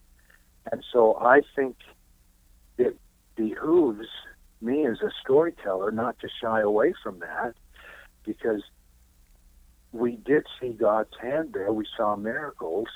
And 0.71 0.83
so 0.91 1.17
I 1.17 1.41
think 1.55 1.77
it 2.77 2.97
behooves 3.35 4.07
me 4.59 4.85
as 4.87 5.01
a 5.01 5.11
storyteller 5.23 5.91
not 5.91 6.19
to 6.19 6.27
shy 6.41 6.61
away 6.61 6.93
from 7.03 7.19
that 7.19 7.53
because 8.25 8.63
we 9.91 10.15
did 10.15 10.45
see 10.59 10.69
God's 10.69 11.15
hand 11.21 11.53
there. 11.53 11.71
We 11.71 11.85
saw 11.95 12.15
miracles. 12.15 12.87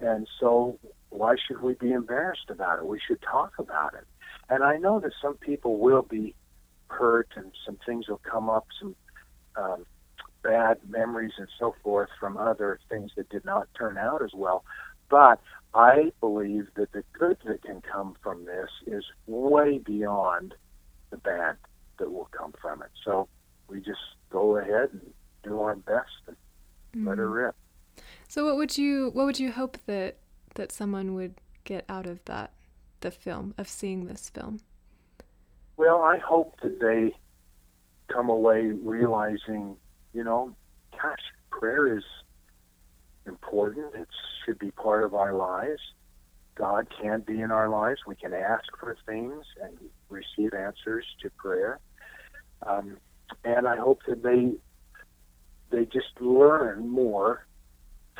And 0.00 0.26
so 0.38 0.78
why 1.10 1.36
should 1.36 1.60
we 1.60 1.74
be 1.74 1.92
embarrassed 1.92 2.48
about 2.48 2.78
it? 2.78 2.86
We 2.86 3.00
should 3.06 3.20
talk 3.22 3.52
about 3.58 3.94
it. 3.94 4.06
And 4.48 4.64
I 4.64 4.76
know 4.76 5.00
that 5.00 5.12
some 5.20 5.36
people 5.36 5.78
will 5.78 6.02
be 6.02 6.34
hurt 6.88 7.28
and 7.36 7.52
some 7.64 7.78
things 7.86 8.08
will 8.08 8.20
come 8.28 8.50
up, 8.50 8.66
some 8.80 8.96
um, 9.56 9.86
bad 10.42 10.78
memories 10.88 11.32
and 11.38 11.48
so 11.58 11.74
forth 11.82 12.08
from 12.18 12.36
other 12.36 12.80
things 12.88 13.10
that 13.16 13.28
did 13.28 13.44
not 13.44 13.68
turn 13.78 13.98
out 13.98 14.22
as 14.22 14.30
well. 14.34 14.64
But 15.08 15.40
I 15.74 16.12
believe 16.20 16.68
that 16.76 16.92
the 16.92 17.04
good 17.12 17.36
that 17.44 17.62
can 17.62 17.82
come 17.82 18.16
from 18.22 18.44
this 18.44 18.70
is 18.86 19.04
way 19.26 19.78
beyond 19.78 20.54
the 21.10 21.16
bad 21.16 21.56
that 21.98 22.10
will 22.10 22.28
come 22.36 22.54
from 22.60 22.82
it. 22.82 22.90
So 23.04 23.28
we 23.68 23.80
just 23.80 24.00
go 24.30 24.56
ahead 24.56 24.90
and 24.92 25.12
do 25.42 25.60
our 25.60 25.76
best 25.76 26.10
and 26.26 26.36
mm-hmm. 26.94 27.08
let 27.08 27.18
her 27.18 27.28
rip. 27.28 27.56
So 28.30 28.44
what 28.44 28.56
would 28.58 28.78
you 28.78 29.10
what 29.12 29.26
would 29.26 29.40
you 29.40 29.50
hope 29.50 29.76
that 29.86 30.18
that 30.54 30.70
someone 30.70 31.14
would 31.14 31.34
get 31.64 31.84
out 31.88 32.06
of 32.06 32.24
that 32.26 32.52
the 33.00 33.10
film 33.10 33.54
of 33.58 33.68
seeing 33.68 34.06
this 34.06 34.30
film? 34.30 34.60
Well, 35.76 36.00
I 36.00 36.18
hope 36.18 36.54
that 36.62 36.78
they 36.78 37.12
come 38.06 38.28
away 38.28 38.66
realizing, 38.66 39.76
you 40.12 40.22
know, 40.22 40.54
gosh, 40.92 41.18
prayer 41.50 41.98
is 41.98 42.04
important. 43.26 43.96
It 43.96 44.06
should 44.44 44.60
be 44.60 44.70
part 44.70 45.02
of 45.02 45.12
our 45.12 45.34
lives. 45.34 45.80
God 46.54 46.86
can 47.02 47.22
be 47.22 47.40
in 47.40 47.50
our 47.50 47.68
lives. 47.68 48.02
We 48.06 48.14
can 48.14 48.32
ask 48.32 48.66
for 48.78 48.96
things 49.06 49.44
and 49.60 49.76
receive 50.08 50.54
answers 50.54 51.04
to 51.22 51.30
prayer. 51.30 51.80
Um, 52.64 52.98
and 53.42 53.66
I 53.66 53.74
hope 53.74 54.02
that 54.06 54.22
they 54.22 54.52
they 55.76 55.84
just 55.84 56.20
learn 56.20 56.88
more 56.88 57.48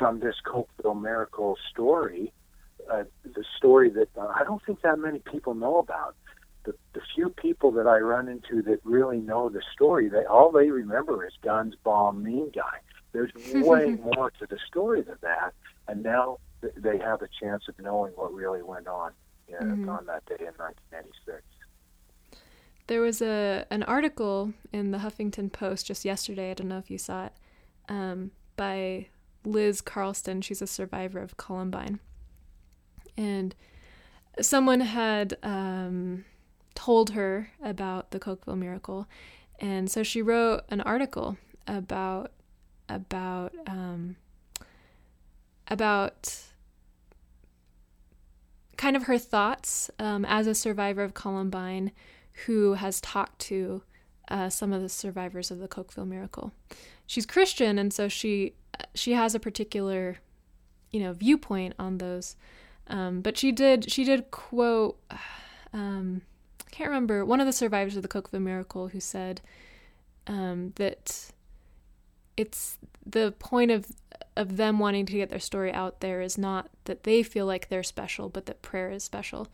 from 0.01 0.19
this 0.19 0.37
Cokeville 0.43 0.99
miracle 0.99 1.59
story, 1.69 2.33
uh, 2.91 3.03
the 3.23 3.43
story 3.55 3.87
that 3.91 4.09
uh, 4.17 4.33
I 4.35 4.43
don't 4.43 4.59
think 4.65 4.81
that 4.81 4.97
many 4.97 5.19
people 5.19 5.53
know 5.53 5.77
about. 5.77 6.15
The, 6.63 6.73
the 6.93 7.01
few 7.13 7.29
people 7.29 7.71
that 7.73 7.85
I 7.85 7.99
run 7.99 8.27
into 8.27 8.63
that 8.63 8.79
really 8.83 9.19
know 9.19 9.49
the 9.49 9.61
story, 9.75 10.09
they 10.09 10.25
all 10.25 10.51
they 10.51 10.71
remember 10.71 11.23
is 11.23 11.33
guns, 11.43 11.75
bomb, 11.83 12.23
mean 12.23 12.49
guy. 12.49 12.79
There's 13.11 13.31
way 13.53 13.91
more 13.91 14.31
to 14.39 14.47
the 14.47 14.57
story 14.67 15.01
than 15.01 15.17
that, 15.21 15.53
and 15.87 16.01
now 16.01 16.39
they 16.75 16.97
have 16.97 17.21
a 17.21 17.29
chance 17.39 17.65
of 17.67 17.77
knowing 17.77 18.13
what 18.13 18.33
really 18.33 18.63
went 18.63 18.87
on 18.87 19.11
in, 19.47 19.55
mm-hmm. 19.55 19.89
on 19.89 20.07
that 20.07 20.25
day 20.25 20.37
in 20.39 20.53
1996. 20.57 21.43
There 22.87 23.01
was 23.01 23.21
a 23.21 23.67
an 23.69 23.83
article 23.83 24.53
in 24.73 24.89
the 24.89 24.97
Huffington 24.97 25.51
Post 25.51 25.85
just 25.85 26.05
yesterday. 26.05 26.49
I 26.49 26.53
don't 26.55 26.69
know 26.69 26.79
if 26.79 26.89
you 26.89 26.97
saw 26.97 27.27
it, 27.27 27.33
um, 27.87 28.31
by 28.57 29.05
Liz 29.43 29.81
Carlston. 29.81 30.43
She's 30.43 30.61
a 30.61 30.67
survivor 30.67 31.19
of 31.19 31.37
Columbine, 31.37 31.99
and 33.17 33.55
someone 34.39 34.81
had 34.81 35.37
um, 35.43 36.25
told 36.75 37.11
her 37.11 37.51
about 37.63 38.11
the 38.11 38.19
Cokeville 38.19 38.57
miracle, 38.57 39.07
and 39.59 39.89
so 39.89 40.03
she 40.03 40.21
wrote 40.21 40.61
an 40.69 40.81
article 40.81 41.37
about 41.67 42.31
about 42.89 43.53
um, 43.67 44.15
about 45.67 46.43
kind 48.77 48.95
of 48.95 49.03
her 49.03 49.17
thoughts 49.17 49.91
um, 49.99 50.25
as 50.25 50.47
a 50.47 50.55
survivor 50.55 51.03
of 51.03 51.13
Columbine 51.13 51.91
who 52.45 52.73
has 52.73 52.99
talked 52.99 53.39
to 53.39 53.83
uh, 54.27 54.49
some 54.49 54.73
of 54.73 54.81
the 54.81 54.89
survivors 54.89 55.51
of 55.51 55.59
the 55.59 55.67
Cokeville 55.67 56.07
miracle. 56.07 56.51
She's 57.05 57.25
Christian, 57.25 57.77
and 57.77 57.93
so 57.93 58.07
she 58.07 58.53
she 58.93 59.13
has 59.13 59.35
a 59.35 59.39
particular 59.39 60.17
you 60.91 60.99
know 60.99 61.13
viewpoint 61.13 61.73
on 61.79 61.97
those. 61.97 62.35
Um, 62.87 63.21
but 63.21 63.37
she 63.37 63.51
did 63.51 63.91
she 63.91 64.03
did 64.03 64.31
quote 64.31 64.99
um, 65.73 66.21
I 66.65 66.69
can't 66.69 66.89
remember 66.89 67.25
one 67.25 67.39
of 67.39 67.47
the 67.47 67.53
survivors 67.53 67.95
of 67.95 68.03
the 68.03 68.09
Cokeville 68.09 68.41
miracle 68.41 68.89
who 68.89 68.99
said 68.99 69.41
um, 70.27 70.73
that 70.75 71.31
it's 72.37 72.77
the 73.05 73.33
point 73.39 73.71
of 73.71 73.87
of 74.37 74.57
them 74.57 74.79
wanting 74.79 75.05
to 75.05 75.13
get 75.13 75.29
their 75.29 75.39
story 75.39 75.71
out 75.73 75.99
there 75.99 76.21
is 76.21 76.37
not 76.37 76.69
that 76.85 77.03
they 77.03 77.21
feel 77.21 77.45
like 77.45 77.67
they're 77.67 77.83
special, 77.83 78.29
but 78.29 78.45
that 78.45 78.61
prayer 78.61 78.89
is 78.89 79.03
special. 79.03 79.47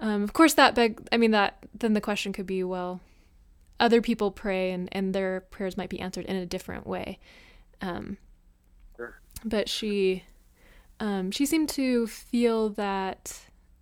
Um, 0.00 0.22
of 0.22 0.32
course, 0.32 0.54
that 0.54 0.74
beg. 0.74 1.06
I 1.12 1.16
mean, 1.16 1.32
that 1.32 1.64
then 1.74 1.92
the 1.92 2.00
question 2.00 2.32
could 2.32 2.46
be, 2.46 2.64
well, 2.64 3.00
other 3.78 4.00
people 4.00 4.30
pray 4.30 4.70
and 4.70 4.88
and 4.92 5.14
their 5.14 5.40
prayers 5.40 5.76
might 5.76 5.90
be 5.90 6.00
answered 6.00 6.24
in 6.26 6.36
a 6.36 6.46
different 6.46 6.86
way. 6.86 7.18
Um. 7.80 8.18
But 9.44 9.68
she, 9.68 10.24
um, 11.00 11.30
she 11.30 11.46
seemed 11.46 11.68
to 11.70 12.06
feel 12.06 12.70
that 12.70 13.40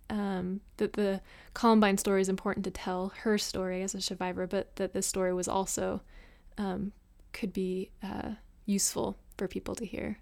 um, 0.09 0.59
that 0.77 0.93
the 0.93 1.21
Columbine 1.53 1.97
story 1.97 2.21
is 2.21 2.29
important 2.29 2.65
to 2.65 2.71
tell 2.71 3.13
her 3.19 3.37
story 3.37 3.81
as 3.81 3.95
a 3.95 4.01
survivor, 4.01 4.45
but 4.45 4.75
that 4.75 4.93
this 4.93 5.07
story 5.07 5.33
was 5.33 5.47
also 5.47 6.01
um, 6.57 6.91
could 7.31 7.53
be 7.53 7.91
uh, 8.03 8.31
useful 8.65 9.17
for 9.37 9.47
people 9.47 9.73
to 9.75 9.85
hear. 9.85 10.19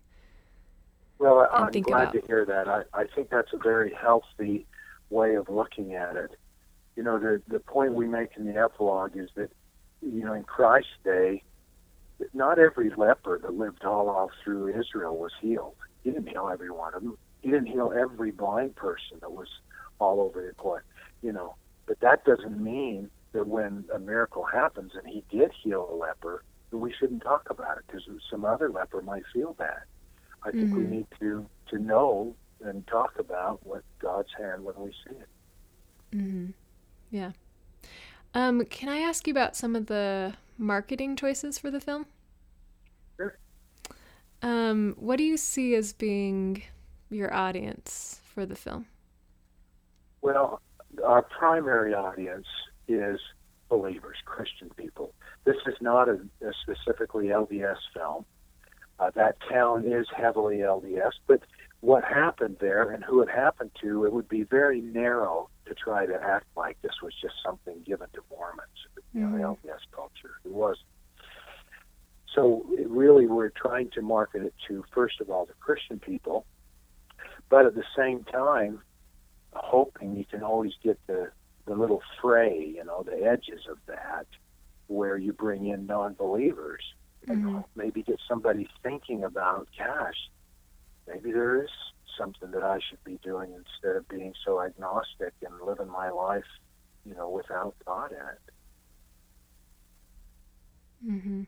Well, 1.18 1.48
I'm 1.52 1.72
glad 1.72 2.02
about. 2.04 2.14
to 2.14 2.22
hear 2.28 2.46
that. 2.46 2.68
I, 2.70 2.84
I 2.94 3.06
think 3.14 3.30
that's 3.30 3.52
a 3.52 3.58
very 3.58 3.94
healthy 3.94 4.66
way 5.10 5.36
of 5.36 5.50
looking 5.50 5.96
at 5.96 6.16
it. 6.16 6.32
You 6.96 7.04
know, 7.04 7.20
the 7.20 7.42
the 7.48 7.60
point 7.60 7.94
we 7.94 8.08
make 8.08 8.32
in 8.38 8.46
the 8.46 8.58
epilogue 8.58 9.18
is 9.18 9.30
that, 9.36 9.52
you 10.02 10.24
know, 10.24 10.34
in 10.34 10.44
Christ's 10.44 10.92
day, 11.04 11.44
not 12.34 12.60
every 12.60 12.90
leper 12.96 13.40
that 13.40 13.54
lived 13.54 13.84
all 13.86 14.10
off 14.10 14.32
through 14.44 14.80
Israel 14.80 15.18
was 15.18 15.32
healed. 15.42 15.76
He 16.04 16.12
didn't 16.12 16.28
heal 16.28 16.50
every 16.52 16.72
one 16.72 16.94
of 16.94 17.04
them. 17.04 17.18
He 17.42 17.50
didn't 17.50 17.68
heal 17.68 17.94
every 17.98 18.32
blind 18.32 18.76
person 18.76 19.18
that 19.22 19.32
was 19.32 19.48
all 20.00 20.22
over 20.22 20.46
the 20.46 20.54
place. 20.62 20.84
You 21.22 21.34
know, 21.34 21.56
but 21.86 22.00
that 22.02 22.24
doesn't 22.26 22.62
mean 22.62 23.10
that 23.34 23.48
when 23.48 23.86
a 23.94 24.00
miracle 24.00 24.44
happens 24.44 24.94
and 24.96 25.08
he 25.08 25.24
did 25.30 25.52
heal 25.64 25.88
a 25.92 25.96
leper, 25.96 26.44
that 26.72 26.78
we 26.78 26.94
shouldn't 26.94 27.24
talk 27.24 27.50
about 27.50 27.78
it 27.78 27.84
because 27.88 28.04
some 28.30 28.46
other 28.46 28.70
leper 28.70 29.02
might 29.02 29.24
feel 29.34 29.54
bad. 29.54 29.82
I 30.44 30.52
think 30.52 30.66
mm-hmm. 30.66 30.78
we 30.78 30.98
need 30.98 31.08
to 31.20 31.46
to 31.70 31.80
know 31.80 32.36
and 32.62 32.86
talk 32.88 33.14
about 33.20 33.66
what 33.66 33.84
God's 34.00 34.30
hand 34.38 34.64
when 34.64 34.76
we 34.78 34.92
see 34.92 35.16
it. 35.16 36.16
Mm-hmm. 36.16 36.46
Yeah. 37.12 37.32
Um, 38.34 38.64
can 38.66 38.90
I 38.90 39.00
ask 39.00 39.28
you 39.28 39.32
about 39.32 39.56
some 39.56 39.76
of 39.76 39.88
the 39.88 40.34
marketing 40.60 41.16
choices 41.16 41.58
for 41.58 41.72
the 41.72 41.80
film? 41.80 42.06
Sure. 43.18 43.38
Um, 44.42 44.96
what 44.98 45.18
do 45.18 45.24
you 45.24 45.38
see 45.38 45.76
as 45.76 45.94
being 45.94 46.64
your 47.10 47.34
audience 47.34 48.22
for 48.24 48.46
the 48.46 48.56
film? 48.56 48.86
Well, 50.22 50.62
our 51.04 51.22
primary 51.22 51.94
audience 51.94 52.48
is 52.88 53.20
believers, 53.70 54.18
Christian 54.26 54.70
people. 54.76 55.14
This 55.46 55.56
is 55.66 55.76
not 55.82 56.10
a, 56.10 56.20
a 56.42 56.52
specifically 56.62 57.28
LDS 57.28 57.78
film. 57.96 58.26
Uh, 59.00 59.12
that 59.16 59.38
town 59.50 59.90
is 59.90 60.08
heavily 60.16 60.58
LDS, 60.58 61.12
but 61.26 61.42
what 61.80 62.04
happened 62.04 62.58
there 62.60 62.92
and 62.92 63.04
who 63.04 63.22
it 63.22 63.30
happened 63.30 63.72
to, 63.82 64.04
it 64.06 64.12
would 64.12 64.28
be 64.28 64.44
very 64.44 64.82
narrow 64.82 65.50
to 65.70 65.76
try 65.76 66.06
to 66.06 66.16
act 66.22 66.46
like 66.56 66.82
this 66.82 67.02
was 67.02 67.14
just 67.22 67.36
something 67.46 67.82
given 67.86 68.08
to 68.14 68.22
Mormons, 68.30 68.68
you 69.14 69.22
know, 69.22 69.28
mm-hmm. 69.28 69.68
LDS 69.68 69.82
culture. 69.96 70.36
It 70.46 70.52
was. 70.52 70.78
So 72.36 72.66
it 72.72 72.88
really, 72.90 73.26
we're 73.26 73.50
trying 73.50 73.90
to 73.92 74.02
market 74.02 74.44
it 74.44 74.54
to 74.68 74.84
first 74.94 75.20
of 75.20 75.30
all 75.30 75.46
the 75.46 75.54
Christian 75.60 76.00
people, 76.00 76.46
but 77.50 77.66
at 77.66 77.76
the 77.76 77.84
same 77.98 78.24
time, 78.26 78.82
hoping 79.54 80.16
you 80.16 80.26
can 80.26 80.44
always 80.44 80.74
get 80.84 81.00
the 81.08 81.32
the 81.66 81.76
little 81.76 82.02
fray, 82.22 82.74
you 82.76 82.84
know, 82.84 83.04
the 83.04 83.24
edges 83.24 83.62
of 83.70 83.78
that, 83.86 84.26
where 84.88 85.18
you 85.18 85.34
bring 85.34 85.68
in 85.68 85.86
non-believers 85.86 86.84
mm-hmm. 87.28 87.60
maybe 87.76 88.04
get 88.04 88.20
somebody 88.28 88.68
thinking 88.84 89.24
about, 89.24 89.68
gosh, 89.78 90.30
maybe 91.08 91.32
there 91.32 91.64
is 91.64 91.70
something 92.20 92.52
that 92.52 92.64
I 92.64 92.80
should 92.88 93.04
be 93.04 93.18
doing 93.24 93.54
instead 93.54 93.96
of 93.96 94.08
being 94.08 94.34
so 94.46 94.62
agnostic 94.62 95.34
and 95.42 95.54
living 95.66 95.88
my 95.88 96.12
life, 96.12 96.44
you 97.06 97.16
know, 97.16 97.30
without 97.30 97.74
God 97.86 98.12
in 98.12 98.18
it. 98.18 98.42
Mm-hmm. 101.12 101.44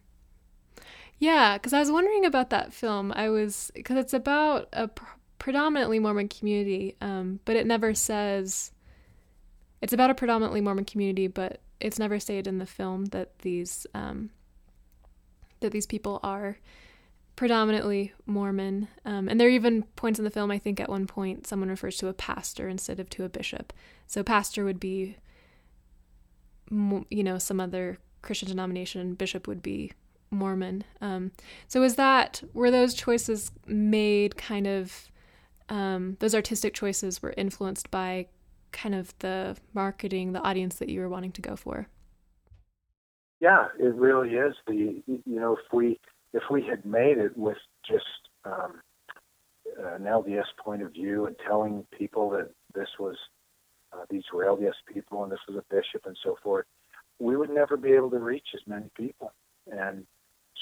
Yeah, 1.19 1.57
because 1.57 1.73
I 1.73 1.79
was 1.79 1.91
wondering 1.91 2.25
about 2.25 2.49
that 2.49 2.73
film. 2.73 3.13
I 3.15 3.29
was 3.29 3.71
because 3.75 3.97
it's 3.97 4.13
about 4.13 4.69
a 4.73 4.87
pr- 4.87 5.03
predominantly 5.37 5.99
Mormon 5.99 6.29
community, 6.29 6.95
um, 7.01 7.39
but 7.45 7.55
it 7.55 7.67
never 7.67 7.93
says 7.93 8.71
it's 9.81 9.93
about 9.93 10.09
a 10.09 10.15
predominantly 10.15 10.61
Mormon 10.61 10.85
community, 10.85 11.27
but 11.27 11.59
it's 11.79 11.99
never 11.99 12.19
stated 12.19 12.47
in 12.47 12.57
the 12.57 12.65
film 12.65 13.05
that 13.05 13.39
these 13.39 13.85
um, 13.93 14.31
that 15.59 15.71
these 15.71 15.85
people 15.85 16.19
are 16.23 16.57
predominantly 17.41 18.13
Mormon. 18.27 18.87
Um, 19.03 19.27
and 19.27 19.41
there 19.41 19.47
are 19.47 19.51
even 19.51 19.81
points 19.95 20.19
in 20.19 20.25
the 20.25 20.29
film, 20.29 20.51
I 20.51 20.59
think 20.59 20.79
at 20.79 20.87
one 20.87 21.07
point, 21.07 21.47
someone 21.47 21.69
refers 21.69 21.97
to 21.97 22.07
a 22.07 22.13
pastor 22.13 22.69
instead 22.69 22.99
of 22.99 23.09
to 23.09 23.23
a 23.23 23.29
bishop. 23.29 23.73
So, 24.05 24.21
pastor 24.21 24.63
would 24.63 24.79
be, 24.79 25.17
you 26.69 27.23
know, 27.23 27.39
some 27.39 27.59
other 27.59 27.97
Christian 28.21 28.47
denomination, 28.47 29.15
bishop 29.15 29.47
would 29.47 29.63
be 29.63 29.91
Mormon. 30.29 30.83
Um, 31.01 31.31
so, 31.67 31.81
is 31.81 31.95
that, 31.95 32.43
were 32.53 32.69
those 32.69 32.93
choices 32.93 33.49
made 33.65 34.37
kind 34.37 34.67
of, 34.67 35.09
um, 35.67 36.17
those 36.19 36.35
artistic 36.35 36.75
choices 36.75 37.23
were 37.23 37.33
influenced 37.37 37.89
by 37.89 38.27
kind 38.71 38.93
of 38.93 39.17
the 39.17 39.57
marketing, 39.73 40.33
the 40.33 40.43
audience 40.43 40.75
that 40.75 40.89
you 40.89 40.99
were 40.99 41.09
wanting 41.09 41.31
to 41.31 41.41
go 41.41 41.55
for? 41.55 41.87
Yeah, 43.39 43.69
it 43.79 43.95
really 43.95 44.35
is. 44.35 44.53
The 44.67 45.01
you 45.07 45.21
know 45.25 45.53
if 45.53 45.73
we 45.73 45.99
if 46.33 46.43
we 46.49 46.63
had 46.63 46.85
made 46.85 47.17
it 47.17 47.37
with 47.37 47.57
just 47.87 48.05
um, 48.45 48.81
an 49.77 50.03
LDS 50.03 50.45
point 50.63 50.81
of 50.81 50.93
view 50.93 51.25
and 51.25 51.35
telling 51.45 51.85
people 51.97 52.29
that 52.31 52.49
this 52.73 52.89
was 52.99 53.15
uh, 53.93 54.05
these 54.09 54.23
were 54.33 54.45
LDS 54.45 54.73
people 54.91 55.23
and 55.23 55.31
this 55.31 55.39
was 55.47 55.57
a 55.57 55.73
bishop 55.73 56.05
and 56.05 56.17
so 56.23 56.37
forth, 56.41 56.65
we 57.19 57.35
would 57.35 57.49
never 57.49 57.75
be 57.75 57.91
able 57.91 58.09
to 58.09 58.19
reach 58.19 58.47
as 58.53 58.61
many 58.65 58.89
people. 58.95 59.33
And 59.69 60.05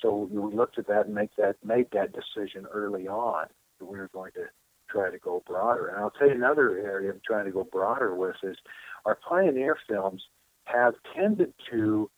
so 0.02 0.28
we 0.32 0.56
looked 0.56 0.80
at 0.80 0.88
that 0.88 1.06
and 1.06 1.16
make 1.16 1.36
that 1.38 1.56
made 1.64 1.88
that 1.92 2.12
decision 2.14 2.66
early 2.72 3.08
on 3.08 3.46
that 3.80 3.86
we're 3.86 4.08
going 4.08 4.32
to 4.34 4.46
try 4.90 5.12
to 5.12 5.20
go 5.20 5.44
broader. 5.46 5.88
And 5.88 5.98
I'll 5.98 6.10
tell 6.10 6.28
you 6.28 6.34
another 6.34 6.78
area 6.78 7.12
I'm 7.12 7.22
trying 7.26 7.46
to 7.46 7.52
go 7.52 7.64
broader 7.64 8.16
with 8.16 8.36
is 8.44 8.58
our 9.06 9.16
pioneer 9.16 9.78
films 9.88 10.24
have 10.66 10.96
tended 11.16 11.54
to 11.72 12.10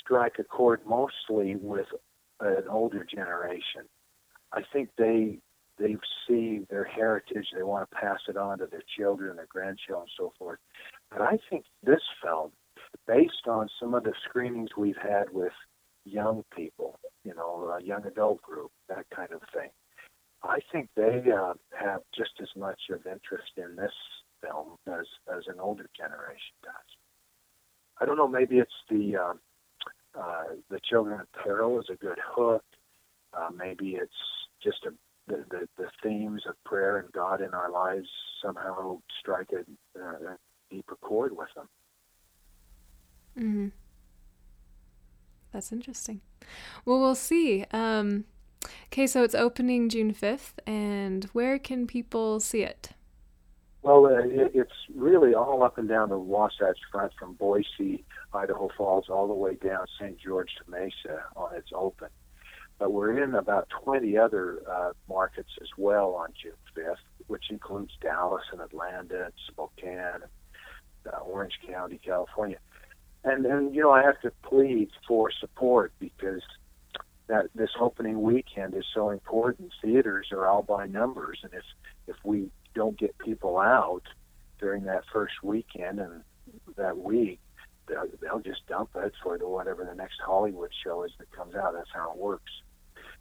strike 0.00 0.34
a 0.38 0.44
chord 0.44 0.80
mostly 0.86 1.56
with 1.56 1.86
an 2.40 2.64
older 2.68 3.04
generation. 3.04 3.82
I 4.52 4.62
think 4.72 4.90
they 4.96 5.38
they 5.78 5.96
see 6.26 6.60
their 6.70 6.84
heritage, 6.84 7.48
they 7.54 7.62
want 7.62 7.88
to 7.90 7.96
pass 7.96 8.18
it 8.28 8.36
on 8.36 8.58
to 8.58 8.66
their 8.66 8.82
children, 8.96 9.36
their 9.36 9.46
grandchildren, 9.46 10.06
and 10.06 10.10
so 10.16 10.32
forth. 10.38 10.58
But 11.10 11.20
I 11.20 11.38
think 11.50 11.64
this 11.82 12.00
film, 12.22 12.52
based 13.06 13.46
on 13.46 13.68
some 13.78 13.92
of 13.92 14.04
the 14.04 14.14
screenings 14.26 14.70
we've 14.76 14.96
had 14.96 15.26
with 15.32 15.52
young 16.06 16.44
people, 16.54 16.98
you 17.24 17.34
know, 17.34 17.76
a 17.78 17.82
young 17.82 18.06
adult 18.06 18.40
group, 18.40 18.70
that 18.88 19.04
kind 19.14 19.32
of 19.32 19.42
thing, 19.52 19.68
I 20.42 20.60
think 20.72 20.88
they 20.96 21.24
uh, 21.30 21.54
have 21.78 22.00
just 22.16 22.32
as 22.40 22.48
much 22.56 22.80
of 22.90 23.06
interest 23.06 23.52
in 23.56 23.76
this 23.76 23.92
film 24.40 24.76
as 24.86 25.06
as 25.34 25.44
an 25.46 25.60
older 25.60 25.88
generation 25.96 26.54
does. 26.62 26.72
I 28.00 28.04
don't 28.04 28.16
know. 28.16 28.28
Maybe 28.28 28.58
it's 28.58 28.70
the 28.90 29.16
uh, 29.16 29.34
uh, 30.18 30.44
the 30.70 30.80
Children 30.88 31.20
of 31.20 31.32
Peril 31.32 31.80
is 31.80 31.86
a 31.90 31.96
good 31.96 32.18
hook. 32.24 32.64
Uh, 33.36 33.48
maybe 33.56 33.96
it's 33.96 34.12
just 34.62 34.78
a, 34.86 34.90
the, 35.26 35.44
the 35.50 35.68
the 35.76 35.88
themes 36.02 36.42
of 36.48 36.54
prayer 36.64 36.98
and 36.98 37.12
God 37.12 37.40
in 37.40 37.52
our 37.52 37.70
lives 37.70 38.08
somehow 38.42 38.98
strike 39.20 39.50
a, 39.52 40.00
a 40.00 40.36
deeper 40.70 40.96
chord 40.96 41.36
with 41.36 41.48
them. 41.54 41.68
Mm-hmm. 43.38 43.68
That's 45.52 45.72
interesting. 45.72 46.20
Well, 46.84 47.00
we'll 47.00 47.14
see. 47.14 47.64
Um, 47.72 48.24
Okay, 48.86 49.06
so 49.06 49.22
it's 49.22 49.34
opening 49.34 49.88
June 49.88 50.12
5th, 50.12 50.54
and 50.66 51.24
where 51.32 51.58
can 51.58 51.86
people 51.86 52.40
see 52.40 52.62
it? 52.62 52.90
Well, 53.82 54.06
uh, 54.06 54.18
it, 54.18 54.52
it's 54.54 54.72
really 54.96 55.34
all 55.34 55.62
up 55.62 55.78
and 55.78 55.88
down 55.88 56.08
the 56.08 56.18
Wasatch 56.18 56.78
Front 56.90 57.12
from 57.18 57.34
Boise, 57.34 58.04
Idaho 58.32 58.70
Falls, 58.76 59.06
all 59.08 59.28
the 59.28 59.34
way 59.34 59.54
down 59.54 59.86
St. 59.98 60.18
George 60.18 60.50
to 60.58 60.70
Mesa 60.70 61.22
on 61.36 61.54
its 61.54 61.68
open. 61.74 62.08
But 62.78 62.92
we're 62.92 63.22
in 63.22 63.34
about 63.34 63.68
20 63.84 64.16
other 64.18 64.62
uh, 64.70 64.92
markets 65.08 65.50
as 65.62 65.68
well 65.78 66.14
on 66.14 66.28
June 66.40 66.52
5th, 66.76 66.96
which 67.26 67.50
includes 67.50 67.92
Dallas 68.00 68.44
and 68.52 68.60
Atlanta 68.60 69.24
and 69.24 69.32
Spokane, 69.46 69.98
and, 69.98 70.24
uh, 71.12 71.18
Orange 71.18 71.58
County, 71.66 71.98
California. 72.04 72.58
And, 73.24 73.46
and, 73.46 73.74
you 73.74 73.82
know, 73.82 73.92
I 73.92 74.02
have 74.02 74.20
to 74.22 74.30
plead 74.42 74.90
for 75.08 75.30
support 75.30 75.92
because 75.98 76.42
that 77.28 77.46
this 77.54 77.70
opening 77.80 78.22
weekend 78.22 78.74
is 78.74 78.84
so 78.94 79.10
important. 79.10 79.72
Theaters 79.82 80.28
are 80.30 80.46
all 80.46 80.62
by 80.62 80.86
numbers, 80.86 81.40
and 81.42 81.52
if 81.52 81.64
if 82.06 82.16
we 82.22 82.50
don't 82.74 82.96
get 82.96 83.18
people 83.18 83.58
out 83.58 84.02
during 84.58 84.84
that 84.84 85.04
first 85.12 85.34
weekend 85.42 86.00
and 86.00 86.22
that 86.76 86.96
week, 86.98 87.40
they'll, 87.88 88.06
they'll 88.20 88.40
just 88.40 88.66
dump 88.66 88.90
it 88.96 89.12
for 89.22 89.38
the 89.38 89.48
whatever 89.48 89.84
the 89.84 89.94
next 89.94 90.20
Hollywood 90.24 90.70
show 90.84 91.04
is 91.04 91.12
that 91.18 91.30
comes 91.32 91.54
out. 91.54 91.74
That's 91.74 91.90
how 91.92 92.12
it 92.12 92.18
works. 92.18 92.52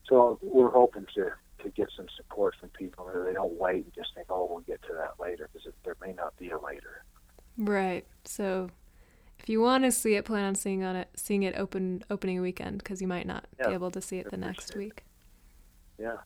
So 0.07 0.39
we're 0.41 0.71
hoping 0.71 1.05
to 1.15 1.31
to 1.63 1.69
get 1.71 1.89
some 1.95 2.05
support 2.15 2.53
from 2.59 2.69
people 2.69 3.05
that 3.05 3.25
they 3.25 3.33
don't 3.33 3.59
wait 3.59 3.85
and 3.85 3.93
just 3.95 4.09
think, 4.13 4.27
oh, 4.29 4.47
we'll 4.49 4.59
get 4.59 4.81
to 4.83 4.93
that 4.93 5.13
later, 5.19 5.49
because 5.51 5.71
there 5.83 5.95
may 6.01 6.13
not 6.13 6.37
be 6.37 6.49
a 6.49 6.59
later. 6.59 7.03
Right. 7.57 8.05
So 8.25 8.69
if 9.39 9.49
you 9.49 9.61
want 9.61 9.83
to 9.83 9.91
see 9.91 10.15
it, 10.15 10.25
plan 10.25 10.43
on 10.45 10.55
seeing 10.55 10.83
on 10.83 10.95
it, 10.95 11.09
seeing 11.15 11.43
it 11.43 11.55
open 11.57 12.03
opening 12.09 12.41
weekend 12.41 12.79
because 12.79 13.01
you 13.01 13.07
might 13.07 13.25
not 13.25 13.45
yeah, 13.59 13.67
be 13.67 13.73
able 13.73 13.91
to 13.91 14.01
see 14.01 14.17
it 14.17 14.29
the 14.29 14.37
next 14.37 14.75
week. 14.75 15.05
Yeah. 15.97 16.17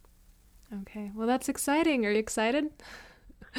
Okay. 0.81 1.11
Well, 1.15 1.27
that's 1.27 1.49
exciting. 1.49 2.05
Are 2.05 2.11
you 2.11 2.19
excited? 2.19 2.69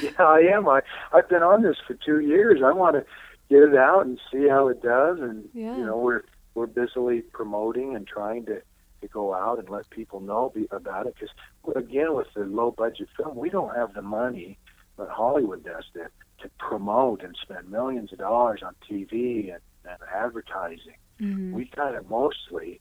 yeah, 0.03 0.11
I 0.18 0.41
am. 0.53 0.68
I 0.68 0.80
I've 1.12 1.28
been 1.28 1.43
on 1.43 1.62
this 1.62 1.76
for 1.86 1.95
two 1.95 2.20
years. 2.20 2.61
I 2.64 2.72
want 2.72 2.97
to 2.97 3.05
get 3.49 3.62
it 3.62 3.76
out 3.76 4.07
and 4.07 4.20
see 4.32 4.49
how 4.49 4.68
it 4.68 4.82
does, 4.82 5.18
and 5.20 5.49
yeah. 5.53 5.76
you 5.76 5.84
know 5.84 5.99
we're 5.99 6.24
we're 6.55 6.66
busily 6.66 7.22
promoting 7.22 7.95
and 7.97 8.07
trying 8.07 8.47
to 8.47 8.62
to 9.01 9.09
go 9.09 9.34
out 9.34 9.59
and 9.59 9.68
let 9.70 9.88
people 9.88 10.20
know 10.20 10.53
be, 10.55 10.66
about 10.70 11.07
it 11.07 11.14
because 11.14 11.34
again 11.74 12.14
with 12.14 12.26
the 12.34 12.45
low 12.45 12.70
budget 12.70 13.09
film 13.16 13.34
we 13.34 13.49
don't 13.49 13.74
have 13.74 13.95
the 13.95 14.03
money 14.03 14.59
but 15.01 15.09
Hollywood 15.09 15.64
does 15.64 15.84
to 15.95 16.11
to 16.43 16.51
promote 16.59 17.22
and 17.22 17.36
spend 17.41 17.70
millions 17.70 18.12
of 18.12 18.18
dollars 18.18 18.62
on 18.64 18.74
TV 18.88 19.53
and, 19.53 19.61
and 19.84 19.99
advertising. 20.14 20.97
Mm-hmm. 21.20 21.53
We 21.53 21.66
kind 21.66 21.97
of 21.97 22.09
mostly, 22.09 22.80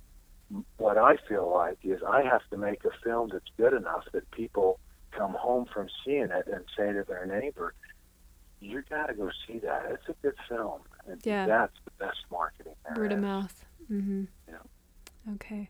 what 0.77 0.97
I 0.97 1.17
feel 1.27 1.51
like 1.53 1.77
is 1.83 2.01
I 2.07 2.23
have 2.23 2.41
to 2.51 2.57
make 2.57 2.83
a 2.85 2.91
film 3.03 3.29
that's 3.31 3.45
good 3.57 3.73
enough 3.73 4.05
that 4.13 4.29
people 4.31 4.79
come 5.11 5.33
home 5.33 5.65
from 5.73 5.87
seeing 6.03 6.29
it 6.31 6.47
and 6.47 6.63
say 6.77 6.93
to 6.93 7.03
their 7.07 7.25
neighbor, 7.25 7.73
"You 8.59 8.83
got 8.89 9.07
to 9.07 9.13
go 9.13 9.29
see 9.47 9.59
that. 9.59 9.85
It's 9.89 10.09
a 10.09 10.15
good 10.21 10.35
film." 10.47 10.81
And 11.07 11.19
yeah. 11.23 11.45
that's 11.45 11.75
the 11.85 11.91
best 12.05 12.19
marketing. 12.31 12.73
Word 12.95 13.11
of 13.11 13.19
mouth. 13.19 13.65
Mm-hmm. 13.91 14.25
Yeah. 14.47 15.33
Okay. 15.33 15.69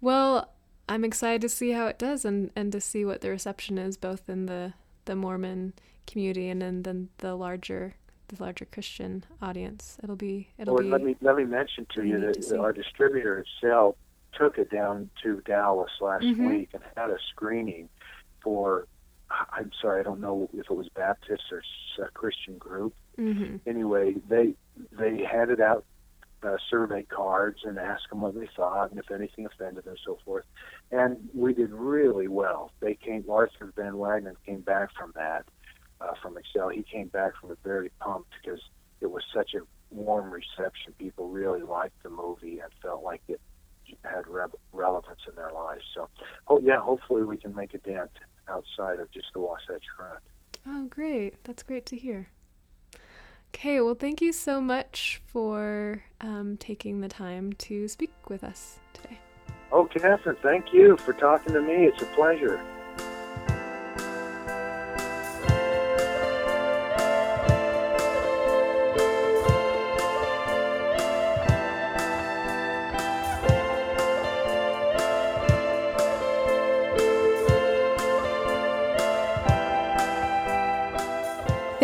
Well, 0.00 0.52
I'm 0.88 1.04
excited 1.04 1.40
to 1.42 1.48
see 1.48 1.70
how 1.70 1.86
it 1.86 1.98
does 1.98 2.24
and, 2.24 2.50
and 2.54 2.70
to 2.72 2.80
see 2.80 3.04
what 3.04 3.20
the 3.20 3.30
reception 3.30 3.78
is 3.78 3.96
both 3.96 4.28
in 4.28 4.46
the, 4.46 4.74
the 5.06 5.16
Mormon 5.16 5.72
community 6.06 6.48
and 6.48 6.60
then, 6.60 6.82
then 6.82 7.08
the 7.18 7.34
larger 7.34 7.94
the 8.28 8.42
larger 8.42 8.64
Christian 8.64 9.24
audience. 9.42 9.98
It'll 10.02 10.16
be 10.16 10.48
it'll 10.58 10.74
well, 10.74 10.82
be. 10.82 10.88
Let 10.88 11.02
me 11.02 11.16
let 11.20 11.36
me 11.36 11.44
mention 11.44 11.86
to 11.94 12.04
you 12.04 12.20
that 12.20 12.42
to 12.48 12.60
our 12.60 12.72
distributor 12.72 13.44
itself 13.44 13.96
took 14.32 14.58
it 14.58 14.70
down 14.70 15.10
to 15.22 15.40
Dallas 15.42 15.90
last 16.00 16.24
mm-hmm. 16.24 16.48
week 16.48 16.70
and 16.72 16.82
had 16.96 17.10
a 17.10 17.18
screening 17.30 17.88
for. 18.44 18.86
I'm 19.30 19.72
sorry, 19.80 20.00
I 20.00 20.04
don't 20.04 20.20
know 20.20 20.48
if 20.52 20.66
it 20.70 20.76
was 20.76 20.88
Baptist 20.94 21.42
or 21.50 21.62
a 22.04 22.10
Christian 22.10 22.56
group. 22.56 22.94
Mm-hmm. 23.18 23.68
Anyway, 23.68 24.14
they 24.28 24.54
they 24.92 25.24
handed 25.24 25.60
out 25.60 25.84
uh, 26.44 26.56
survey 26.70 27.02
cards 27.04 27.60
and 27.64 27.78
asked 27.78 28.08
them 28.10 28.20
what 28.20 28.34
they 28.34 28.48
thought 28.54 28.90
and 28.90 28.98
if 28.98 29.10
anything 29.10 29.46
offended 29.46 29.84
them 29.84 29.92
and 29.92 29.98
so 30.04 30.18
forth. 30.24 30.44
And 30.92 31.28
we 31.34 31.54
did 31.54 31.72
really 31.72 32.28
well. 32.28 32.70
They 32.80 32.94
came, 32.94 33.24
Arthur 33.28 33.72
Van 33.76 33.94
Wagenen 33.94 34.36
came 34.44 34.60
back 34.60 34.90
from 34.96 35.12
that 35.16 35.44
uh, 36.00 36.12
from 36.20 36.36
Excel. 36.36 36.68
He 36.68 36.82
came 36.82 37.08
back 37.08 37.32
from 37.40 37.52
it 37.52 37.58
very 37.64 37.90
pumped 38.00 38.32
because 38.42 38.60
it 39.00 39.10
was 39.10 39.22
such 39.34 39.54
a 39.54 39.60
warm 39.94 40.30
reception. 40.30 40.92
People 40.98 41.28
really 41.28 41.62
liked 41.62 42.02
the 42.02 42.10
movie 42.10 42.60
and 42.60 42.70
felt 42.82 43.02
like 43.02 43.22
it 43.28 43.40
had 44.02 44.26
re- 44.26 44.44
relevance 44.72 45.20
in 45.28 45.34
their 45.36 45.52
lives. 45.52 45.82
So, 45.94 46.08
oh 46.48 46.60
yeah, 46.60 46.80
hopefully 46.80 47.22
we 47.22 47.36
can 47.36 47.54
make 47.54 47.74
a 47.74 47.78
dent 47.78 48.10
outside 48.48 49.00
of 49.00 49.10
just 49.10 49.26
the 49.32 49.40
Wasatch 49.40 49.84
Front. 49.96 50.20
Oh, 50.66 50.86
great! 50.86 51.42
That's 51.44 51.62
great 51.62 51.86
to 51.86 51.96
hear. 51.96 52.28
Okay, 53.54 53.80
well, 53.80 53.94
thank 53.94 54.20
you 54.20 54.32
so 54.32 54.60
much 54.60 55.20
for 55.26 56.02
um, 56.20 56.56
taking 56.56 57.00
the 57.00 57.08
time 57.08 57.52
to 57.54 57.86
speak 57.86 58.12
with 58.28 58.42
us 58.42 58.78
today. 58.92 59.18
Oh, 59.70 59.84
Catherine, 59.84 60.36
thank 60.42 60.72
you 60.72 60.96
for 60.96 61.12
talking 61.12 61.52
to 61.52 61.60
me. 61.60 61.86
It's 61.86 62.02
a 62.02 62.06
pleasure. 62.06 62.60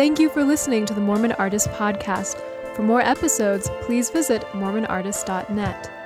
Thank 0.01 0.17
you 0.17 0.29
for 0.29 0.43
listening 0.43 0.87
to 0.87 0.95
the 0.95 0.99
Mormon 0.99 1.33
Artist 1.33 1.67
Podcast. 1.73 2.41
For 2.75 2.81
more 2.81 3.01
episodes, 3.01 3.69
please 3.81 4.09
visit 4.09 4.41
MormonArtist.net. 4.51 6.00